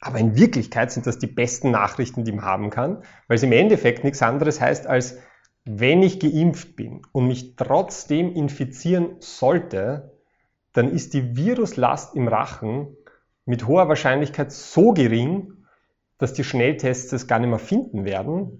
Aber 0.00 0.18
in 0.18 0.36
Wirklichkeit 0.36 0.92
sind 0.92 1.06
das 1.06 1.18
die 1.18 1.26
besten 1.26 1.72
Nachrichten, 1.72 2.24
die 2.24 2.32
man 2.32 2.44
haben 2.44 2.70
kann, 2.70 3.02
weil 3.26 3.36
es 3.36 3.42
im 3.42 3.52
Endeffekt 3.52 4.04
nichts 4.04 4.22
anderes 4.22 4.60
heißt 4.60 4.86
als, 4.86 5.18
wenn 5.64 6.02
ich 6.02 6.20
geimpft 6.20 6.76
bin 6.76 7.02
und 7.12 7.26
mich 7.26 7.56
trotzdem 7.56 8.32
infizieren 8.32 9.16
sollte, 9.18 10.17
dann 10.72 10.90
ist 10.90 11.14
die 11.14 11.36
Viruslast 11.36 12.14
im 12.14 12.28
Rachen 12.28 12.96
mit 13.44 13.66
hoher 13.66 13.88
Wahrscheinlichkeit 13.88 14.52
so 14.52 14.92
gering, 14.92 15.64
dass 16.18 16.32
die 16.32 16.44
Schnelltests 16.44 17.12
es 17.12 17.26
gar 17.26 17.38
nicht 17.38 17.48
mehr 17.48 17.58
finden 17.58 18.04
werden. 18.04 18.58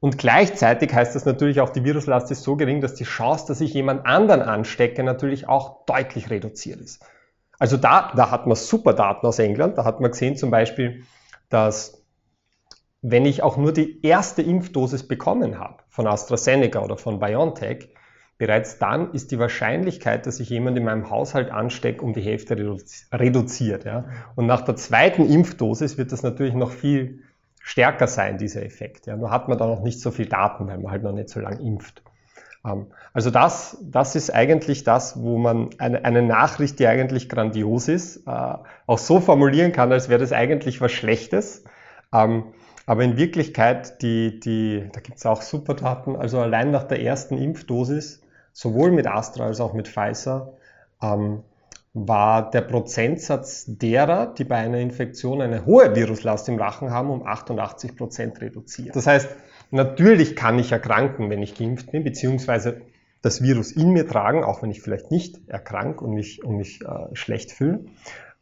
Und 0.00 0.18
gleichzeitig 0.18 0.92
heißt 0.92 1.14
das 1.14 1.24
natürlich 1.24 1.60
auch, 1.60 1.70
die 1.70 1.84
Viruslast 1.84 2.30
ist 2.30 2.42
so 2.42 2.56
gering, 2.56 2.80
dass 2.80 2.94
die 2.94 3.04
Chance, 3.04 3.46
dass 3.46 3.60
ich 3.60 3.72
jemand 3.72 4.04
anderen 4.04 4.42
anstecke, 4.42 5.02
natürlich 5.04 5.48
auch 5.48 5.84
deutlich 5.86 6.28
reduziert 6.28 6.80
ist. 6.80 7.04
Also 7.58 7.76
da, 7.76 8.12
da 8.16 8.32
hat 8.32 8.48
man 8.48 8.56
super 8.56 8.94
Daten 8.94 9.24
aus 9.24 9.38
England. 9.38 9.78
Da 9.78 9.84
hat 9.84 10.00
man 10.00 10.10
gesehen 10.10 10.36
zum 10.36 10.50
Beispiel, 10.50 11.04
dass 11.48 12.02
wenn 13.02 13.24
ich 13.24 13.42
auch 13.42 13.56
nur 13.56 13.72
die 13.72 14.04
erste 14.04 14.42
Impfdosis 14.42 15.06
bekommen 15.06 15.58
habe 15.58 15.82
von 15.88 16.06
AstraZeneca 16.06 16.80
oder 16.80 16.96
von 16.96 17.20
BioNTech, 17.20 17.94
bereits 18.38 18.78
dann 18.78 19.12
ist 19.12 19.30
die 19.30 19.38
Wahrscheinlichkeit, 19.38 20.26
dass 20.26 20.38
sich 20.38 20.50
jemand 20.50 20.76
in 20.76 20.84
meinem 20.84 21.10
Haushalt 21.10 21.50
ansteckt, 21.50 22.02
um 22.02 22.12
die 22.12 22.22
Hälfte 22.22 22.56
reduziert. 23.12 23.84
Ja. 23.84 24.04
Und 24.34 24.46
nach 24.46 24.62
der 24.62 24.76
zweiten 24.76 25.28
Impfdosis 25.28 25.98
wird 25.98 26.12
das 26.12 26.22
natürlich 26.22 26.54
noch 26.54 26.70
viel 26.70 27.20
stärker 27.60 28.08
sein, 28.08 28.38
dieser 28.38 28.64
Effekt. 28.64 29.06
Ja. 29.06 29.16
Nur 29.16 29.30
hat 29.30 29.48
man 29.48 29.58
da 29.58 29.66
noch 29.66 29.82
nicht 29.82 30.00
so 30.00 30.10
viel 30.10 30.26
Daten, 30.26 30.66
weil 30.66 30.78
man 30.78 30.90
halt 30.90 31.02
noch 31.02 31.12
nicht 31.12 31.28
so 31.28 31.40
lange 31.40 31.60
impft. 31.60 32.02
Ähm, 32.64 32.86
also 33.12 33.30
das, 33.30 33.78
das 33.82 34.16
ist 34.16 34.30
eigentlich 34.34 34.84
das, 34.84 35.20
wo 35.20 35.38
man 35.38 35.70
eine, 35.78 36.04
eine 36.04 36.22
Nachricht, 36.22 36.78
die 36.78 36.86
eigentlich 36.86 37.28
grandios 37.28 37.88
ist, 37.88 38.26
äh, 38.26 38.54
auch 38.86 38.98
so 38.98 39.20
formulieren 39.20 39.72
kann, 39.72 39.92
als 39.92 40.08
wäre 40.08 40.20
das 40.20 40.32
eigentlich 40.32 40.80
was 40.80 40.92
Schlechtes. 40.92 41.64
Ähm, 42.12 42.44
aber 42.86 43.04
in 43.04 43.16
Wirklichkeit, 43.16 44.02
die, 44.02 44.40
die, 44.40 44.88
da 44.92 45.00
gibt 45.00 45.18
es 45.18 45.26
auch 45.26 45.42
super 45.42 45.74
Daten, 45.74 46.16
also 46.16 46.40
allein 46.40 46.70
nach 46.70 46.84
der 46.84 47.00
ersten 47.00 47.38
Impfdosis, 47.38 48.21
sowohl 48.52 48.90
mit 48.90 49.06
Astra 49.06 49.46
als 49.46 49.60
auch 49.60 49.72
mit 49.72 49.88
Pfizer, 49.88 50.54
ähm, 51.02 51.42
war 51.94 52.50
der 52.50 52.62
Prozentsatz 52.62 53.64
derer, 53.66 54.26
die 54.26 54.44
bei 54.44 54.56
einer 54.56 54.78
Infektion 54.78 55.42
eine 55.42 55.66
hohe 55.66 55.94
Viruslast 55.94 56.48
im 56.48 56.58
Rachen 56.58 56.90
haben, 56.90 57.10
um 57.10 57.26
88 57.26 57.96
Prozent 57.96 58.40
reduziert. 58.40 58.96
Das 58.96 59.06
heißt, 59.06 59.28
Natürlich 59.72 60.36
kann 60.36 60.58
ich 60.58 60.70
erkranken, 60.70 61.30
wenn 61.30 61.42
ich 61.42 61.54
geimpft 61.54 61.92
bin, 61.92 62.04
beziehungsweise 62.04 62.82
das 63.22 63.42
Virus 63.42 63.72
in 63.72 63.92
mir 63.92 64.06
tragen, 64.06 64.44
auch 64.44 64.62
wenn 64.62 64.70
ich 64.70 64.82
vielleicht 64.82 65.10
nicht 65.10 65.48
erkrank 65.48 66.02
und 66.02 66.12
mich, 66.12 66.44
und 66.44 66.58
mich 66.58 66.82
äh, 66.82 67.16
schlecht 67.16 67.52
fühle. 67.52 67.86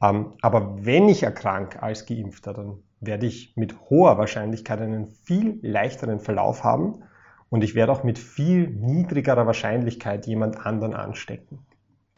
Ähm, 0.02 0.32
aber 0.42 0.84
wenn 0.84 1.08
ich 1.08 1.22
erkrank 1.22 1.80
als 1.80 2.04
Geimpfter, 2.04 2.52
dann 2.52 2.82
werde 2.98 3.26
ich 3.26 3.52
mit 3.54 3.76
hoher 3.90 4.18
Wahrscheinlichkeit 4.18 4.80
einen 4.80 5.06
viel 5.06 5.60
leichteren 5.62 6.18
Verlauf 6.18 6.64
haben 6.64 7.04
und 7.50 7.62
ich 7.62 7.74
werde 7.74 7.92
auch 7.92 8.04
mit 8.04 8.18
viel 8.18 8.68
niedrigerer 8.68 9.46
Wahrscheinlichkeit 9.46 10.26
jemand 10.26 10.64
anderen 10.64 10.94
anstecken. 10.94 11.58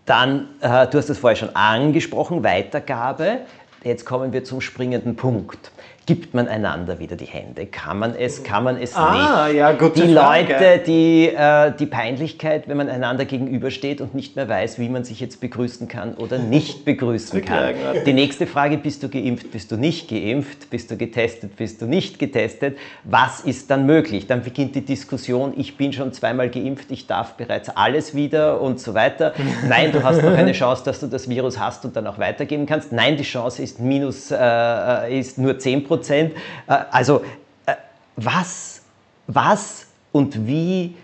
Dann, 0.04 0.48
äh, 0.60 0.86
du 0.86 0.98
hast 0.98 1.10
es 1.10 1.18
vorher 1.18 1.36
schon 1.36 1.56
angesprochen, 1.56 2.44
Weitergabe. 2.44 3.40
Jetzt 3.82 4.04
kommen 4.04 4.32
wir 4.32 4.44
zum 4.44 4.60
springenden 4.60 5.16
Punkt 5.16 5.72
gibt 6.06 6.34
man 6.34 6.48
einander 6.48 6.98
wieder 6.98 7.16
die 7.16 7.26
Hände? 7.26 7.66
Kann 7.66 7.98
man 7.98 8.14
es, 8.14 8.42
kann 8.42 8.64
man 8.64 8.76
es 8.76 8.94
ah, 8.94 9.46
nicht? 9.46 9.56
Ja, 9.56 9.72
gute 9.72 10.06
die 10.06 10.14
Frage. 10.14 10.52
Leute, 10.52 10.82
die, 10.84 11.28
äh, 11.28 11.72
die 11.78 11.86
Peinlichkeit, 11.86 12.68
wenn 12.68 12.76
man 12.76 12.88
einander 12.88 13.24
gegenübersteht 13.24 14.00
und 14.00 14.14
nicht 14.14 14.34
mehr 14.34 14.48
weiß, 14.48 14.78
wie 14.78 14.88
man 14.88 15.04
sich 15.04 15.20
jetzt 15.20 15.40
begrüßen 15.40 15.88
kann 15.88 16.14
oder 16.14 16.38
nicht 16.38 16.84
begrüßen 16.84 17.44
kann. 17.44 17.74
Die 18.04 18.12
nächste 18.12 18.46
Frage, 18.46 18.78
bist 18.78 19.02
du 19.02 19.08
geimpft, 19.08 19.52
bist 19.52 19.70
du 19.70 19.76
nicht 19.76 20.08
geimpft, 20.08 20.70
bist 20.70 20.90
du 20.90 20.96
getestet, 20.96 21.56
bist 21.56 21.80
du 21.80 21.86
nicht 21.86 22.18
getestet? 22.18 22.78
Was 23.04 23.40
ist 23.40 23.70
dann 23.70 23.86
möglich? 23.86 24.26
Dann 24.26 24.42
beginnt 24.42 24.74
die 24.74 24.84
Diskussion, 24.84 25.54
ich 25.56 25.76
bin 25.76 25.92
schon 25.92 26.12
zweimal 26.12 26.50
geimpft, 26.50 26.90
ich 26.90 27.06
darf 27.06 27.34
bereits 27.34 27.68
alles 27.68 28.14
wieder 28.14 28.60
und 28.60 28.80
so 28.80 28.94
weiter. 28.94 29.34
Nein, 29.68 29.92
du 29.92 30.02
hast 30.02 30.22
noch 30.22 30.32
eine 30.32 30.52
Chance, 30.62 30.82
dass 30.84 31.00
du 31.00 31.06
das 31.06 31.28
Virus 31.28 31.58
hast 31.58 31.84
und 31.84 31.94
dann 31.94 32.06
auch 32.06 32.18
weitergeben 32.18 32.66
kannst. 32.66 32.92
Nein, 32.92 33.16
die 33.16 33.22
Chance 33.22 33.62
ist 33.62 33.78
minus, 33.78 34.30
äh, 34.30 35.18
ist 35.18 35.38
nur 35.38 35.58
10 35.58 35.84
Prozent. 35.92 36.34
Äh, 36.66 36.76
also 36.90 37.22
äh, 37.66 37.74
was, 38.16 38.82
was 39.26 39.86
und 40.12 40.46
wie 40.46 40.94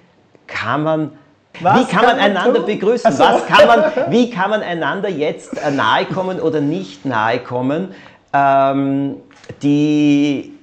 kann 0.47 0.83
man 0.83 1.13
was 1.61 1.81
wie 1.81 1.91
kann, 1.91 2.05
man 2.05 2.19
einander 2.19 2.61
begrüßen? 2.61 3.07
Also. 3.07 3.23
Was 3.23 3.47
kann 3.47 3.67
man, 3.67 4.11
wie 4.11 4.31
kann 4.31 4.51
man 4.51 4.63
einander 4.63 5.09
jetzt 5.09 5.61
äh, 5.61 5.71
nahe 5.71 6.07
kommen 6.07 6.41
oder 6.41 6.61
nicht 6.61 7.05
nahe 7.05 7.41
kommen? 7.41 7.95
Ähm, 8.33 9.17
die, 9.63 10.55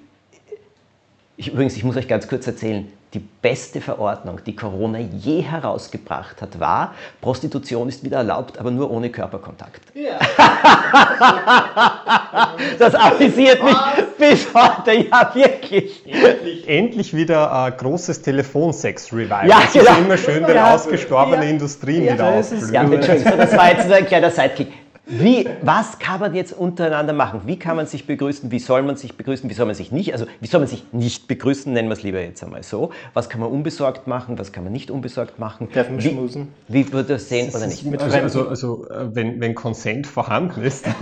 Ich, 1.37 1.51
übrigens, 1.51 1.75
ich 1.75 1.83
muss 1.83 1.97
euch 1.97 2.07
ganz 2.07 2.27
kurz 2.27 2.47
erzählen, 2.47 2.91
die 3.13 3.19
beste 3.19 3.81
Verordnung, 3.81 4.39
die 4.45 4.55
Corona 4.55 4.99
je 4.99 5.41
herausgebracht 5.41 6.41
hat, 6.41 6.59
war, 6.59 6.93
Prostitution 7.21 7.87
ist 7.87 8.03
wieder 8.03 8.17
erlaubt, 8.17 8.59
aber 8.59 8.71
nur 8.71 8.91
ohne 8.91 9.09
Körperkontakt. 9.09 9.81
Ja. 9.93 10.19
das 12.79 12.95
amüsiert 12.95 13.63
mich 13.63 13.75
bis 14.17 14.47
heute, 14.53 14.93
ja 14.93 15.31
wirklich. 15.33 16.03
Endlich, 16.05 16.67
endlich 16.67 17.13
wieder 17.13 17.51
ein 17.51 17.73
äh, 17.73 17.75
großes 17.75 18.21
Telefonsex-Revival. 18.21 19.47
Ja, 19.47 19.61
das 19.61 19.75
ist 19.75 19.85
genau. 19.85 19.97
immer 19.99 20.17
schön, 20.17 20.47
wenn 20.47 20.55
ja, 20.55 20.73
ausgestorbene 20.73 21.43
ja, 21.43 21.49
Industrien 21.49 22.05
ja, 22.05 22.13
wieder 22.13 22.27
aufblühen. 22.27 22.73
Ja, 22.73 23.35
das 23.35 23.57
war 23.57 23.71
jetzt 23.71 23.91
ein 23.91 24.05
kleiner 24.05 24.31
Sidekick. 24.31 24.84
Wie, 25.07 25.47
was 25.61 25.99
kann 25.99 26.19
man 26.19 26.33
jetzt 26.33 26.51
untereinander 26.51 27.13
machen? 27.13 27.41
Wie 27.45 27.59
kann 27.59 27.75
man 27.75 27.85
sich 27.85 28.07
begrüßen? 28.07 28.49
Wie 28.49 28.57
soll 28.57 28.81
man 28.81 28.95
sich 28.95 29.15
begrüßen? 29.15 29.47
Wie 29.49 29.53
soll 29.53 29.67
man 29.67 29.75
sich 29.75 29.91
nicht, 29.91 30.13
also 30.13 30.25
wie 30.41 30.47
soll 30.47 30.61
man 30.61 30.67
sich 30.67 30.83
nicht 30.93 31.27
begrüßen? 31.27 31.71
Nennen 31.71 31.89
wir 31.89 31.93
es 31.93 32.01
lieber 32.01 32.19
jetzt 32.21 32.43
einmal 32.43 32.63
so. 32.63 32.89
Was 33.13 33.29
kann 33.29 33.39
man 33.39 33.51
unbesorgt 33.51 34.07
machen? 34.07 34.39
Was 34.39 34.51
kann 34.51 34.63
man 34.63 34.73
nicht 34.73 34.89
unbesorgt 34.89 35.37
machen? 35.37 35.67
Darf 35.73 35.89
man 35.89 36.03
wie, 36.03 36.09
schmusen? 36.09 36.47
Wie 36.67 36.91
würde 36.91 37.13
das 37.13 37.29
sehen 37.29 37.53
oder 37.53 37.67
nicht? 37.67 37.85
Also, 38.01 38.17
also, 38.17 38.49
also 38.49 38.89
äh, 38.89 39.15
wenn, 39.15 39.39
wenn 39.39 39.53
Consent 39.53 40.07
vorhanden 40.07 40.63
ist. 40.63 40.87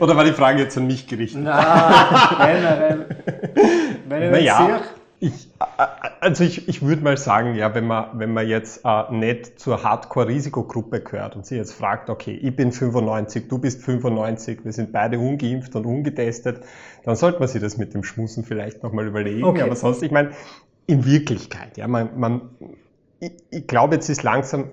oder 0.00 0.16
war 0.16 0.24
die 0.24 0.32
Frage 0.32 0.62
jetzt 0.62 0.78
an 0.78 0.86
mich 0.86 1.08
gerichtet? 1.08 1.42
Nein, 1.42 1.64
generell. 2.38 3.06
Wenn 4.08 4.22
ich 4.22 4.30
naja. 4.30 4.80
Ich, 5.18 5.48
also 6.20 6.44
ich, 6.44 6.68
ich 6.68 6.82
würde 6.82 7.02
mal 7.02 7.16
sagen, 7.16 7.54
ja, 7.54 7.74
wenn 7.74 7.86
man, 7.86 8.18
wenn 8.18 8.32
man 8.32 8.46
jetzt 8.46 8.82
äh, 8.84 9.12
nicht 9.12 9.58
zur 9.58 9.82
Hardcore-Risikogruppe 9.82 11.00
gehört 11.00 11.36
und 11.36 11.46
sie 11.46 11.56
jetzt 11.56 11.72
fragt, 11.72 12.10
okay, 12.10 12.32
ich 12.32 12.54
bin 12.54 12.72
95, 12.72 13.48
du 13.48 13.58
bist 13.58 13.82
95, 13.82 14.64
wir 14.64 14.72
sind 14.72 14.92
beide 14.92 15.18
ungeimpft 15.18 15.74
und 15.74 15.86
ungetestet, 15.86 16.64
dann 17.04 17.16
sollte 17.16 17.40
man 17.40 17.48
sich 17.48 17.60
das 17.60 17.76
mit 17.76 17.94
dem 17.94 18.04
Schmusen 18.04 18.44
vielleicht 18.44 18.82
nochmal 18.82 19.06
überlegen. 19.06 19.44
Okay. 19.44 19.62
Aber 19.62 19.76
sonst, 19.76 20.02
ich 20.02 20.10
meine, 20.10 20.30
in 20.86 21.04
Wirklichkeit, 21.04 21.76
ja, 21.76 21.88
man, 21.88 22.18
man 22.18 22.42
ich, 23.20 23.32
ich 23.50 23.66
glaube, 23.68 23.94
jetzt 23.94 24.08
ist 24.08 24.24
langsam, 24.24 24.70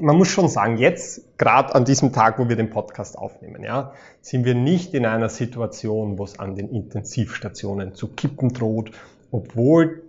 man 0.00 0.16
muss 0.16 0.28
schon 0.28 0.48
sagen, 0.48 0.78
jetzt, 0.78 1.38
gerade 1.38 1.74
an 1.74 1.84
diesem 1.84 2.12
Tag, 2.12 2.38
wo 2.38 2.48
wir 2.48 2.56
den 2.56 2.70
Podcast 2.70 3.18
aufnehmen, 3.18 3.62
ja, 3.62 3.92
sind 4.20 4.44
wir 4.44 4.54
nicht 4.54 4.94
in 4.94 5.04
einer 5.04 5.28
Situation, 5.28 6.18
wo 6.18 6.24
es 6.24 6.38
an 6.38 6.54
den 6.54 6.70
Intensivstationen 6.70 7.94
zu 7.94 8.08
kippen 8.08 8.52
droht 8.52 8.92
obwohl 9.32 10.01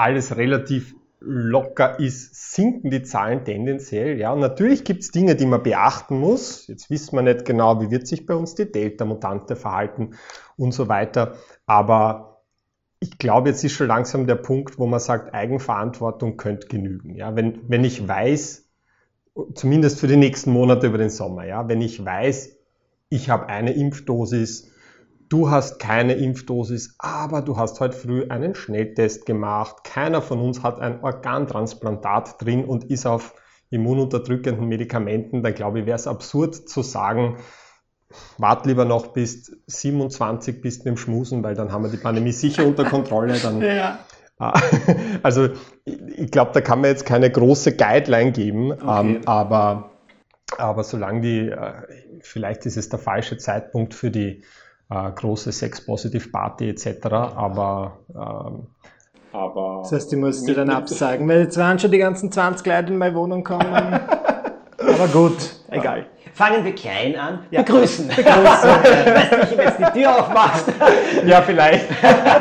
alles 0.00 0.36
relativ 0.36 0.94
locker 1.20 2.00
ist, 2.00 2.54
sinken 2.54 2.90
die 2.90 3.02
Zahlen 3.02 3.44
tendenziell. 3.44 4.18
Ja, 4.18 4.32
und 4.32 4.40
natürlich 4.40 4.84
gibt 4.84 5.02
es 5.02 5.10
Dinge, 5.10 5.36
die 5.36 5.44
man 5.44 5.62
beachten 5.62 6.18
muss. 6.18 6.66
Jetzt 6.66 6.88
wissen 6.88 7.14
wir 7.16 7.22
nicht 7.22 7.44
genau, 7.44 7.80
wie 7.82 7.90
wird 7.90 8.06
sich 8.06 8.24
bei 8.24 8.34
uns 8.34 8.54
die 8.54 8.70
Delta-Mutante 8.70 9.54
verhalten 9.54 10.14
und 10.56 10.72
so 10.72 10.88
weiter. 10.88 11.34
Aber 11.66 12.42
ich 13.00 13.18
glaube, 13.18 13.50
jetzt 13.50 13.62
ist 13.62 13.72
schon 13.72 13.88
langsam 13.88 14.26
der 14.26 14.36
Punkt, 14.36 14.78
wo 14.78 14.86
man 14.86 15.00
sagt, 15.00 15.34
Eigenverantwortung 15.34 16.38
könnte 16.38 16.68
genügen. 16.68 17.14
Ja, 17.14 17.36
wenn, 17.36 17.60
wenn 17.68 17.84
ich 17.84 18.06
weiß, 18.08 18.66
zumindest 19.54 20.00
für 20.00 20.06
die 20.06 20.16
nächsten 20.16 20.50
Monate 20.52 20.86
über 20.86 20.98
den 20.98 21.10
Sommer, 21.10 21.44
ja, 21.46 21.68
wenn 21.68 21.82
ich 21.82 22.02
weiß, 22.02 22.56
ich 23.10 23.28
habe 23.28 23.46
eine 23.46 23.72
Impfdosis, 23.74 24.70
du 25.30 25.48
hast 25.48 25.78
keine 25.78 26.14
Impfdosis, 26.14 26.96
aber 26.98 27.40
du 27.40 27.56
hast 27.56 27.80
heute 27.80 27.96
früh 27.96 28.26
einen 28.28 28.54
Schnelltest 28.54 29.24
gemacht. 29.24 29.84
Keiner 29.84 30.20
von 30.20 30.40
uns 30.40 30.62
hat 30.62 30.80
ein 30.80 31.02
Organtransplantat 31.02 32.42
drin 32.42 32.64
und 32.64 32.84
ist 32.90 33.06
auf 33.06 33.34
immununterdrückenden 33.70 34.68
Medikamenten. 34.68 35.42
Dann 35.42 35.54
glaube 35.54 35.80
ich, 35.80 35.86
wäre 35.86 35.96
es 35.96 36.08
absurd 36.08 36.68
zu 36.68 36.82
sagen, 36.82 37.38
wart 38.38 38.66
lieber 38.66 38.84
noch 38.84 39.08
bis 39.08 39.56
27 39.68 40.60
bis 40.60 40.80
dem 40.80 40.96
Schmusen, 40.96 41.44
weil 41.44 41.54
dann 41.54 41.70
haben 41.70 41.84
wir 41.84 41.90
die 41.90 41.96
Pandemie 41.96 42.32
sicher 42.32 42.66
unter 42.66 42.84
Kontrolle. 42.84 43.38
Dann, 43.38 43.62
ja. 43.62 44.00
Ah, 44.38 44.60
also 45.22 45.50
ich 45.84 46.30
glaube, 46.32 46.50
da 46.54 46.60
kann 46.60 46.80
man 46.80 46.90
jetzt 46.90 47.06
keine 47.06 47.30
große 47.30 47.76
Guideline 47.76 48.32
geben, 48.32 48.72
okay. 48.72 49.00
ähm, 49.00 49.20
aber, 49.26 49.90
aber 50.56 50.82
solange 50.82 51.20
die, 51.20 51.48
äh, 51.50 51.72
vielleicht 52.22 52.66
ist 52.66 52.78
es 52.78 52.88
der 52.88 52.98
falsche 52.98 53.36
Zeitpunkt 53.36 53.94
für 53.94 54.10
die 54.10 54.42
äh, 54.90 55.10
große 55.12 55.52
Sex-Positive-Party 55.52 56.70
etc. 56.70 57.06
Aber, 57.06 57.98
ähm, 58.10 58.66
aber. 59.32 59.80
Das 59.82 59.92
heißt, 59.92 60.12
ich 60.12 60.18
muss 60.18 60.42
dir 60.42 60.54
dann 60.54 60.70
absagen, 60.70 61.28
weil 61.28 61.42
jetzt 61.42 61.56
waren 61.56 61.78
schon 61.78 61.90
die 61.90 61.98
ganzen 61.98 62.32
20 62.32 62.66
Leute 62.66 62.92
in 62.92 62.98
meine 62.98 63.14
Wohnung 63.14 63.44
kommen. 63.44 63.64
aber 64.78 65.08
gut, 65.12 65.56
egal. 65.68 66.06
Fangen 66.34 66.64
wir 66.64 66.74
klein 66.74 67.16
an. 67.16 67.40
Ja. 67.50 67.62
Begrüßen. 67.62 68.08
Begrüßen. 68.16 68.24
weißt 68.24 69.52
du, 69.52 69.58
wenn 69.58 69.66
jetzt 69.66 69.78
die 69.78 70.00
Tür 70.00 70.18
aufmachst. 70.18 70.66
ja, 71.26 71.42
vielleicht. 71.42 71.86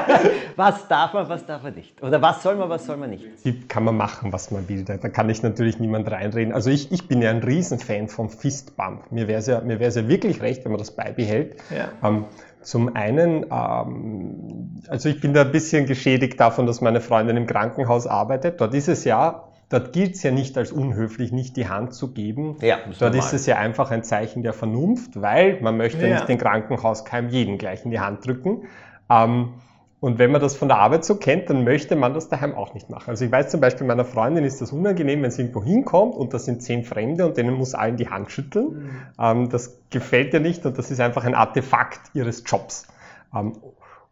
was 0.55 0.87
darf 0.87 1.13
man, 1.13 1.29
was 1.29 1.45
darf 1.45 1.63
man 1.63 1.73
nicht? 1.73 2.01
Oder 2.01 2.21
was 2.21 2.43
soll 2.43 2.55
man, 2.55 2.69
was 2.69 2.85
soll 2.85 2.97
man 2.97 3.09
nicht? 3.09 3.25
Kann 3.67 3.83
man 3.83 3.97
machen, 3.97 4.31
was 4.31 4.51
man 4.51 4.67
will. 4.69 4.83
Da 4.83 4.97
kann 4.97 5.29
ich 5.29 5.43
natürlich 5.43 5.79
niemand 5.79 6.09
reinreden. 6.11 6.53
Also 6.53 6.69
ich, 6.69 6.91
ich 6.91 7.07
bin 7.07 7.21
ja 7.21 7.29
ein 7.29 7.43
Riesenfan 7.43 8.07
vom 8.07 8.29
Fistbump. 8.29 9.11
Mir 9.11 9.27
wäre 9.27 9.39
es 9.39 9.47
ja, 9.47 9.61
ja 9.61 10.07
wirklich 10.07 10.41
recht, 10.41 10.65
wenn 10.65 10.71
man 10.71 10.79
das 10.79 10.91
beibehält. 10.91 11.55
Ja. 11.69 12.07
Ähm, 12.07 12.25
zum 12.61 12.95
einen, 12.95 13.45
ähm, 13.51 14.81
also 14.87 15.09
ich 15.09 15.21
bin 15.21 15.33
da 15.33 15.41
ein 15.41 15.51
bisschen 15.51 15.85
geschädigt 15.85 16.39
davon, 16.39 16.65
dass 16.65 16.81
meine 16.81 17.01
Freundin 17.01 17.37
im 17.37 17.47
Krankenhaus 17.47 18.05
arbeitet. 18.05 18.59
Dort 18.59 18.73
ist 18.73 18.89
es 18.89 19.05
ja 19.05 19.48
Dort 19.69 19.93
gilt 19.93 20.15
es 20.15 20.23
ja 20.23 20.31
nicht 20.31 20.57
als 20.57 20.71
unhöflich, 20.71 21.31
nicht 21.31 21.55
die 21.55 21.69
Hand 21.69 21.93
zu 21.93 22.11
geben. 22.11 22.57
Ja, 22.61 22.77
Dort 22.87 23.13
normal. 23.13 23.19
ist 23.19 23.33
es 23.33 23.45
ja 23.45 23.57
einfach 23.57 23.91
ein 23.91 24.03
Zeichen 24.03 24.41
der 24.41 24.53
Vernunft, 24.53 25.21
weil 25.21 25.61
man 25.61 25.77
möchte 25.77 26.07
ja. 26.07 26.15
nicht 26.15 26.27
den 26.27 26.39
Krankenhauskeim 26.39 27.29
jeden 27.29 27.59
gleich 27.59 27.85
in 27.85 27.91
die 27.91 27.99
Hand 27.99 28.25
drücken. 28.25 28.63
Ähm, 29.11 29.53
und 29.99 30.17
wenn 30.17 30.31
man 30.31 30.39
das 30.39 30.55
von 30.55 30.69
der 30.69 30.77
Arbeit 30.77 31.03
so 31.03 31.15
kennt, 31.15 31.49
dann 31.49 31.65
möchte 31.65 31.95
man 31.95 32.13
das 32.13 32.29
daheim 32.29 32.55
auch 32.55 32.73
nicht 32.73 32.89
machen. 32.89 33.09
Also 33.09 33.25
ich 33.25 33.31
weiß 33.31 33.49
zum 33.49 33.59
Beispiel, 33.59 33.85
meiner 33.85 34.05
Freundin 34.05 34.45
ist 34.45 34.61
das 34.61 34.71
unangenehm, 34.71 35.21
wenn 35.21 35.31
sie 35.31 35.41
irgendwo 35.41 35.61
hinkommt 35.61 36.15
und 36.15 36.33
da 36.33 36.39
sind 36.39 36.63
zehn 36.63 36.83
Fremde 36.83 37.25
und 37.25 37.35
denen 37.37 37.53
muss 37.53 37.75
allen 37.75 37.97
die 37.97 38.09
Hand 38.09 38.31
schütteln. 38.31 38.69
Mhm. 38.69 38.89
Ähm, 39.19 39.49
das 39.49 39.77
gefällt 39.89 40.33
ihr 40.33 40.39
nicht 40.39 40.65
und 40.65 40.77
das 40.77 40.89
ist 40.89 41.01
einfach 41.01 41.25
ein 41.25 41.35
Artefakt 41.35 41.99
ihres 42.13 42.43
Jobs. 42.45 42.87
Ähm, 43.35 43.57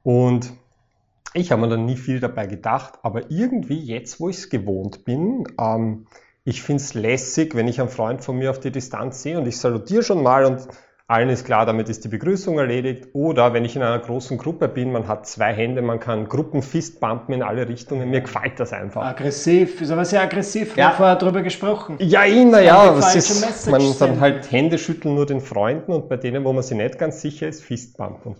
und 0.03 0.53
ich 1.37 1.51
habe 1.51 1.61
mir 1.61 1.69
dann 1.69 1.85
nie 1.85 1.97
viel 1.97 2.19
dabei 2.19 2.47
gedacht, 2.47 2.99
aber 3.03 3.31
irgendwie 3.31 3.79
jetzt, 3.79 4.19
wo 4.19 4.29
ich 4.29 4.37
es 4.37 4.49
gewohnt 4.49 5.05
bin, 5.05 5.47
ähm, 5.59 6.07
ich 6.43 6.61
finde 6.61 6.81
es 6.81 6.93
lässig, 6.93 7.55
wenn 7.55 7.67
ich 7.67 7.79
einen 7.79 7.89
Freund 7.89 8.23
von 8.23 8.37
mir 8.37 8.49
auf 8.49 8.59
die 8.59 8.71
Distanz 8.71 9.21
sehe 9.21 9.37
und 9.37 9.47
ich 9.47 9.57
salutiere 9.57 10.03
schon 10.03 10.23
mal 10.23 10.45
und 10.45 10.67
allen 11.09 11.29
ist 11.29 11.45
klar, 11.45 11.65
damit 11.65 11.87
ist 11.87 12.03
die 12.03 12.09
Begrüßung 12.09 12.59
erledigt. 12.59 13.07
Oder 13.13 13.53
wenn 13.53 13.63
ich 13.63 13.77
in 13.77 13.81
einer 13.81 13.99
großen 13.99 14.37
Gruppe 14.37 14.67
bin, 14.67 14.91
man 14.91 15.07
hat 15.07 15.25
zwei 15.25 15.53
Hände, 15.53 15.81
man 15.81 16.01
kann 16.01 16.27
Gruppenfistbumpen 16.27 17.33
in 17.33 17.43
alle 17.43 17.69
Richtungen. 17.69 18.09
Mir 18.09 18.19
gefällt 18.19 18.59
das 18.59 18.73
einfach. 18.73 19.05
Aggressiv, 19.05 19.79
ist 19.79 19.89
aber 19.89 20.03
sehr 20.03 20.21
aggressiv. 20.21 20.75
Wir 20.75 20.83
ja. 20.83 20.89
haben 20.89 20.97
vorher 20.97 21.15
darüber 21.15 21.43
gesprochen. 21.43 21.95
Ja, 21.99 22.25
naja, 22.27 22.91
man 23.71 23.81
dann 23.99 24.19
halt 24.19 24.51
Hände 24.51 24.77
schütteln 24.77 25.15
nur 25.15 25.25
den 25.25 25.39
Freunden 25.39 25.93
und 25.93 26.09
bei 26.09 26.17
denen, 26.17 26.43
wo 26.43 26.51
man 26.51 26.61
sich 26.61 26.77
nicht 26.77 26.99
ganz 26.99 27.21
sicher 27.21 27.47
ist, 27.47 27.63
Fistbumpen. 27.63 28.35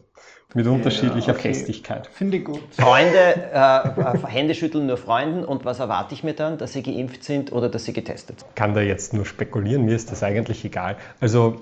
Mit 0.53 0.65
unterschiedlicher 0.65 1.33
okay. 1.33 1.53
Festigkeit. 1.53 2.07
Finde 2.07 2.37
ich 2.37 2.45
gut. 2.45 2.61
Freunde, 2.71 3.17
äh, 3.17 3.57
äh, 3.57 4.27
Hände 4.27 4.55
schütteln 4.55 4.87
nur 4.87 4.97
Freunden 4.97 5.43
und 5.43 5.65
was 5.65 5.79
erwarte 5.79 6.13
ich 6.13 6.23
mir 6.23 6.33
dann, 6.33 6.57
dass 6.57 6.73
sie 6.73 6.83
geimpft 6.83 7.23
sind 7.23 7.51
oder 7.51 7.67
dass 7.67 7.83
sie 7.83 7.93
getestet 7.93 8.39
sind? 8.39 8.55
Kann 8.55 8.73
da 8.73 8.81
jetzt 8.81 9.13
nur 9.13 9.25
spekulieren, 9.25 9.83
mir 9.83 9.95
ist 9.95 10.09
das 10.11 10.23
eigentlich 10.23 10.63
egal. 10.63 10.95
Also 11.19 11.61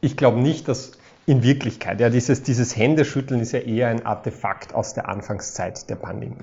ich 0.00 0.16
glaube 0.16 0.40
nicht, 0.40 0.66
dass 0.66 0.92
in 1.26 1.42
Wirklichkeit, 1.44 2.00
ja, 2.00 2.10
dieses, 2.10 2.42
dieses 2.42 2.76
Händeschütteln 2.76 3.40
ist 3.40 3.52
ja 3.52 3.60
eher 3.60 3.88
ein 3.88 4.04
Artefakt 4.04 4.74
aus 4.74 4.94
der 4.94 5.08
Anfangszeit 5.08 5.88
der 5.88 5.96
Pandemie. 5.96 6.36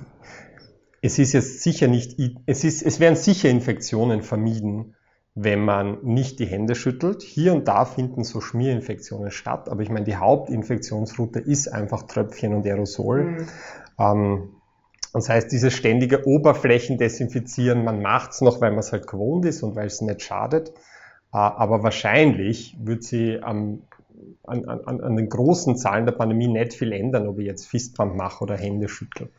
Es 1.02 1.20
ist 1.20 1.34
jetzt 1.34 1.64
sicher 1.64 1.88
nicht, 1.88 2.18
es 2.46 2.64
ist, 2.64 2.82
es 2.82 3.02
werden 3.02 3.18
sicher 3.18 3.50
Infektionen 3.50 4.24
vermieden, 4.24 4.96
wenn 5.36 5.66
man 5.66 5.98
nicht 6.04 6.40
die 6.40 6.46
Hände 6.46 6.76
schüttelt. 6.76 7.24
Hier 7.24 7.54
und 7.54 7.68
da 7.68 7.86
finden 7.86 8.24
so 8.24 8.40
Schmierinfektionen 8.40 9.32
statt, 9.32 9.68
aber 9.70 9.82
ich 9.82 9.90
meine, 9.90 10.06
die 10.06 10.16
Hauptinfektionsroute 10.16 11.40
ist 11.40 11.68
einfach 11.68 12.04
Tröpfchen 12.04 12.54
und 12.54 12.66
Aerosol. 12.66 13.24
Mhm. 13.24 13.48
Ähm, 14.00 14.50
das 15.12 15.30
heißt, 15.30 15.52
dieses 15.52 15.74
ständige 15.74 16.28
Oberflächendesinfizieren, 16.28 17.84
man 17.84 18.02
macht 18.02 18.32
es 18.32 18.42
noch, 18.42 18.62
weil 18.62 18.72
man 18.72 18.80
es 18.80 18.92
halt 18.92 19.08
gewohnt 19.08 19.46
ist 19.46 19.62
und 19.64 19.76
weil 19.76 19.88
es 19.88 20.02
nicht 20.02 20.22
schadet. 20.22 20.70
Äh, 20.70 21.38
aber 21.38 21.84
wahrscheinlich 21.84 22.76
wird 22.80 23.04
sie 23.04 23.40
am, 23.42 23.84
an, 24.44 24.66
an, 24.66 25.02
an 25.02 25.16
den 25.16 25.30
großen 25.30 25.78
Zahlen 25.78 26.06
der 26.06 26.14
Pandemie 26.14 26.48
nicht 26.48 26.74
viel 26.74 26.92
ändern, 26.92 27.28
ob 27.28 27.40
ich 27.40 27.46
jetzt 27.46 27.68
Fistbump 27.68 28.16
mache 28.16 28.44
oder 28.44 28.56
Hände 28.56 28.88
schüttel. 28.88 29.30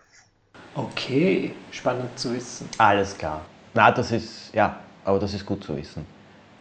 Okay, 0.75 1.53
spannend 1.71 2.19
zu 2.19 2.35
wissen. 2.35 2.69
Alles 2.79 3.17
klar. 3.17 3.43
Na, 3.75 3.93
das 3.93 4.13
ist, 4.13 4.55
ja, 4.55 4.81
aber 5.05 5.19
das 5.19 5.35
ist 5.35 5.47
gut 5.47 5.65
zu 5.65 5.77
wissen. 5.77 6.07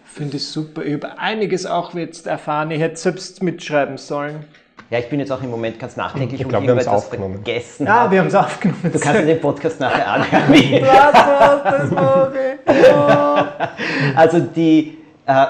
Finde 0.05 0.37
ich 0.37 0.47
super. 0.47 0.83
Ich 0.83 0.93
habe 0.93 1.17
einiges 1.17 1.65
auch 1.65 1.93
jetzt 1.93 2.27
erfahren. 2.27 2.71
Ich 2.71 2.79
hätte 2.79 2.97
selbst 2.97 3.41
mitschreiben 3.41 3.97
sollen. 3.97 4.45
Ja, 4.89 4.99
ich 4.99 5.09
bin 5.09 5.19
jetzt 5.19 5.31
auch 5.31 5.41
im 5.41 5.49
Moment 5.49 5.79
ganz 5.79 5.95
nachdenklich 5.95 6.41
ich 6.41 6.47
glaub, 6.47 6.61
und 6.61 6.67
irgendwas 6.67 6.87
aufgenommen. 6.87 7.35
vergessen. 7.43 7.87
Ja, 7.87 8.11
wir 8.11 8.19
haben 8.19 8.27
es 8.27 8.35
aufgenommen. 8.35 8.91
Du 8.91 8.99
kannst 8.99 9.21
dir 9.21 9.25
den 9.25 9.41
Podcast 9.41 9.79
nachher 9.79 10.07
anhören. 10.07 10.53
Was, 10.81 11.89
was, 11.89 11.89
das. 12.65 13.69
Also 14.15 14.39
die, 14.39 14.97
äh, 15.25 15.45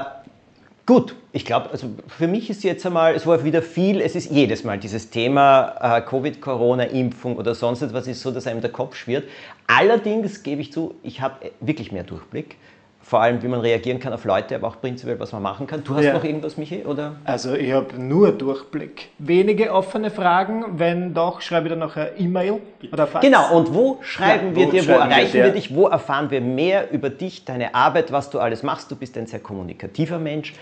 Gut, 0.85 1.15
ich 1.31 1.45
glaube, 1.45 1.69
also 1.71 1.91
für 2.09 2.27
mich 2.27 2.49
ist 2.49 2.61
jetzt 2.65 2.85
einmal, 2.85 3.15
es 3.15 3.25
war 3.25 3.45
wieder 3.45 3.61
viel, 3.61 4.01
es 4.01 4.15
ist 4.15 4.29
jedes 4.29 4.65
Mal 4.65 4.77
dieses 4.77 5.09
Thema 5.09 5.75
äh, 5.79 6.01
Covid, 6.01 6.41
Corona, 6.41 6.83
Impfung 6.83 7.37
oder 7.37 7.55
sonst 7.55 7.81
etwas 7.81 8.05
ist 8.05 8.21
so, 8.21 8.31
dass 8.31 8.47
einem 8.47 8.59
der 8.59 8.69
Kopf 8.69 8.97
schwirrt. 8.97 9.23
Allerdings 9.65 10.43
gebe 10.43 10.59
ich 10.61 10.73
zu, 10.73 10.95
ich 11.01 11.21
habe 11.21 11.51
wirklich 11.61 11.93
mehr 11.93 12.03
Durchblick. 12.03 12.57
Vor 13.05 13.19
allem, 13.21 13.43
wie 13.43 13.49
man 13.49 13.59
reagieren 13.59 13.99
kann 13.99 14.13
auf 14.13 14.23
Leute, 14.23 14.55
aber 14.55 14.69
auch 14.69 14.79
prinzipiell, 14.79 15.19
was 15.19 15.33
man 15.33 15.41
machen 15.41 15.67
kann. 15.67 15.83
Du 15.83 15.93
hast 15.93 16.05
Ja. 16.05 16.13
noch 16.13 16.23
irgendwas, 16.23 16.55
Michi? 16.55 16.85
Oder? 16.85 17.17
Also 17.25 17.53
ich 17.53 17.73
habe 17.73 17.99
nur 17.99 18.31
Durchblick. 18.31 19.09
Wenige 19.19 19.73
offene 19.73 20.09
Fragen. 20.09 20.63
Wenn 20.79 21.13
doch, 21.13 21.41
schreibe 21.41 21.67
ich 21.67 21.71
dann 21.71 21.79
noch 21.79 21.97
eine 21.97 22.11
E-Mail 22.17 22.61
oder 22.93 23.05
Fax. 23.05 23.25
Genau, 23.25 23.57
und 23.57 23.73
wo 23.73 23.97
schreiben 24.01 24.51
Ja, 24.51 24.55
wir 24.55 24.67
wo 24.67 24.71
dir, 24.71 24.79
wo 24.81 24.85
schreiben 24.85 25.09
wir 25.09 25.15
erreichen 25.17 25.31
dir? 25.33 25.43
wir 25.43 25.51
dich, 25.51 25.75
wo 25.75 25.87
erfahren 25.87 26.31
wir 26.31 26.39
mehr 26.39 26.91
über 26.91 27.09
dich, 27.09 27.43
deine 27.43 27.75
Arbeit, 27.75 28.13
was 28.13 28.29
du 28.29 28.39
alles 28.39 28.63
machst? 28.63 28.89
Du 28.89 28.95
bist 28.95 29.17
ein 29.17 29.27
sehr 29.27 29.39
kommunikativer 29.41 30.17
Mensch. 30.17 30.53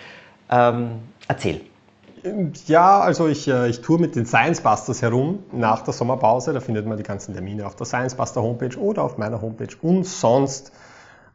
Ähm, 0.50 0.94
erzähl. 1.28 1.62
Ja, 2.68 3.00
also 3.02 3.28
ich, 3.28 3.48
äh, 3.48 3.70
ich 3.70 3.82
tour 3.82 4.00
mit 4.00 4.16
den 4.16 4.26
Science 4.26 4.62
Busters 4.62 5.02
herum 5.04 5.44
nach 5.52 5.82
der 5.84 5.94
Sommerpause. 5.94 6.54
Da 6.54 6.60
findet 6.60 6.86
man 6.88 6.98
die 6.98 7.04
ganzen 7.04 7.34
Termine 7.34 7.66
auf 7.68 7.76
der 7.76 7.86
Science 7.86 8.16
Buster 8.16 8.42
Homepage 8.42 8.78
oder 8.80 9.04
auf 9.04 9.18
meiner 9.20 9.42
Homepage. 9.42 9.76
Und 9.82 10.06
sonst 10.06 10.72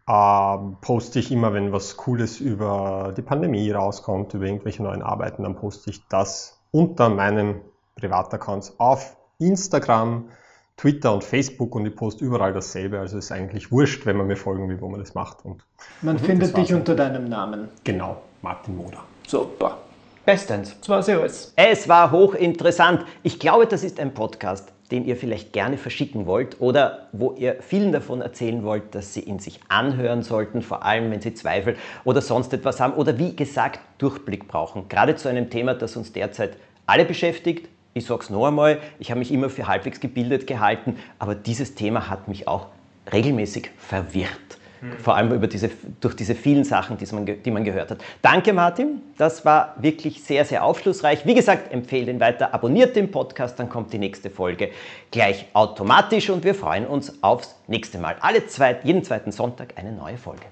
ähm, 0.09 0.77
poste 0.81 1.19
ich 1.19 1.33
immer, 1.33 1.53
wenn 1.53 1.73
was 1.73 1.97
Cooles 1.97 2.41
über 2.41 3.13
die 3.17 3.23
Pandemie 3.23 3.71
rauskommt, 3.71 4.35
über 4.35 4.47
irgendwelche 4.47 4.83
neuen 4.83 5.03
Arbeiten, 5.03 5.43
dann 5.43 5.57
poste 5.57 5.91
ich 5.91 6.07
das 6.09 6.61
unter 6.71 7.09
meinen 7.09 7.61
Privataccounts 7.97 8.79
auf 8.79 9.17
Instagram, 9.39 10.29
Twitter 10.77 11.13
und 11.15 11.25
Facebook 11.25 11.75
und 11.75 11.87
ich 11.87 11.97
poste 11.97 12.25
überall 12.25 12.53
dasselbe. 12.53 13.01
Also 13.01 13.19
ist 13.19 13.33
eigentlich 13.33 13.73
wurscht, 13.73 14.07
wenn 14.07 14.17
man 14.17 14.27
mir 14.27 14.37
folgen 14.37 14.69
will, 14.69 14.81
wo 14.81 14.89
man 14.89 15.01
das 15.01 15.15
macht. 15.15 15.45
Und 15.45 15.65
Man 16.03 16.19
findet 16.19 16.57
dich 16.57 16.73
unter 16.75 16.95
deinem 16.95 17.29
Namen. 17.29 17.69
genau, 17.83 18.19
Martin 18.43 18.77
Moder. 18.77 19.03
Super. 19.27 19.79
Bestens. 20.27 20.75
War's 20.89 21.07
ja 21.07 21.21
alles. 21.21 21.53
Es 21.55 21.89
war 21.89 22.11
hochinteressant. 22.11 23.05
Ich 23.23 23.39
glaube, 23.39 23.69
das 23.69 23.85
ist 23.85 24.01
ein 24.01 24.13
Podcast, 24.13 24.73
den 24.91 25.05
ihr 25.05 25.17
vielleicht 25.17 25.53
gerne 25.53 25.79
verschicken 25.79 26.27
wollt 26.27 26.61
oder 26.61 27.07
wo 27.13 27.35
ihr 27.35 27.59
vielen 27.61 27.93
davon 27.93 28.23
erzählen 28.23 28.65
wollt, 28.65 28.93
dass 28.97 29.15
sie 29.15 29.21
ihn 29.21 29.39
sich 29.39 29.61
anhören 29.69 30.25
sollten, 30.25 30.63
vor 30.63 30.85
allem 30.85 31.13
wenn 31.13 31.21
sie 31.21 31.33
Zweifel 31.33 31.77
oder 32.03 32.21
sonst 32.21 32.53
etwas 32.53 32.81
haben 32.81 32.95
oder 32.95 33.17
wie 33.21 33.37
gesagt 33.37 33.79
Durchblick 33.99 34.49
brauchen. 34.49 34.89
Gerade 34.89 35.15
zu 35.15 35.29
einem 35.29 35.49
Thema, 35.49 35.75
das 35.75 35.97
uns 35.97 36.13
derzeit 36.13 36.57
alle 36.87 37.05
beschäftigt. 37.05 37.69
Ich 37.95 38.07
sage 38.07 38.25
es 38.25 38.31
noch 38.31 38.49
einmal, 38.49 38.81
ich 38.99 39.13
habe 39.13 39.21
mich 39.21 39.31
immer 39.31 39.49
für 39.49 39.69
halbwegs 39.69 40.01
gebildet 40.01 40.49
gehalten, 40.49 40.97
aber 41.21 41.37
dieses 41.37 41.77
Thema 41.77 42.11
hat 42.11 42.27
mich 42.27 42.49
auch 42.49 42.67
regelmäßig 43.13 43.71
verwirrt. 43.79 44.59
Vor 45.03 45.17
allem 45.17 45.33
über 45.33 45.47
diese, 45.47 45.71
durch 46.01 46.15
diese 46.15 46.35
vielen 46.35 46.65
Sachen, 46.65 46.97
die 46.99 47.07
man, 47.15 47.27
die 47.27 47.51
man 47.51 47.65
gehört 47.65 47.91
hat. 47.91 47.99
Danke, 48.23 48.53
Martin. 48.53 49.03
Das 49.17 49.45
war 49.45 49.75
wirklich 49.79 50.23
sehr, 50.23 50.45
sehr 50.45 50.65
aufschlussreich. 50.65 51.27
Wie 51.27 51.35
gesagt, 51.35 51.73
empfehle 51.73 52.11
ihn 52.11 52.21
weiter, 52.21 52.53
abonniert 52.55 52.97
den 52.97 53.11
Podcast, 53.11 53.59
dann 53.59 53.69
kommt 53.69 53.93
die 53.93 53.99
nächste 53.99 54.31
Folge 54.31 54.71
gleich 55.11 55.47
automatisch 55.53 56.31
und 56.31 56.45
wir 56.45 56.55
freuen 56.55 56.87
uns 56.87 57.23
aufs 57.23 57.57
nächste 57.67 57.99
Mal. 57.99 58.17
Alle 58.21 58.47
zwei, 58.47 58.77
jeden 58.83 59.05
zweiten 59.05 59.33
Sonntag 59.33 59.75
eine 59.77 59.93
neue 59.93 60.17
Folge. 60.19 60.47